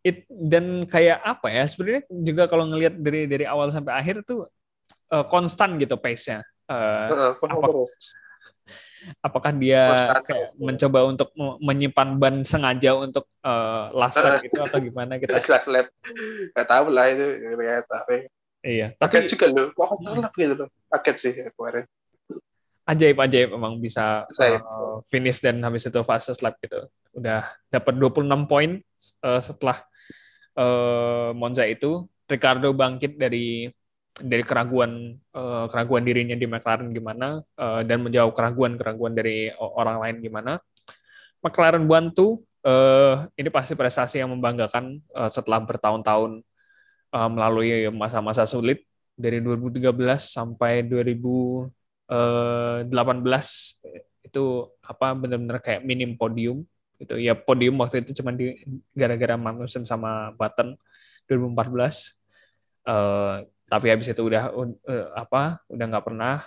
It, 0.05 0.29
dan 0.29 0.87
kayak 0.87 1.19
apa 1.25 1.49
ya 1.49 1.65
sebenarnya 1.65 2.03
juga 2.13 2.45
kalau 2.47 2.69
ngelihat 2.69 2.95
dari 3.01 3.25
dari 3.25 3.49
awal 3.49 3.73
sampai 3.73 3.97
akhir 3.97 4.23
tuh 4.23 4.47
uh, 5.11 5.25
konstan 5.27 5.81
gitu 5.81 5.99
pace-nya. 5.99 6.45
Uh, 6.71 7.35
uh, 7.35 7.43
apa, 7.43 7.69
apakah 9.27 9.53
dia 9.57 10.15
kayak 10.25 10.55
mencoba 10.57 11.09
untuk 11.09 11.29
menyimpan 11.61 12.09
ban 12.17 12.37
sengaja 12.47 12.97
untuk 12.97 13.27
uh, 13.45 13.93
last 13.93 14.21
lap 14.21 14.41
itu 14.45 14.57
atau 14.61 14.79
gimana 14.81 15.17
kita 15.21 15.41
lap 15.69 15.89
nggak 16.55 16.69
tahu 16.69 16.87
lah 16.89 17.07
itu 17.13 17.27
ternyata 17.43 18.05
tapi 18.05 18.29
iya. 18.65 18.89
Tapi 18.97 19.29
juga 19.29 19.47
loh 19.53 19.71
kok 19.77 20.01
lap 20.17 20.33
gitu 20.33 20.55
loh 20.57 20.69
paket 20.89 21.17
sih 21.21 21.33
kemarin. 21.53 21.85
Ajaib 22.85 23.17
ajaib 23.17 23.49
emang 23.57 23.81
bisa 23.81 24.29
uh, 24.29 25.01
finish 25.09 25.41
dan 25.41 25.61
habis 25.65 25.89
itu 25.89 26.01
fase 26.05 26.33
lap 26.41 26.57
gitu. 26.61 26.89
Udah 27.17 27.45
dapat 27.69 27.95
26 27.97 28.51
poin 28.51 28.81
uh, 29.25 29.41
setelah 29.41 29.79
uh, 30.57 31.37
Monza 31.37 31.65
itu. 31.69 32.09
Ricardo 32.25 32.73
bangkit 32.73 33.21
dari 33.21 33.69
dari 34.15 34.41
keraguan 34.47 35.13
uh, 35.37 35.67
keraguan 35.69 36.07
dirinya 36.07 36.39
di 36.39 36.47
McLaren 36.49 36.89
gimana 36.95 37.43
uh, 37.61 37.83
dan 37.85 38.01
menjawab 38.01 38.33
keraguan-keraguan 38.33 39.13
dari 39.13 39.53
orang 39.61 40.01
lain 40.01 40.17
gimana. 40.25 40.53
McLaren 41.45 41.85
bantu 41.85 42.41
uh, 42.65 43.29
ini 43.37 43.53
pasti 43.53 43.77
prestasi 43.77 44.25
yang 44.25 44.33
membanggakan 44.33 45.03
uh, 45.13 45.29
setelah 45.29 45.61
bertahun-tahun 45.61 46.41
uh, 47.15 47.31
melalui 47.31 47.87
masa-masa 47.95 48.43
sulit 48.45 48.83
dari 49.15 49.39
2013 49.39 49.95
sampai 50.19 50.83
2018 50.83 51.71
itu 54.27 54.45
apa 54.83 55.07
benar-benar 55.15 55.63
kayak 55.63 55.87
minim 55.87 56.19
podium 56.19 56.67
gitu. 56.99 57.15
Ya 57.23 57.39
podium 57.39 57.79
waktu 57.79 58.03
itu 58.03 58.19
cuma 58.19 58.35
di 58.35 58.59
gara-gara 58.91 59.39
Magnussen 59.39 59.87
sama 59.87 60.35
Button 60.35 60.75
2014 61.31 62.19
uh, 62.91 63.47
tapi 63.71 63.87
habis 63.89 64.11
itu 64.11 64.23
udah 64.23 64.51
uh, 64.53 65.07
apa 65.15 65.63
udah 65.71 65.87
nggak 65.87 66.07
pernah. 66.07 66.43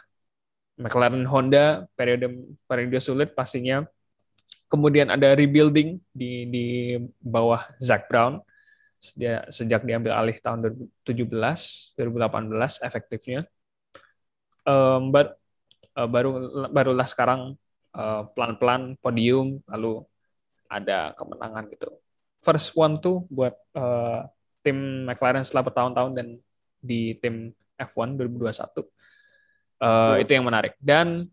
McLaren 0.77 1.25
Honda 1.25 1.89
periode 1.97 2.29
periode 2.69 3.01
sulit 3.01 3.33
pastinya. 3.33 3.81
Kemudian 4.69 5.09
ada 5.09 5.33
rebuilding 5.33 5.97
di 6.13 6.45
di 6.51 6.65
bawah 7.23 7.65
Zac 7.81 8.05
Brown 8.11 8.37
sejak, 8.97 9.41
sejak 9.53 9.81
diambil 9.85 10.17
alih 10.17 10.37
tahun 10.41 10.73
2017 11.05 11.97
2018 11.97 12.87
efektifnya 12.87 13.41
um, 14.65 15.13
but, 15.13 15.37
uh, 15.93 16.09
baru 16.09 16.65
barulah 16.69 17.07
sekarang 17.07 17.55
uh, 17.93 18.21
pelan-pelan 18.33 18.97
podium 18.99 19.61
lalu 19.69 20.01
ada 20.67 21.15
kemenangan 21.15 21.65
gitu 21.71 21.93
first 22.41 22.73
one 22.75 22.99
tuh 23.01 23.25
buat 23.31 23.55
uh, 23.73 24.27
tim 24.61 25.07
McLaren 25.07 25.47
setelah 25.47 25.71
bertahun-tahun 25.71 26.11
dan 26.11 26.27
di 26.83 27.15
tim 27.23 27.55
F1 27.79 28.17
2021. 28.19 28.83
Uh, 29.77 30.17
itu 30.19 30.31
yang 30.33 30.43
menarik. 30.43 30.73
Dan 30.81 31.29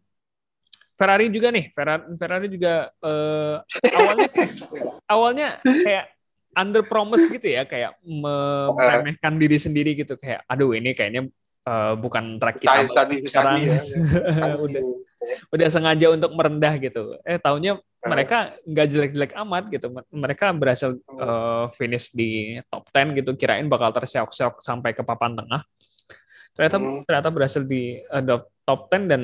Ferrari 0.94 1.26
juga 1.32 1.50
nih, 1.50 1.74
Ferrari, 1.74 2.04
Ferrari 2.14 2.46
juga 2.46 2.86
uh, 3.02 3.58
awalnya 3.98 4.28
awalnya 5.10 5.48
kayak 5.64 6.13
under 6.56 6.82
promise 6.86 7.26
gitu 7.28 7.46
ya, 7.50 7.62
kayak 7.68 7.98
meremehkan 8.06 9.36
diri 9.36 9.58
sendiri 9.58 9.98
gitu, 9.98 10.14
kayak 10.16 10.46
aduh 10.48 10.72
ini 10.74 10.94
kayaknya 10.94 11.28
uh, 11.68 11.94
bukan 11.98 12.38
track 12.38 12.62
kita 12.62 12.88
sekarang. 13.28 13.68
Ya. 13.68 13.80
udah 14.66 14.82
udah 15.50 15.68
sengaja 15.72 16.06
untuk 16.12 16.30
merendah 16.36 16.74
gitu. 16.78 17.16
Eh 17.24 17.40
tahunya 17.40 17.80
mereka 18.04 18.52
nggak 18.68 18.86
jelek-jelek 18.88 19.32
amat 19.44 19.64
gitu. 19.72 19.88
Mereka 20.12 20.52
berhasil 20.56 20.96
uh, 21.16 21.72
finish 21.72 22.12
di 22.12 22.60
top 22.68 22.84
10 22.92 23.18
gitu. 23.24 23.30
Kirain 23.34 23.66
bakal 23.66 23.90
terseok-seok 23.96 24.60
sampai 24.60 24.92
ke 24.92 25.00
papan 25.00 25.32
tengah. 25.32 25.64
Ternyata 26.54 26.76
hmm. 26.78 27.02
ternyata 27.08 27.28
berhasil 27.32 27.62
di 27.64 27.98
uh, 28.12 28.44
top 28.68 28.92
10 28.92 29.10
dan 29.10 29.22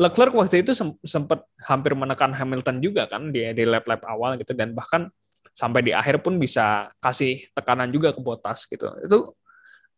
Leclerc 0.00 0.34
waktu 0.34 0.66
itu 0.66 0.72
sempat 1.04 1.46
hampir 1.62 1.94
menekan 1.94 2.34
Hamilton 2.34 2.82
juga 2.82 3.06
kan 3.06 3.30
di 3.30 3.44
di 3.54 3.62
lap-lap 3.62 4.02
awal 4.08 4.34
gitu 4.40 4.50
dan 4.56 4.74
bahkan 4.74 5.06
sampai 5.50 5.82
di 5.82 5.92
akhir 5.92 6.22
pun 6.22 6.38
bisa 6.38 6.94
kasih 7.02 7.42
tekanan 7.52 7.90
juga 7.90 8.14
ke 8.14 8.20
Bottas 8.22 8.64
gitu. 8.70 8.86
Itu 9.02 9.18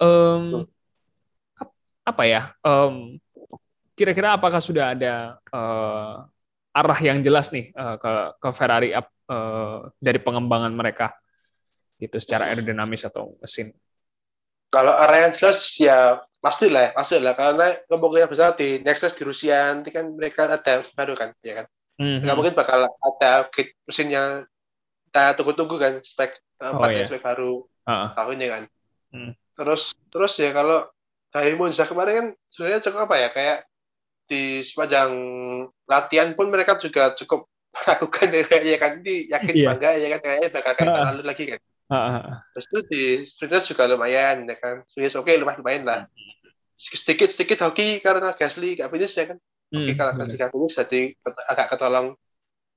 um, 0.01 0.65
apa 2.05 2.23
ya? 2.25 2.57
Um, 2.65 3.21
kira-kira 3.95 4.35
apakah 4.35 4.59
sudah 4.59 4.97
ada 4.97 5.39
uh, 5.53 6.25
arah 6.75 6.99
yang 6.99 7.23
jelas 7.23 7.55
nih 7.55 7.71
uh, 7.77 8.01
ke 8.01 8.13
ke 8.43 8.49
Ferrari 8.51 8.91
uh, 8.97 9.79
dari 10.03 10.19
pengembangan 10.19 10.75
mereka 10.75 11.15
gitu 12.03 12.19
secara 12.19 12.51
aerodinamis 12.51 13.07
atau 13.07 13.39
mesin. 13.39 13.71
Kalau 14.75 14.91
area 14.91 15.31
yang 15.31 15.35
jelas 15.39 15.71
ya 15.79 16.19
pasti 16.43 16.67
lah, 16.67 16.91
pasti 16.91 17.23
lah 17.23 17.39
karena 17.39 17.79
kemungkinan 17.87 18.27
besar 18.27 18.59
di 18.59 18.83
next 18.83 19.07
race 19.07 19.15
di 19.15 19.23
Rusia 19.23 19.71
nanti 19.71 19.95
kan 19.95 20.11
mereka 20.11 20.51
ada 20.51 20.83
baru 20.83 21.15
kan, 21.15 21.31
ya 21.47 21.63
kan. 21.63 21.67
Mm-hmm. 22.03 22.27
Nggak 22.27 22.37
mungkin 22.37 22.55
bakal 22.59 22.79
ada 22.91 23.47
upgrade 23.47 23.79
mesinnya 23.87 24.43
kita 25.15 25.39
tunggu-tunggu 25.39 25.79
kan 25.79 25.95
spek 26.03 26.43
oh, 26.59 26.75
empat 26.75 26.91
oh, 26.91 26.95
iya. 26.99 27.07
spek 27.07 27.23
baru 27.23 27.63
uh-uh. 27.87 28.09
tahun 28.19 28.35
ini 28.35 28.47
kan. 28.51 28.63
Mm. 29.15 29.33
Terus 29.55 29.95
terus 30.11 30.33
ya 30.43 30.51
kalau 30.51 30.91
dari 31.31 31.55
Monza 31.55 31.87
kemarin 31.87 32.15
kan 32.19 32.29
sebenarnya 32.51 32.83
cukup 32.83 33.01
apa 33.07 33.15
ya 33.23 33.29
kayak 33.31 33.59
di 34.27 34.67
sepanjang 34.67 35.11
latihan 35.87 36.35
pun 36.35 36.51
mereka 36.51 36.75
juga 36.83 37.15
cukup 37.15 37.47
melakukan 37.79 38.27
ya 38.35 38.79
kan 38.83 38.93
ini 39.07 39.31
yakin 39.31 39.55
yeah. 39.55 39.67
bangga 39.71 39.91
ya 40.03 40.09
kan 40.19 40.21
kayaknya 40.27 40.49
bakal 40.51 40.73
kayak 40.75 40.91
uh, 40.91 41.07
lalu 41.15 41.23
lagi 41.23 41.45
kan. 41.47 41.61
Uh, 41.85 42.19
Terus 42.59 42.67
itu 42.67 42.79
di 42.91 43.03
sprinters 43.23 43.71
juga 43.71 43.87
lumayan 43.87 44.51
ya 44.51 44.57
kan. 44.59 44.83
Swiss 44.91 45.15
oke 45.15 45.31
okay, 45.31 45.39
lumayan 45.39 45.63
lumayan 45.63 45.83
lah. 45.87 46.01
Sedikit 46.75 47.31
sedikit 47.31 47.63
hoki 47.63 48.03
karena 48.03 48.35
Gasly 48.35 48.83
gak 48.83 48.91
finish 48.91 49.15
ya 49.15 49.31
kan. 49.31 49.39
Oke 49.71 49.79
okay, 49.79 49.95
kalau 49.95 50.13
Gasly 50.19 50.35
gak 50.43 50.51
finish 50.51 50.75
jadi 50.75 51.03
agak 51.47 51.67
ketolong. 51.71 52.19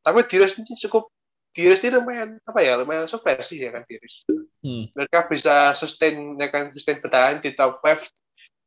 Tapi 0.05 0.21
di 0.29 0.35
race 0.37 0.53
ini 0.61 0.77
cukup 0.85 1.16
di 1.57 1.65
race 1.65 1.81
ini 1.81 1.97
lumayan 1.97 2.37
apa 2.45 2.61
ya 2.61 2.77
lumayan 2.77 3.09
surprise 3.09 3.49
sih 3.49 3.57
ya 3.57 3.73
kan 3.73 3.81
di 3.89 3.97
race. 3.97 4.21
Hmm. 4.61 4.85
Mereka 4.93 5.25
bisa 5.25 5.73
sustain 5.73 6.37
ya 6.37 6.53
kan 6.53 6.69
sustain 6.69 7.01
bertahan 7.01 7.41
di 7.41 7.57
top 7.57 7.81
5 7.81 8.05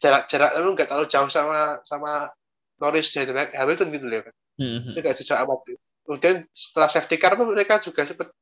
jarak-jarak 0.02 0.58
lalu 0.58 0.74
nggak 0.74 0.88
terlalu 0.90 1.06
jauh 1.06 1.30
sama 1.30 1.78
sama 1.86 2.26
Norris 2.82 3.14
dan 3.14 3.30
Hamilton 3.54 3.94
gitu 3.94 4.06
loh 4.10 4.16
ya 4.18 4.22
kan. 4.26 4.34
Hmm. 4.58 4.78
hmm. 4.82 4.90
Itu 4.90 4.98
gak 5.06 5.22
jauh 5.22 5.38
amat. 5.46 5.58
Kemudian 6.02 6.36
setelah 6.50 6.90
safety 6.90 7.16
car 7.22 7.38
pun 7.38 7.46
mereka 7.54 7.78
juga 7.78 8.02
sempat 8.02 8.34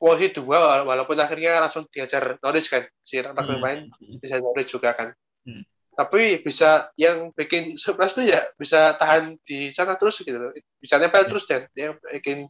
posisi 0.00 0.32
dua 0.40 0.80
walaupun 0.80 1.16
akhirnya 1.20 1.60
langsung 1.60 1.84
diajar 1.92 2.40
Norwich 2.40 2.72
kan 2.72 2.88
si 3.04 3.20
anak 3.20 3.36
hmm. 3.36 3.52
pemain 3.52 3.78
bisa 4.16 4.40
Norwich 4.40 4.72
juga 4.72 4.96
kan 4.96 5.12
hmm. 5.44 5.62
tapi 5.92 6.40
bisa 6.40 6.88
yang 6.96 7.28
bikin 7.36 7.76
surprise 7.76 8.16
tuh 8.16 8.24
ya 8.24 8.48
bisa 8.56 8.96
tahan 8.96 9.36
di 9.44 9.68
sana 9.76 10.00
terus 10.00 10.24
gitu 10.24 10.40
bisa 10.80 10.96
nempel 10.96 11.28
hmm. 11.28 11.30
terus 11.36 11.44
dan 11.44 11.68
yang 11.76 12.00
bikin 12.00 12.48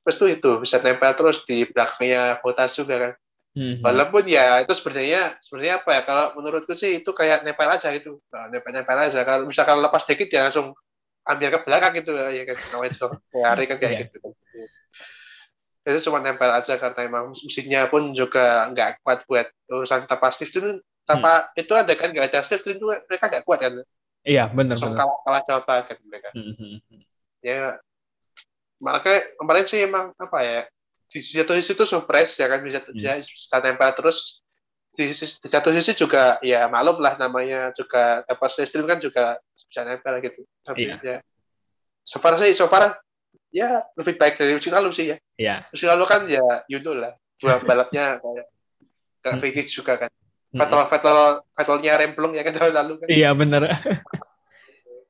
surprise 0.00 0.18
tuh 0.18 0.28
itu 0.30 0.50
bisa 0.58 0.82
nempel 0.82 1.12
terus 1.14 1.46
di 1.46 1.64
belakangnya 1.70 2.42
Bottas 2.42 2.74
juga 2.74 2.94
kan 2.98 3.12
hmm. 3.54 3.80
walaupun 3.80 4.24
ya 4.26 4.60
itu 4.62 4.72
sebenarnya 4.74 5.38
sebenarnya 5.38 5.74
apa 5.82 5.90
ya 5.94 6.00
kalau 6.02 6.26
menurutku 6.38 6.74
sih 6.74 7.02
itu 7.02 7.10
kayak 7.14 7.46
nempel 7.46 7.70
aja 7.70 7.88
gitu 7.94 8.18
nah, 8.34 8.50
nempel 8.50 8.74
nempel 8.74 8.98
aja 8.98 9.20
kalau 9.22 9.46
misalkan 9.46 9.78
lepas 9.78 10.02
dikit 10.04 10.28
ya 10.28 10.50
langsung 10.50 10.74
ambil 11.24 11.48
ke 11.56 11.58
belakang 11.64 11.92
gitu 12.02 12.12
ya 12.12 12.42
kan 12.44 12.56
namanya 12.74 12.92
juga 12.92 13.06
kan 13.70 13.78
kayak 13.80 13.92
yeah. 13.94 14.04
gitu 14.10 14.18
itu 15.84 15.98
cuma 16.08 16.18
nempel 16.24 16.48
aja 16.48 16.80
karena 16.80 17.00
emang 17.04 17.36
mesinnya 17.44 17.84
pun 17.92 18.16
juga 18.16 18.72
nggak 18.72 19.04
kuat 19.04 19.20
buat 19.28 19.46
urusan 19.68 20.08
tanpa 20.08 20.32
Steve 20.32 20.48
itu 20.48 20.60
tanpa 21.04 21.52
hmm. 21.52 21.60
itu 21.60 21.72
ada 21.76 21.92
kan 21.92 22.08
nggak 22.08 22.32
ada 22.32 22.40
Steve 22.40 22.64
itu 22.64 22.88
mereka 22.88 23.28
nggak 23.28 23.44
kuat 23.44 23.60
kan 23.60 23.72
iya 24.24 24.48
benar 24.48 24.80
benar 24.80 24.96
kalah 24.96 25.18
kalah 25.20 25.42
coba 25.44 25.74
kan 25.84 25.96
mereka 26.08 26.28
hmm, 26.32 26.54
hmm, 26.56 26.76
hmm. 26.88 27.02
ya 27.44 27.76
makanya 28.84 29.20
kemarin 29.40 29.64
sih 29.64 29.80
emang 29.80 30.12
apa 30.20 30.38
ya 30.44 30.60
di 31.08 31.18
satu 31.24 31.56
sisi 31.56 31.72
itu 31.72 31.84
surprise 31.88 32.36
ya 32.36 32.46
kan 32.52 32.60
bisa 32.60 32.84
hmm. 32.84 33.24
bisa 33.24 33.56
nempel 33.64 33.90
terus 33.96 34.44
di, 34.94 35.10
di 35.10 35.48
satu 35.48 35.72
sisi 35.72 35.96
juga 35.96 36.38
ya 36.44 36.68
maklum 36.68 37.00
lah 37.00 37.16
namanya 37.16 37.72
juga 37.72 38.22
dapat 38.28 38.48
stream 38.52 38.84
kan 38.84 39.00
juga 39.00 39.40
bisa 39.66 39.82
nempel 39.82 40.20
gitu 40.20 40.44
tapi 40.62 40.92
iya. 40.92 40.96
ya 41.00 41.16
so 42.04 42.20
far 42.20 42.36
sih 42.36 42.52
so 42.52 42.68
far 42.68 43.00
ya 43.54 43.86
lebih 43.94 44.18
baik 44.18 44.34
dari 44.34 44.58
musim 44.58 44.74
lalu 44.74 44.90
sih 44.90 45.14
ya. 45.14 45.16
Iya. 45.38 45.56
Musim 45.70 45.86
lalu 45.94 46.04
kan 46.10 46.26
ya 46.26 46.42
you 46.66 46.82
know 46.82 46.98
lah 46.98 47.14
dua 47.38 47.62
balapnya 47.62 48.18
kayak 48.22 48.46
kayak 49.22 49.36
finish 49.38 49.70
hmm. 49.70 49.76
juga 49.78 49.94
kan. 50.02 50.10
Vettel 50.54 50.82
Vettel 50.90 51.18
Vettelnya 51.54 51.92
remplung 51.98 52.32
ya 52.34 52.42
kan 52.42 52.54
tahun 52.58 52.74
lalu 52.74 52.92
kan. 53.02 53.06
Iya 53.08 53.30
benar. 53.32 53.62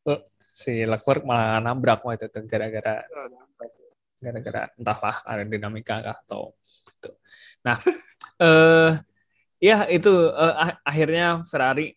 Oh, 0.04 0.20
si 0.36 0.84
Leclerc 0.84 1.24
malah 1.24 1.64
nabrak 1.64 2.04
waktu 2.04 2.28
itu 2.28 2.44
gara-gara 2.44 3.08
oh, 3.08 3.43
gara-gara 4.24 4.72
entahlah 4.80 5.16
ada 5.28 5.42
dinamika 5.44 6.00
kah 6.00 6.16
atau 6.24 6.56
itu. 6.88 7.10
Nah, 7.66 7.76
eh 8.44 8.92
ya 9.60 9.86
itu 9.92 10.12
eh, 10.32 10.54
akhirnya 10.84 11.44
Ferrari 11.44 11.92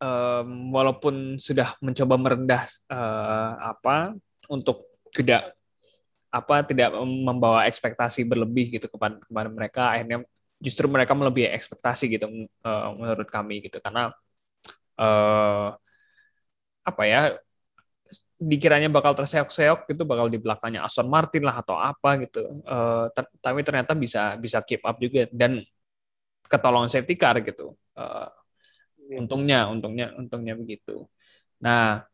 eh, 0.00 0.42
walaupun 0.72 1.36
sudah 1.36 1.76
mencoba 1.84 2.14
merendah 2.16 2.62
eh, 2.88 3.52
apa 3.76 4.16
untuk 4.48 4.88
tidak 5.12 5.56
apa 6.36 6.66
tidak 6.68 6.92
membawa 7.00 7.64
ekspektasi 7.64 8.28
berlebih 8.28 8.76
gitu 8.76 8.92
kepada 8.92 9.16
kepada 9.24 9.48
mereka 9.48 9.82
akhirnya 9.94 10.20
justru 10.60 10.84
mereka 10.88 11.12
melebihi 11.16 11.52
ekspektasi 11.52 12.04
gitu 12.16 12.26
uh, 12.64 12.92
menurut 12.96 13.28
kami 13.28 13.64
gitu 13.64 13.80
karena 13.80 14.12
uh, 15.00 15.76
apa 16.84 17.02
ya 17.08 17.36
dikiranya 18.36 18.92
bakal 18.92 19.16
terseok-seok 19.16 19.88
gitu 19.88 20.04
bakal 20.04 20.28
di 20.28 20.36
belakangnya 20.36 20.84
Aston 20.84 21.08
Martin 21.08 21.42
lah 21.48 21.56
atau 21.64 21.80
apa 21.80 22.20
gitu. 22.20 22.44
Uh, 22.68 23.08
ter 23.16 23.24
tapi 23.40 23.64
ternyata 23.64 23.96
bisa 23.96 24.36
bisa 24.36 24.60
keep 24.60 24.84
up 24.84 25.00
juga 25.00 25.24
dan 25.32 25.64
ketolong 26.44 26.86
safety 26.86 27.16
car 27.16 27.40
gitu. 27.40 27.72
Uh, 27.96 28.28
untungnya 29.16 29.64
untungnya 29.72 30.12
untungnya 30.20 30.52
begitu. 30.52 31.08
Nah 31.64 32.04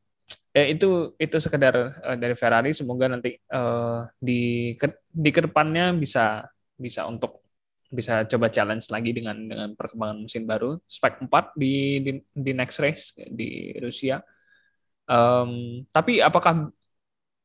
eh, 0.54 0.78
itu 0.78 1.18
itu 1.18 1.36
sekedar 1.42 1.74
uh, 1.90 2.16
dari 2.16 2.38
Ferrari. 2.38 2.70
Semoga 2.70 3.10
nanti 3.10 3.34
uh, 3.50 4.06
di 4.22 4.72
ke, 4.78 5.10
di 5.10 5.30
ke 5.34 5.50
depannya 5.50 5.90
bisa 5.98 6.46
bisa 6.78 7.02
untuk 7.10 7.42
bisa 7.92 8.24
coba 8.24 8.48
challenge 8.48 8.88
lagi 8.88 9.10
dengan 9.10 9.36
dengan 9.50 9.68
perkembangan 9.74 10.22
mesin 10.22 10.46
baru. 10.46 10.78
Spek 10.86 11.26
4 11.26 11.58
di, 11.58 11.98
di 11.98 12.12
di 12.30 12.52
next 12.54 12.78
race 12.78 13.18
di 13.18 13.74
Rusia 13.82 14.22
um, 15.08 15.82
tapi 15.90 16.18
apakah 16.22 16.70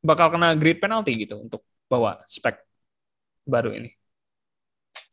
bakal 0.03 0.27
kena 0.33 0.53
grid 0.53 0.77
penalty 0.77 1.25
gitu 1.27 1.41
untuk 1.41 1.61
bawa 1.87 2.21
spek 2.27 2.61
baru 3.47 3.73
ini 3.73 3.89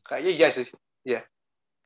kayaknya 0.05 0.33
iya 0.35 0.49
sih 0.51 0.67
ya 1.07 1.21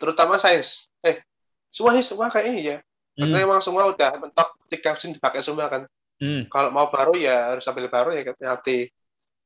terutama 0.00 0.40
Sainz 0.40 0.88
eh 1.04 1.22
semua 1.68 1.94
sih 1.98 2.04
semua 2.06 2.32
kayaknya 2.32 2.58
ya 2.58 2.76
karena 3.18 3.36
hmm. 3.42 3.46
emang 3.50 3.60
semua 3.60 3.90
udah 3.90 4.10
mentok 4.18 4.48
tiga 4.70 4.94
mesin 4.94 5.14
dipakai 5.14 5.42
semua 5.42 5.66
kan 5.66 5.82
Hmm. 6.18 6.50
Kalau 6.50 6.70
mau 6.74 6.90
baru 6.90 7.14
ya 7.14 7.54
harus 7.54 7.64
ambil 7.70 7.86
baru 7.86 8.10
ya 8.10 8.34
penalti 8.34 8.90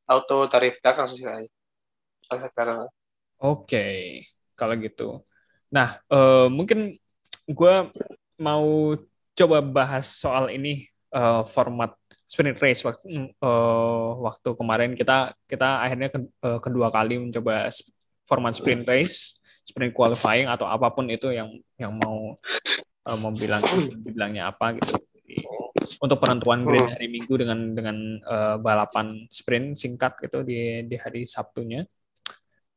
auto 0.08 0.48
dari 0.48 0.72
belakang 0.80 1.06
sih 1.12 1.20
kayaknya. 1.20 1.52
Oke, 2.32 2.88
okay. 3.44 3.96
kalau 4.56 4.74
gitu. 4.80 5.20
Nah, 5.68 6.00
uh, 6.08 6.48
mungkin 6.48 6.96
gue 7.44 7.74
mau 8.40 8.96
coba 9.36 9.58
bahas 9.60 10.08
soal 10.08 10.48
ini 10.48 10.88
uh, 11.12 11.42
format 11.46 11.94
sprint 12.24 12.58
race 12.64 12.82
waktu 12.82 13.32
uh, 13.44 14.10
waktu 14.24 14.48
kemarin 14.56 14.96
kita 14.96 15.36
kita 15.44 15.84
akhirnya 15.84 16.08
ke, 16.08 16.18
uh, 16.44 16.58
kedua 16.58 16.88
kali 16.88 17.20
mencoba 17.20 17.68
format 18.24 18.56
sprint 18.56 18.88
race, 18.88 19.36
sprint 19.62 19.92
qualifying 19.92 20.48
atau 20.48 20.64
apa 20.64 20.88
pun 20.90 21.06
itu 21.12 21.28
yang 21.28 21.52
yang 21.76 21.92
mau 21.92 22.40
uh, 23.04 23.18
mau 23.20 23.32
bilang 23.36 23.62
bilangnya 24.00 24.48
apa 24.48 24.80
gitu 24.80 24.96
untuk 26.02 26.18
penentuan 26.18 26.66
grid 26.66 26.86
hari 26.88 27.06
Minggu 27.10 27.34
dengan 27.38 27.58
dengan 27.74 27.96
uh, 28.26 28.56
balapan 28.58 29.26
sprint 29.28 29.78
singkat 29.78 30.18
gitu 30.22 30.42
di 30.42 30.86
di 30.86 30.96
hari 30.98 31.28
Sabtunya. 31.28 31.84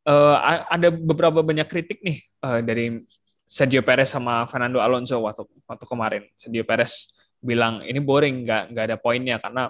Uh, 0.05 0.37
ada 0.69 0.93
beberapa 0.93 1.41
banyak 1.41 1.65
kritik 1.65 2.05
nih 2.05 2.21
uh, 2.45 2.61
dari 2.61 3.01
Sergio 3.49 3.81
Perez 3.81 4.13
sama 4.13 4.45
Fernando 4.45 4.77
Alonso 4.77 5.17
waktu 5.25 5.47
waktu 5.65 5.85
kemarin. 5.89 6.23
Sergio 6.37 6.61
Perez 6.61 7.14
bilang 7.45 7.85
ini 7.85 8.01
boring, 8.01 8.41
nggak 8.41 8.63
nggak 8.73 8.85
ada 8.89 8.97
poinnya 8.97 9.37
karena 9.37 9.69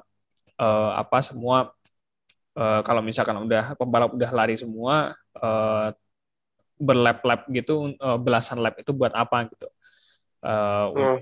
uh, 0.56 0.92
apa 0.96 1.20
semua 1.20 1.76
uh, 2.56 2.82
kalau 2.88 3.04
misalkan 3.04 3.36
udah 3.44 3.76
pembalap 3.76 4.16
udah 4.16 4.32
lari 4.32 4.56
semua 4.56 5.12
uh, 5.36 5.92
berlap-lap 6.80 7.48
gitu 7.52 7.92
uh, 8.00 8.16
belasan 8.20 8.64
lap 8.64 8.80
itu 8.80 8.96
buat 8.96 9.12
apa 9.12 9.52
gitu. 9.52 9.68
Uh, 10.40 10.88
hmm 10.96 11.20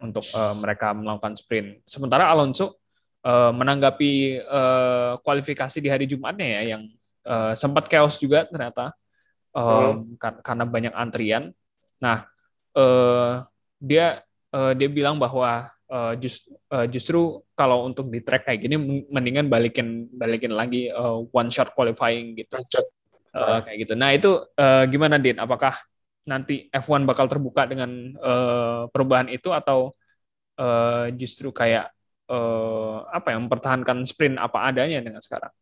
untuk 0.00 0.24
uh, 0.32 0.56
mereka 0.56 0.96
melakukan 0.96 1.36
sprint. 1.36 1.84
Sementara 1.84 2.26
Alonso 2.32 2.80
uh, 3.22 3.52
menanggapi 3.52 4.40
uh, 4.42 5.20
kualifikasi 5.20 5.78
di 5.78 5.88
hari 5.92 6.08
Jumatnya 6.08 6.60
ya 6.60 6.76
yang 6.76 6.82
uh, 7.28 7.52
sempat 7.52 7.86
chaos 7.86 8.16
juga 8.16 8.48
ternyata 8.48 8.96
um, 9.52 10.16
hmm. 10.16 10.40
karena 10.40 10.64
banyak 10.64 10.94
antrian. 10.96 11.52
Nah, 12.00 12.24
uh, 12.74 13.44
dia 13.76 14.24
uh, 14.56 14.72
dia 14.72 14.88
bilang 14.88 15.20
bahwa 15.20 15.68
uh, 15.90 16.14
just, 16.16 16.48
uh, 16.70 16.86
justru 16.86 17.42
kalau 17.58 17.84
untuk 17.84 18.08
di 18.08 18.22
track 18.22 18.46
kayak 18.46 18.60
gini 18.64 18.76
mendingan 19.10 19.50
balikin 19.50 20.08
balikin 20.14 20.54
lagi 20.54 20.88
uh, 20.88 21.20
one 21.34 21.50
shot 21.50 21.74
qualifying 21.74 22.38
gitu. 22.38 22.56
Uh, 23.30 23.62
kayak 23.62 23.86
gitu. 23.86 23.94
Nah, 23.94 24.10
itu 24.10 24.42
uh, 24.58 24.84
gimana 24.90 25.18
Din? 25.18 25.38
Apakah 25.38 25.74
nanti 26.26 26.66
F1 26.70 27.06
bakal 27.06 27.30
terbuka 27.30 27.66
dengan 27.66 27.90
uh, 28.18 28.90
perubahan 28.90 29.30
itu 29.30 29.54
atau 29.54 29.94
uh, 30.58 31.06
justru 31.14 31.54
kayak 31.54 31.94
uh, 32.26 33.06
apa 33.10 33.34
yang 33.34 33.46
mempertahankan 33.46 34.02
sprint 34.02 34.34
apa 34.34 34.66
adanya 34.70 34.98
dengan 34.98 35.22
sekarang? 35.22 35.54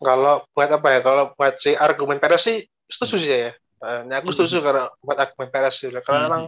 kalau 0.00 0.44
buat 0.52 0.70
apa 0.70 0.88
ya 0.92 1.00
kalau 1.00 1.24
buat 1.32 1.54
si 1.56 1.72
argumen 1.72 2.20
Perez 2.20 2.42
sih 2.44 2.58
setuju 2.88 3.16
sih 3.16 3.30
ya 3.32 3.52
nah, 4.04 4.20
aku 4.20 4.32
setuju 4.32 4.60
hmm. 4.60 4.64
karena 4.64 4.84
buat 5.00 5.18
argumen 5.18 5.48
Perez 5.48 5.74
sih 5.80 5.88
karena 5.88 6.20
hmm. 6.20 6.28
emang 6.28 6.44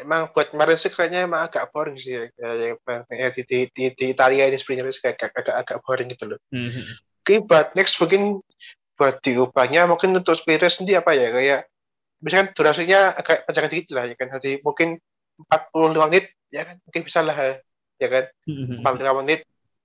emang 0.00 0.28
buat 0.32 0.52
kemarin 0.52 0.76
sih 0.76 0.92
kayaknya 0.92 1.24
emang 1.24 1.46
agak 1.48 1.72
boring 1.72 1.96
sih 1.96 2.12
ya, 2.16 2.28
ya, 2.36 2.76
ya 3.08 3.28
di, 3.32 3.42
di, 3.44 3.58
di, 3.72 3.84
di 3.96 4.04
Italia 4.12 4.44
ini 4.48 4.60
sebenarnya 4.60 4.92
kayak 5.00 5.32
agak, 5.32 5.56
agak 5.64 5.78
boring 5.84 6.08
gitu 6.12 6.36
loh. 6.36 6.38
Hmm. 6.52 6.84
Oke, 7.24 7.42
buat 7.42 7.74
next 7.74 7.98
mungkin 7.98 8.44
buat 8.96 9.20
diubahnya 9.20 9.84
mungkin 9.84 10.16
untuk 10.16 10.40
Perez 10.42 10.80
sendiri 10.80 11.04
apa 11.04 11.12
ya 11.12 11.28
kayak 11.28 11.60
misalkan 12.24 12.48
durasinya 12.56 13.12
agak 13.12 13.44
panjang 13.44 13.68
dikit 13.68 13.92
lah 13.92 14.08
ya 14.08 14.16
kan 14.16 14.32
jadi 14.40 14.64
mungkin 14.64 14.96
45 15.52 16.08
menit 16.08 16.32
ya 16.48 16.64
kan 16.64 16.76
mungkin 16.80 17.02
bisa 17.04 17.20
lah 17.20 17.36
ya 18.00 18.08
kan 18.08 18.24
mm-hmm. 18.48 18.80
45 18.80 19.20
menit 19.20 19.40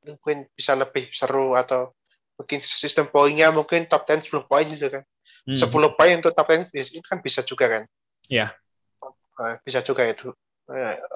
mungkin 0.08 0.38
bisa 0.56 0.74
lebih 0.80 1.12
seru 1.12 1.60
atau 1.60 1.92
mungkin 2.40 2.64
sistem 2.64 3.12
poinnya 3.12 3.52
mungkin 3.52 3.86
top 3.86 4.08
10 4.08 4.32
10 4.32 4.48
poin 4.48 4.66
gitu 4.66 4.88
kan 4.88 5.04
mm-hmm. 5.04 5.60
10 5.60 5.98
poin 6.00 6.14
untuk 6.24 6.32
top 6.32 6.48
10 6.48 6.72
itu 6.72 7.04
kan 7.04 7.20
bisa 7.20 7.44
juga 7.44 7.66
kan 7.68 7.84
ya 8.32 8.48
yeah. 8.48 8.50
Bisa 9.66 9.80
juga 9.82 10.06
itu 10.06 10.32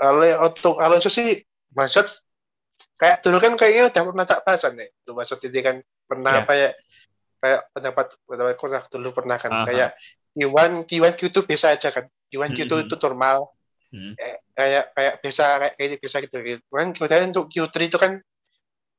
oleh 0.01 0.35
untuk 0.35 0.79
Alonso 0.81 1.07
sih 1.07 1.39
maksud 1.71 2.07
kayak 2.99 3.23
dulu 3.23 3.37
kan 3.39 3.53
kayaknya 3.55 3.91
udah 3.91 4.03
pernah 4.11 4.25
tak 4.27 4.41
bahasan 4.43 4.75
nih 4.75 4.89
tuh 5.03 5.15
maksud 5.15 5.39
ini 5.43 5.59
kan 5.63 5.75
pernah 6.07 6.43
yeah. 6.43 6.45
kayak 6.47 6.71
kayak 7.39 7.61
pendapat 7.71 8.07
pendapat 8.25 8.55
kurang 8.57 8.83
dulu 8.89 9.09
pernah 9.13 9.37
kan 9.39 9.51
uh-huh. 9.51 9.67
kayak 9.67 9.89
Iwan 10.35 10.83
Iwan 10.91 11.13
Q2 11.15 11.47
biasa 11.47 11.75
aja 11.75 11.89
kan 11.91 12.05
Iwan 12.31 12.51
Q2 12.51 12.67
mm-hmm. 12.67 12.85
itu 12.91 12.95
normal 12.99 13.37
hmm. 13.95 14.13
kayak 14.55 14.83
kayak 14.91 15.13
biasa 15.23 15.43
kayak 15.61 15.73
kayak 15.79 15.99
biasa 16.03 16.15
gitu 16.27 16.35
kan 16.67 16.87
kemudian 16.91 17.31
untuk 17.31 17.47
Q3 17.47 17.75
itu 17.87 17.97
kan 18.01 18.11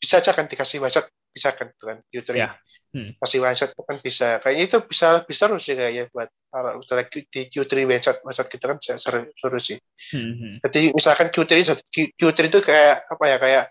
bisa 0.01 0.21
aja 0.21 0.33
kan 0.33 0.49
dikasih 0.49 0.81
WhatsApp 0.81 1.13
bisa 1.37 1.53
kan 1.53 1.69
gitu 1.69 1.85
kan 1.85 1.99
Q3 2.09 2.31
yeah. 2.33 2.57
hmm. 2.97 3.13
kasih 3.21 3.45
WhatsApp 3.45 3.77
kan 3.77 4.01
bisa 4.01 4.41
kayaknya 4.41 4.65
itu 4.73 4.79
bisa 4.89 5.21
bisa 5.29 5.41
seru 5.45 5.61
sih 5.61 5.77
kayaknya 5.77 6.09
buat 6.09 6.33
kalau 6.49 6.81
misalnya 6.81 7.05
di 7.13 7.41
Q3 7.53 7.73
WhatsApp 7.85 8.25
WhatsApp 8.25 8.49
gitu 8.49 8.65
kan 8.65 8.77
bisa 8.81 8.97
seru, 8.97 9.29
seru 9.37 9.59
sih 9.61 9.77
hmm, 10.17 10.33
hmm. 10.33 10.55
jadi 10.65 10.81
misalkan 10.97 11.29
Q3 11.29 11.53
Q3 11.93 12.39
itu 12.49 12.59
kayak 12.65 12.97
apa 13.13 13.25
ya 13.29 13.37
kayak 13.37 13.65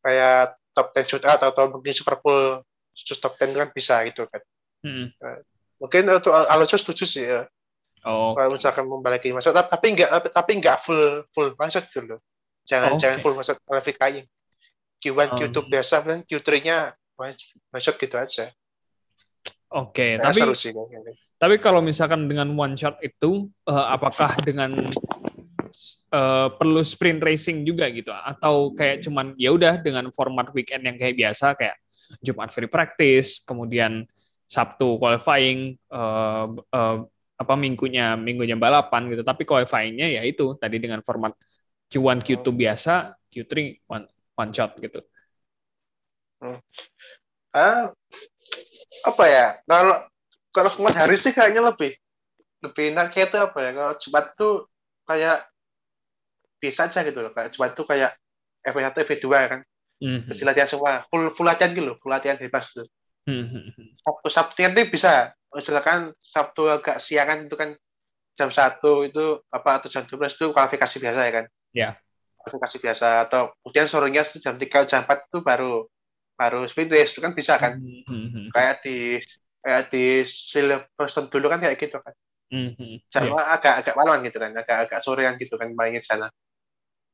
kayak 0.00 0.38
top 0.72 0.96
10 0.96 1.04
shoot 1.12 1.22
atau, 1.28 1.52
atau 1.52 1.64
mungkin 1.68 1.92
Super 1.92 2.16
Bowl 2.24 2.64
top 2.96 3.36
10 3.36 3.52
kan 3.52 3.68
bisa 3.76 4.00
gitu 4.08 4.24
kan 4.24 4.40
hmm. 4.80 5.12
Nah, 5.20 5.36
mungkin 5.76 6.08
untuk 6.08 6.32
Alonso 6.32 6.80
setuju 6.80 7.04
sih 7.04 7.28
ya 7.28 7.44
Oh. 8.04 8.36
Kalau 8.36 8.52
misalkan 8.52 8.84
membalik 8.84 9.24
masuk, 9.32 9.56
tapi 9.56 9.96
enggak 9.96 10.28
tapi 10.28 10.60
enggak 10.60 10.76
full 10.84 11.24
full 11.32 11.56
masuk 11.56 11.88
dulu. 11.88 12.20
Jangan 12.68 12.96
oh, 12.96 12.98
jangan 13.00 13.18
full 13.24 13.32
masuk 13.32 13.56
qualifying. 13.64 14.28
Q1, 15.04 15.28
oh. 15.28 15.36
Q2 15.36 15.58
biasa 15.68 16.00
dan 16.00 16.24
Q3-nya 16.24 16.96
masuk 17.68 18.00
gitu 18.00 18.16
aja. 18.16 18.48
Oke, 19.74 20.16
okay, 20.16 20.22
tapi 20.22 20.40
sih, 20.54 20.70
tapi 21.34 21.58
kalau 21.58 21.82
misalkan 21.82 22.30
dengan 22.30 22.46
one 22.54 22.78
shot 22.78 22.94
itu, 23.02 23.50
uh, 23.66 23.90
apakah 23.90 24.30
dengan 24.38 24.70
uh, 26.14 26.48
perlu 26.54 26.78
sprint 26.86 27.18
racing 27.18 27.66
juga 27.66 27.90
gitu, 27.90 28.14
atau 28.14 28.70
kayak 28.70 29.02
cuman 29.02 29.34
ya 29.34 29.50
udah 29.50 29.82
dengan 29.82 30.14
format 30.14 30.46
weekend 30.54 30.86
yang 30.86 30.94
kayak 30.94 31.18
biasa 31.18 31.58
kayak 31.58 31.74
Jumat 32.22 32.54
free 32.54 32.70
practice, 32.70 33.42
kemudian 33.42 34.06
Sabtu 34.46 34.94
qualifying, 35.02 35.74
uh, 35.90 36.54
uh, 36.70 37.02
apa 37.34 37.54
minggunya 37.58 38.14
minggunya 38.14 38.54
balapan 38.54 39.10
gitu 39.10 39.26
tapi 39.26 39.42
qualifyingnya 39.42 40.06
ya 40.06 40.22
itu 40.22 40.54
tadi 40.54 40.78
dengan 40.78 41.02
format 41.02 41.34
Q1 41.90 42.22
Q2 42.22 42.46
biasa 42.46 43.18
Q3 43.34 43.54
one, 43.90 44.06
one 44.34 44.52
shot 44.54 44.74
gitu 44.78 45.00
hmm. 46.42 46.58
ah 47.54 47.90
apa 49.04 49.24
ya 49.26 49.46
kalau 49.66 49.96
kalau 50.54 50.70
format 50.70 50.94
hari 50.94 51.16
sih 51.18 51.34
kayaknya 51.34 51.62
lebih 51.64 51.94
lebih 52.64 52.84
enak 52.94 53.12
kayak 53.12 53.28
itu 53.34 53.38
apa 53.38 53.58
ya 53.60 53.70
kalau 53.76 53.94
cepat 54.00 54.24
tuh 54.38 54.54
kayak 55.04 55.38
bisa 56.62 56.88
aja 56.88 57.00
gitu 57.04 57.20
loh 57.20 57.32
kayak 57.36 57.52
cepat 57.52 57.70
tuh 57.76 57.84
kayak 57.84 58.16
F1 58.64 58.96
F2 58.96 59.26
kan 59.28 59.60
mm 60.00 60.18
-hmm. 60.24 60.44
latihan 60.48 60.68
semua 60.70 61.04
full 61.12 61.28
full 61.36 61.44
latihan 61.44 61.76
gitu 61.76 61.92
loh 61.92 61.96
full 62.00 62.08
latihan 62.08 62.40
bebas 62.40 62.72
tuh 62.72 62.88
mm 63.28 63.44
-hmm. 63.44 63.86
Sabtu 64.00 64.28
Sabtu 64.32 64.58
nanti 64.64 64.88
bisa 64.88 65.36
silakan 65.60 66.10
Sabtu 66.24 66.66
agak 66.72 66.98
siangan 67.04 67.46
itu 67.46 67.54
kan 67.54 67.76
jam 68.34 68.50
satu 68.50 69.06
itu 69.06 69.38
apa 69.50 69.78
atau 69.78 69.88
jam 69.90 70.02
12 70.06 70.34
itu 70.34 70.46
kualifikasi 70.50 70.96
biasa 70.98 71.20
ya 71.22 71.32
kan? 71.32 71.44
Ya. 71.70 71.90
Kualifikasi 72.44 72.76
biasa 72.84 73.08
atau 73.24 73.56
kemudian 73.64 73.88
sorenya 73.88 74.22
jam 74.36 74.60
tiga 74.60 74.84
jam 74.84 75.08
empat 75.08 75.32
itu 75.32 75.40
baru 75.40 75.88
baru 76.36 76.68
speed 76.68 76.92
race 76.92 77.16
itu 77.16 77.20
kan 77.24 77.32
bisa 77.32 77.56
kan? 77.56 77.80
Mm-hmm. 77.80 78.52
Kayak 78.52 78.84
di 78.84 79.22
kayak 79.64 79.82
di 79.88 80.04
Silverstone 80.28 81.32
dulu 81.32 81.48
kan 81.48 81.64
kayak 81.64 81.80
gitu 81.80 81.96
kan. 81.98 82.14
Mm-hmm. 82.52 82.92
Yeah. 83.10 83.56
agak 83.56 83.74
agak 83.82 83.94
malam 83.96 84.20
gitu 84.22 84.36
kan, 84.36 84.52
agak 84.52 84.78
agak 84.86 85.00
sorean 85.00 85.40
gitu 85.40 85.56
kan 85.56 85.72
mainin 85.72 86.04
sana. 86.04 86.28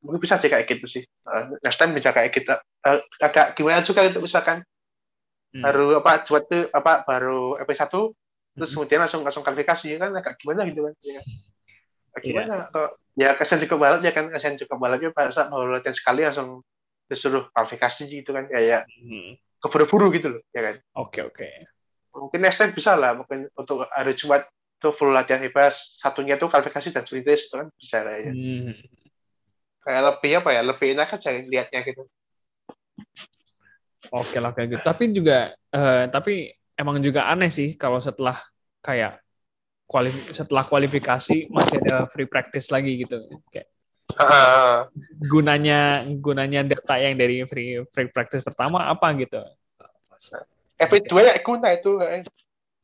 Mungkin 0.03 0.19
bisa 0.19 0.35
sih 0.41 0.51
kayak 0.51 0.67
gitu 0.67 0.85
sih. 0.89 1.03
Uh, 1.23 1.55
next 1.63 1.79
time 1.79 1.95
bisa 1.95 2.11
kayak 2.11 2.35
gitu. 2.35 2.51
Uh, 2.83 2.99
agak 3.23 3.55
gimana 3.55 3.85
juga 3.85 4.03
itu 4.03 4.19
misalkan 4.19 4.65
hmm. 5.55 5.63
baru 5.63 5.85
apa 6.03 6.27
buat 6.27 6.43
tuh 6.49 6.67
apa 6.75 7.07
baru 7.07 7.55
EP1 7.61 7.93
terus 8.51 8.67
hmm. 8.67 8.75
kemudian 8.75 8.99
langsung 9.07 9.21
langsung 9.23 9.43
kualifikasi 9.47 9.95
kan 9.95 10.11
agak 10.11 10.35
gimana 10.43 10.67
gitu 10.67 10.83
kan 10.83 10.93
ya. 11.07 11.21
Gimana 12.19 12.67
yeah. 12.67 12.67
kok 12.67 12.89
ya 13.15 13.29
kasihan 13.39 13.59
cukup 13.63 13.77
balap 13.79 14.01
ya 14.03 14.11
kan 14.11 14.27
kasihan 14.27 14.55
cukup 14.59 14.77
balapnya 14.79 15.09
pas 15.15 15.31
baru 15.31 15.79
latihan 15.79 15.95
sekali 15.95 16.27
langsung 16.27 16.59
disuruh 17.07 17.47
kualifikasi 17.51 18.01
gitu 18.07 18.31
kan 18.35 18.47
kayak 18.51 18.87
hmm. 18.87 19.39
keburu-buru 19.63 20.11
gitu 20.15 20.27
loh 20.35 20.41
ya 20.51 20.61
kan 20.71 20.75
oke 20.95 21.11
okay, 21.11 21.21
oke 21.23 21.35
okay. 21.39 21.53
mungkin 22.11 22.39
next 22.43 22.59
time 22.59 22.75
bisa 22.75 22.95
lah 22.95 23.15
mungkin 23.15 23.47
untuk 23.55 23.87
hari 23.87 24.15
Jumat 24.15 24.47
itu 24.81 24.89
full 24.97 25.13
latihan 25.13 25.43
bebas 25.43 26.01
satunya 26.01 26.41
tuh 26.41 26.49
kualifikasi 26.49 26.89
dan 26.89 27.05
sprint 27.05 27.27
race 27.29 27.45
itu 27.47 27.55
kan 27.55 27.67
bisa 27.77 27.97
lah 28.01 28.15
ya 28.17 28.31
hmm. 28.33 28.73
kayak 29.85 30.01
lebih 30.09 30.31
apa 30.41 30.49
ya 30.51 30.61
lebih 30.65 30.87
enak 30.97 31.15
aja 31.15 31.29
lihatnya 31.37 31.79
gitu 31.85 32.03
oke 34.11 34.37
lah 34.41 34.51
kayak 34.51 34.67
gitu 34.75 34.83
tapi 34.83 35.03
juga 35.13 35.53
uh, 35.71 36.09
tapi 36.09 36.51
emang 36.75 36.97
juga 36.97 37.29
aneh 37.29 37.53
sih 37.53 37.77
kalau 37.77 38.01
setelah 38.01 38.41
kayak 38.81 39.20
kualif 39.91 40.15
setelah 40.31 40.63
kualifikasi 40.63 41.51
masih 41.51 41.83
ada 41.83 42.07
free 42.07 42.31
practice 42.31 42.71
lagi 42.71 43.03
gitu. 43.03 43.27
Kayak 43.51 43.67
gunanya 45.31 46.07
gunanya 46.23 46.63
data 46.63 46.95
yang 46.95 47.19
dari 47.19 47.43
free 47.43 47.83
free 47.91 48.07
practice 48.07 48.39
pertama 48.39 48.87
apa 48.87 49.11
gitu. 49.19 49.43
FP2 50.79 51.11
ya 51.27 51.35
guna 51.43 51.67
itu 51.75 51.91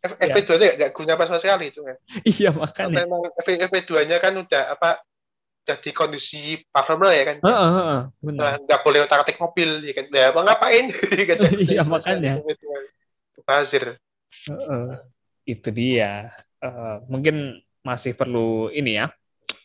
FP2 0.04 0.52
ya 0.60 0.74
nggak 0.76 0.92
guna 0.92 1.12
apa 1.16 1.24
sama 1.32 1.40
sekali 1.40 1.72
itu 1.72 1.82
kan 1.82 1.96
iya 2.28 2.50
makanya. 2.52 3.08
Memang 3.08 3.22
FP2-nya 3.40 4.18
kan 4.20 4.34
udah 4.36 4.64
apa 4.76 4.90
udah 5.68 5.78
di 5.84 5.92
kondisi 5.92 6.56
performer 6.72 7.12
ya 7.12 7.24
kan. 7.28 7.38
Uh, 7.44 7.52
uh, 7.52 7.76
uh, 7.76 8.00
benar. 8.24 8.56
nggak 8.64 8.82
boleh 8.88 9.00
otak 9.04 9.28
atik 9.28 9.36
mobil 9.36 9.84
ya 9.84 9.94
kan. 10.00 10.06
Ya 10.16 10.26
apa 10.32 10.40
ngapain? 10.48 10.86
Iya 11.68 11.84
makanya. 11.84 12.40
Bazir. 13.44 14.00
Uh, 14.48 14.96
itu 15.44 15.68
dia. 15.76 16.32
Uh, 16.58 17.06
mungkin 17.06 17.62
masih 17.86 18.18
perlu 18.18 18.74
ini 18.74 18.98
ya, 18.98 19.14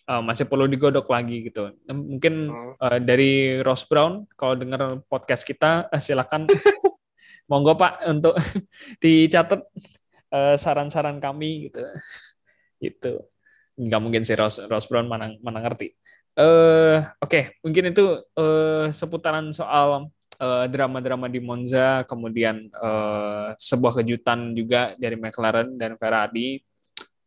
uh, 0.08 0.22
masih 0.22 0.44
perlu 0.46 0.68
digodok 0.68 1.08
lagi 1.08 1.48
gitu. 1.48 1.72
Mungkin 1.88 2.52
uh, 2.78 2.98
dari 3.00 3.60
Ross 3.64 3.88
Brown, 3.88 4.28
kalau 4.36 4.54
dengar 4.58 5.00
podcast 5.08 5.42
kita, 5.46 5.88
uh, 5.88 6.00
silakan 6.02 6.46
monggo 7.50 7.74
Pak 7.74 8.06
untuk 8.08 8.34
dicatat 9.02 9.60
uh, 10.32 10.56
saran-saran 10.56 11.20
kami 11.20 11.68
gitu. 11.70 11.82
Itu 12.80 13.12
nggak 13.76 14.00
mungkin 14.02 14.22
sih 14.22 14.36
Ross, 14.36 14.60
Ross 14.68 14.88
Brown 14.88 15.08
mana 15.08 15.32
mana 15.40 15.60
ngerti. 15.64 15.96
Uh, 16.32 17.04
Oke, 17.20 17.28
okay. 17.28 17.44
mungkin 17.60 17.92
itu 17.92 18.24
uh, 18.40 18.88
seputaran 18.88 19.52
soal 19.52 20.08
eh, 20.40 20.66
drama-drama 20.72 21.28
di 21.28 21.44
Monza, 21.44 22.08
kemudian 22.08 22.72
uh, 22.72 23.52
sebuah 23.54 24.00
kejutan 24.00 24.56
juga 24.56 24.96
dari 24.96 25.14
McLaren 25.20 25.76
dan 25.76 26.00
Ferrari. 26.00 26.56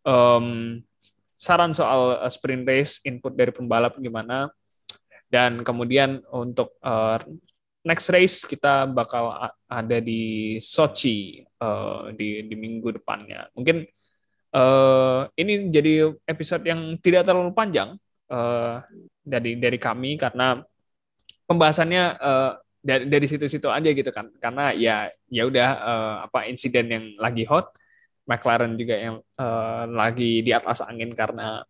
Um, 0.06 0.80
saran 1.36 1.74
soal 1.74 2.22
uh, 2.22 2.32
sprint 2.32 2.64
race, 2.64 3.02
input 3.04 3.34
dari 3.34 3.50
pembalap 3.50 3.98
gimana, 3.98 4.54
dan 5.28 5.66
kemudian 5.66 6.22
untuk 6.32 6.78
uh, 6.86 7.20
next 7.86 8.08
race 8.10 8.46
kita 8.46 8.90
bakal 8.90 9.34
ada 9.70 9.98
di 10.02 10.58
Sochi 10.62 11.44
uh, 11.62 12.10
di 12.14 12.46
di 12.46 12.56
minggu 12.56 13.02
depannya. 13.02 13.50
Mungkin 13.54 13.86
uh, 14.56 15.28
ini 15.38 15.70
jadi 15.70 16.10
episode 16.26 16.64
yang 16.66 16.98
tidak 17.04 17.28
terlalu 17.28 17.52
panjang 17.52 18.00
uh, 18.32 18.82
dari 19.22 19.60
dari 19.60 19.78
kami 19.78 20.16
karena 20.16 20.64
pembahasannya 21.46 22.04
uh, 22.18 22.52
dari 22.86 23.10
dari 23.10 23.26
situ-situ 23.26 23.70
aja 23.70 23.90
gitu 23.90 24.10
kan 24.14 24.30
karena 24.38 24.70
ya 24.74 25.10
ya 25.30 25.44
udah 25.50 25.70
uh, 25.82 26.16
apa 26.30 26.46
insiden 26.50 26.86
yang 26.90 27.06
lagi 27.18 27.46
hot 27.50 27.74
McLaren 28.26 28.74
juga 28.78 28.96
yang 28.98 29.18
uh, 29.38 29.86
lagi 29.90 30.42
di 30.42 30.52
atas 30.52 30.82
angin 30.82 31.14
karena 31.14 31.62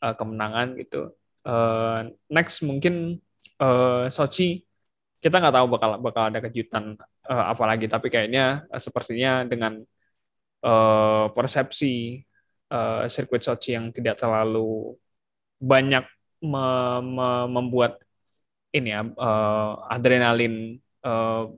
uh, 0.00 0.14
kemenangan 0.16 0.76
gitu. 0.80 1.12
Uh, 1.44 2.08
next 2.32 2.64
mungkin 2.64 3.20
uh, 3.60 4.08
Sochi. 4.08 4.64
Kita 5.18 5.42
nggak 5.42 5.54
tahu 5.58 5.66
bakal 5.66 5.90
bakal 5.98 6.22
ada 6.30 6.38
kejutan 6.38 6.94
uh, 7.26 7.44
apalagi 7.52 7.90
tapi 7.90 8.06
kayaknya 8.06 8.64
uh, 8.70 8.78
sepertinya 8.78 9.42
dengan 9.42 9.82
uh, 10.62 11.26
persepsi 11.34 12.22
uh, 12.70 13.04
sirkuit 13.10 13.42
Sochi 13.42 13.74
yang 13.74 13.90
tidak 13.90 14.16
terlalu 14.22 14.94
banyak 15.58 16.06
me 16.38 16.66
me 17.02 17.28
membuat 17.50 17.98
ini 18.70 18.94
ya 18.94 19.02
uh, 19.02 19.90
adrenalin 19.90 20.78
uh, 21.02 21.50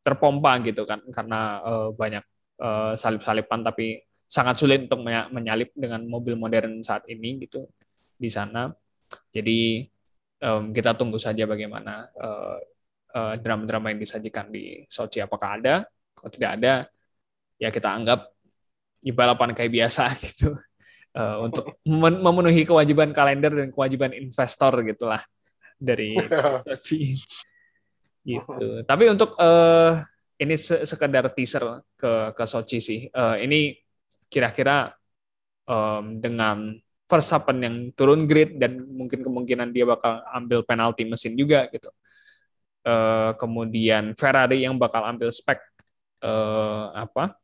terpompa 0.00 0.60
gitu 0.64 0.88
kan 0.88 1.00
karena 1.12 1.60
uh, 1.60 1.88
banyak 1.92 2.24
uh, 2.60 2.92
salip-salipan 2.94 3.64
tapi 3.64 4.02
sangat 4.24 4.56
sulit 4.58 4.90
untuk 4.90 5.04
menyalip 5.06 5.70
dengan 5.76 6.02
mobil 6.08 6.34
modern 6.34 6.82
saat 6.82 7.06
ini 7.06 7.44
gitu 7.46 7.70
di 8.18 8.26
sana. 8.32 8.72
Jadi 9.30 9.84
um, 10.42 10.74
kita 10.74 10.96
tunggu 10.98 11.20
saja 11.20 11.46
bagaimana 11.46 12.08
uh, 12.18 12.58
uh, 13.14 13.34
drama-drama 13.38 13.94
yang 13.94 14.00
disajikan 14.02 14.50
di 14.50 14.82
Sochi 14.90 15.22
apakah 15.22 15.60
ada? 15.60 15.74
Kalau 16.16 16.30
tidak 16.32 16.50
ada, 16.58 16.74
ya 17.60 17.68
kita 17.70 17.94
anggap 17.94 18.32
balapan 19.12 19.52
kayak 19.52 19.72
biasa 19.72 20.08
gitu 20.24 20.56
uh, 21.14 21.36
untuk 21.44 21.78
memenuhi 21.86 22.64
kewajiban 22.64 23.12
kalender 23.12 23.52
dan 23.52 23.68
kewajiban 23.70 24.16
investor 24.16 24.72
gitulah 24.82 25.20
dari 25.76 26.16
Sochi 26.66 27.20
gitu. 28.24 28.82
Tapi 28.88 29.04
untuk 29.12 29.36
uh, 29.36 30.00
ini 30.38 30.54
sekedar 30.58 31.30
teaser 31.32 31.82
ke 31.94 32.34
ke 32.34 32.44
Sochi 32.44 32.78
sih. 32.82 33.00
Uh, 33.14 33.38
ini 33.38 33.78
kira-kira 34.26 34.92
um, 35.68 36.18
dengan 36.18 36.74
Verstappen 37.04 37.60
yang 37.60 37.76
turun 37.92 38.24
grid 38.24 38.56
dan 38.56 38.80
mungkin 38.80 39.20
kemungkinan 39.20 39.70
dia 39.70 39.84
bakal 39.84 40.24
ambil 40.32 40.64
penalti 40.64 41.04
mesin 41.04 41.36
juga 41.36 41.68
gitu. 41.68 41.92
Uh, 42.84 43.32
kemudian 43.40 44.12
Ferrari 44.16 44.64
yang 44.64 44.76
bakal 44.76 45.04
ambil 45.08 45.32
spek 45.32 45.56
uh, 46.20 46.92
apa 46.92 47.36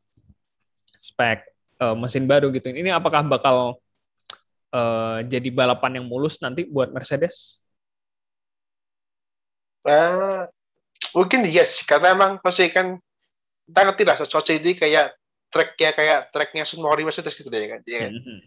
spek 1.01 1.49
uh, 1.81 1.97
mesin 1.97 2.29
baru 2.29 2.53
gitu. 2.53 2.73
Ini 2.73 2.93
apakah 2.93 3.25
bakal 3.25 3.81
uh, 4.73 5.19
jadi 5.25 5.49
balapan 5.53 6.01
yang 6.03 6.07
mulus 6.09 6.41
nanti 6.45 6.69
buat 6.69 6.93
Mercedes? 6.93 7.65
Uh, 9.81 10.45
mungkin 11.17 11.47
yes, 11.47 11.83
karena 11.87 12.15
emang 12.15 12.43
pasti 12.43 12.69
kan 12.71 12.99
kita 13.71 13.81
ngerti 13.87 14.03
lah 14.03 14.17
Sochi 14.27 14.59
ini 14.59 14.75
kayak 14.75 15.15
tracknya 15.51 15.91
kayak 15.95 16.19
tracknya 16.35 16.65
Sunmori 16.67 17.03
Mercedes 17.07 17.35
gitu 17.35 17.51
deh 17.51 17.71
kan. 17.71 17.81
Dia 17.87 18.09
kan. 18.09 18.13
Mm 18.15 18.23
-hmm. 18.23 18.39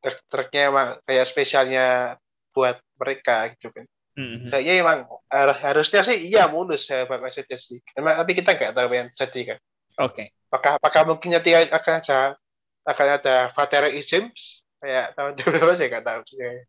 Track 0.00 0.18
tracknya 0.32 0.62
emang 0.72 0.88
kayak 1.04 1.26
spesialnya 1.28 1.86
buat 2.56 2.80
mereka 2.98 3.52
gitu 3.54 3.70
kan. 3.70 3.86
Mm-hmm. 4.18 4.50
Kayaknya 4.50 4.74
emang 4.82 4.98
harusnya 5.62 6.00
sih 6.02 6.18
iya 6.28 6.50
mulus 6.50 6.84
ya 6.90 7.06
buat 7.06 7.22
Mercedes 7.22 7.70
sih. 7.70 7.78
Emang, 7.94 8.18
tapi 8.18 8.32
kita 8.34 8.58
nggak 8.58 8.74
tahu 8.74 8.90
yang 8.92 9.08
jadi 9.08 9.40
kan. 9.54 9.58
Oke. 10.02 10.12
Okay. 10.12 10.26
Apakah, 10.50 10.72
apakah 10.82 11.02
mungkin 11.06 11.30
nanti 11.30 11.54
akan 11.54 11.94
ada 12.02 12.20
akan 12.90 13.06
ada 13.22 13.36
Vatera 13.54 13.88
James 14.02 14.66
kayak 14.80 15.14
tahun 15.14 15.32
berapa 15.36 15.72
saya 15.78 15.88
nggak 15.94 16.06
tahu. 16.06 16.20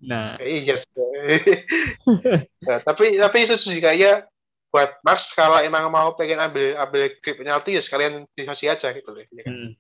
Nah. 0.06 0.38
Iya. 0.38 0.78
Yes. 0.78 0.82
nah, 2.68 2.78
tapi 2.84 3.18
tapi 3.18 3.38
itu 3.44 3.56
sih 3.58 3.82
kayak 3.82 4.31
buat 4.72 5.04
Max 5.04 5.36
kalau 5.36 5.60
emang 5.60 5.92
mau 5.92 6.16
pengen 6.16 6.40
ambil 6.40 6.80
ambil 6.80 7.12
grip 7.20 7.44
penalti 7.44 7.76
ya 7.76 7.84
sekalian 7.84 8.24
dikasih 8.32 8.72
aja 8.72 8.88
gitu 8.96 9.12
loh 9.12 9.20
ya 9.20 9.44
kan? 9.44 9.54
Hmm. 9.54 9.72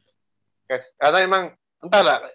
karena 1.00 1.20
emang 1.24 1.44
entahlah 1.80 2.28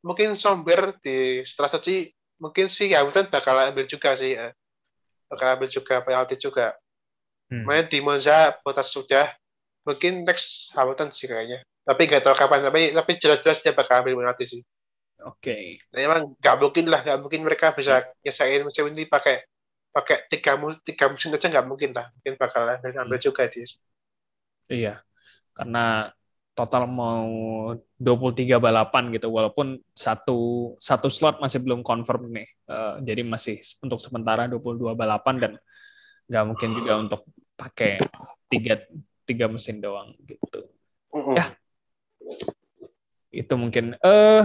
mungkin 0.00 0.40
somber 0.40 0.96
di 1.04 1.44
strategi 1.44 2.08
mungkin 2.40 2.72
sih 2.72 2.88
Hamilton 2.96 3.28
bakal 3.28 3.60
ambil 3.60 3.84
juga 3.84 4.16
sih 4.16 4.32
ya. 4.40 4.54
bakal 5.28 5.58
ambil 5.58 5.68
juga 5.68 5.94
penalti 6.00 6.34
juga 6.40 6.72
hmm. 7.52 7.64
main 7.68 7.84
di 7.84 8.00
Monza 8.00 8.56
Bottas 8.64 8.88
sudah 8.88 9.28
mungkin 9.84 10.24
next 10.24 10.72
Hamilton 10.72 11.12
sih 11.12 11.28
kayaknya 11.28 11.60
tapi 11.84 12.04
nggak 12.04 12.20
tahu 12.20 12.36
kapan 12.36 12.68
tapi 12.68 12.92
tapi 12.92 13.12
jelas-jelas 13.16 13.64
dia 13.64 13.72
bakal 13.72 14.04
ambil 14.04 14.20
penalti 14.20 14.44
sih 14.44 14.62
oke 15.24 15.40
okay. 15.40 15.80
nah, 15.92 16.00
emang 16.04 16.36
nggak 16.36 16.56
mungkin 16.60 16.84
lah 16.88 17.00
nggak 17.00 17.18
mungkin 17.24 17.40
mereka 17.44 17.72
bisa 17.72 18.04
nyesain 18.20 18.64
mesin 18.64 18.92
ini 18.92 19.08
pakai 19.08 19.47
pakai 19.92 20.28
tiga 20.30 20.54
tiga 20.84 21.04
musim 21.10 21.34
aja 21.34 21.48
nggak 21.48 21.66
mungkin 21.66 21.90
lah. 21.96 22.12
Mungkin 22.18 22.34
bakal 22.38 22.62
ambil 22.78 23.18
juga 23.18 23.48
dia 23.48 23.66
iya. 24.68 24.94
Karena 25.56 26.12
total 26.54 26.90
mau 26.90 27.30
23 28.02 28.58
balapan 28.58 29.14
gitu 29.14 29.30
walaupun 29.30 29.78
satu 29.94 30.74
satu 30.82 31.06
slot 31.06 31.38
masih 31.38 31.62
belum 31.62 31.86
confirm 31.86 32.30
nih. 32.34 32.48
Uh, 32.66 32.98
jadi 33.02 33.22
masih 33.22 33.62
untuk 33.82 34.02
sementara 34.02 34.50
22 34.50 34.98
balapan 34.98 35.34
dan 35.38 35.52
nggak 36.28 36.44
mungkin 36.44 36.70
juga 36.74 36.92
untuk 36.98 37.20
pakai 37.54 38.02
tiga 38.50 38.78
tiga 39.22 39.46
mesin 39.46 39.78
doang 39.78 40.14
gitu. 40.26 40.66
Uh 41.14 41.32
-uh. 41.32 41.36
ya. 41.38 41.44
Itu 43.30 43.54
mungkin. 43.54 43.94
Eh 44.02 44.42
uh, 44.42 44.44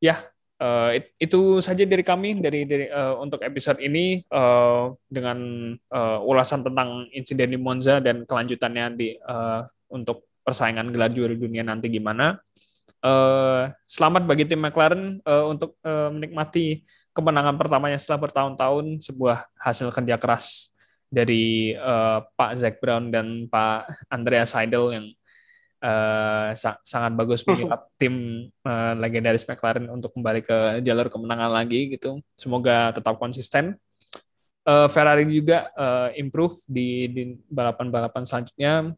ya 0.00 0.16
Uh, 0.60 1.00
itu 1.16 1.64
saja 1.64 1.88
dari 1.88 2.04
kami 2.04 2.36
dari, 2.36 2.68
dari 2.68 2.84
uh, 2.92 3.16
untuk 3.16 3.40
episode 3.40 3.80
ini 3.80 4.20
uh, 4.28 4.92
dengan 5.08 5.72
uh, 5.88 6.20
ulasan 6.20 6.60
tentang 6.60 7.08
insiden 7.16 7.56
di 7.56 7.58
Monza 7.58 7.96
dan 7.96 8.28
kelanjutannya 8.28 8.86
di 8.92 9.16
uh, 9.24 9.64
untuk 9.88 10.28
persaingan 10.44 10.92
gelar 10.92 11.16
juara 11.16 11.32
dunia 11.32 11.64
nanti 11.64 11.88
gimana. 11.88 12.36
Uh, 13.00 13.72
selamat 13.88 14.28
bagi 14.28 14.44
tim 14.44 14.60
McLaren 14.60 15.24
uh, 15.24 15.48
untuk 15.48 15.80
uh, 15.80 16.12
menikmati 16.12 16.84
kemenangan 17.16 17.56
pertamanya 17.56 17.96
setelah 17.96 18.28
bertahun-tahun 18.28 19.00
sebuah 19.00 19.48
hasil 19.56 19.88
kerja 19.88 20.20
keras 20.20 20.76
dari 21.08 21.72
uh, 21.74 22.20
Pak 22.36 22.52
Zack 22.60 22.76
Brown 22.78 23.08
dan 23.08 23.48
Pak 23.48 24.12
Andreas 24.12 24.52
Seidel 24.52 24.92
yang 24.92 25.06
uh, 25.80 26.52
sa 26.54 26.78
sangat 26.84 27.12
bagus 27.16 27.44
mengikat 27.48 27.80
tim 27.96 28.46
uh, 28.64 28.94
legendaris 28.96 29.44
McLaren 29.48 29.88
untuk 29.88 30.12
kembali 30.14 30.40
ke 30.44 30.58
jalur 30.84 31.08
kemenangan 31.08 31.50
lagi 31.50 31.90
gitu. 31.92 32.20
Semoga 32.36 32.92
tetap 32.94 33.16
konsisten. 33.16 33.76
Uh, 34.60 34.86
Ferrari 34.92 35.24
juga 35.26 35.72
uh, 35.72 36.12
improve 36.14 36.54
di, 36.68 37.08
balapan-balapan 37.48 38.24
selanjutnya. 38.28 38.92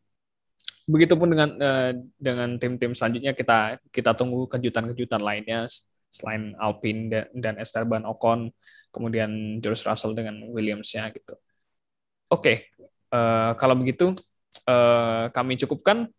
Begitupun 0.82 1.30
dengan 1.30 1.48
uh, 1.62 1.94
dengan 2.18 2.58
tim-tim 2.58 2.90
selanjutnya 2.92 3.32
kita 3.38 3.78
kita 3.94 4.18
tunggu 4.18 4.50
kejutan-kejutan 4.50 5.22
lainnya 5.22 5.70
selain 6.12 6.52
Alpine 6.60 7.08
dan, 7.08 7.24
dan 7.32 7.54
Esteban 7.56 8.04
Ocon, 8.04 8.52
kemudian 8.92 9.62
George 9.62 9.80
Russell 9.86 10.12
dengan 10.12 10.44
Williams-nya 10.52 11.08
gitu. 11.14 11.38
Oke, 12.28 12.36
okay. 12.36 12.56
uh, 13.14 13.56
kalau 13.56 13.78
begitu 13.78 14.12
uh, 14.68 15.32
kami 15.32 15.56
cukupkan 15.56 16.10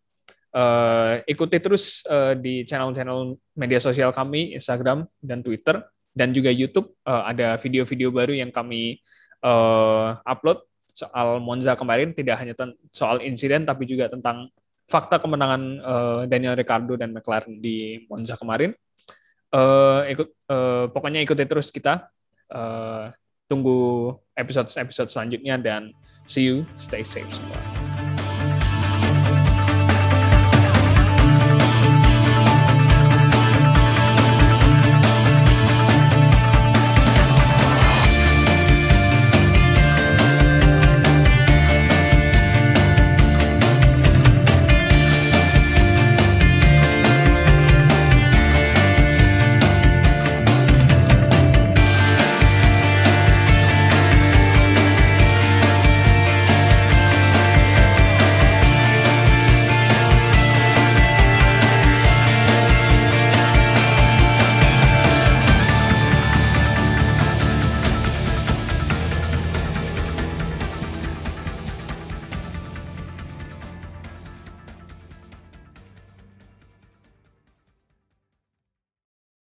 Uh, 0.54 1.18
ikuti 1.26 1.58
terus 1.58 2.06
uh, 2.06 2.38
di 2.38 2.62
channel-channel 2.62 3.34
media 3.58 3.82
sosial 3.82 4.14
kami, 4.14 4.54
Instagram 4.54 5.02
dan 5.18 5.42
Twitter, 5.42 5.82
dan 6.14 6.30
juga 6.30 6.54
YouTube. 6.54 6.94
Uh, 7.02 7.26
ada 7.26 7.58
video-video 7.58 8.14
baru 8.14 8.38
yang 8.38 8.54
kami 8.54 9.02
uh, 9.42 10.14
upload 10.22 10.62
soal 10.94 11.42
Monza 11.42 11.74
kemarin, 11.74 12.14
tidak 12.14 12.38
hanya 12.38 12.54
soal 12.94 13.18
insiden, 13.18 13.66
tapi 13.66 13.82
juga 13.82 14.06
tentang 14.06 14.46
fakta 14.86 15.18
kemenangan 15.18 15.62
uh, 15.82 16.22
Daniel 16.30 16.54
Ricciardo 16.54 16.94
dan 16.94 17.10
McLaren 17.10 17.58
di 17.58 18.06
Monza 18.06 18.38
kemarin. 18.38 18.70
Uh, 19.50 20.06
ikut, 20.06 20.28
uh, 20.54 20.86
pokoknya 20.94 21.18
ikuti 21.18 21.42
terus 21.50 21.74
kita. 21.74 22.06
Uh, 22.46 23.10
tunggu 23.50 24.14
episode-episode 24.38 25.10
selanjutnya 25.10 25.58
dan 25.58 25.92
see 26.24 26.46
you, 26.48 26.62
stay 26.78 27.02
safe 27.02 27.28
semua. 27.28 27.83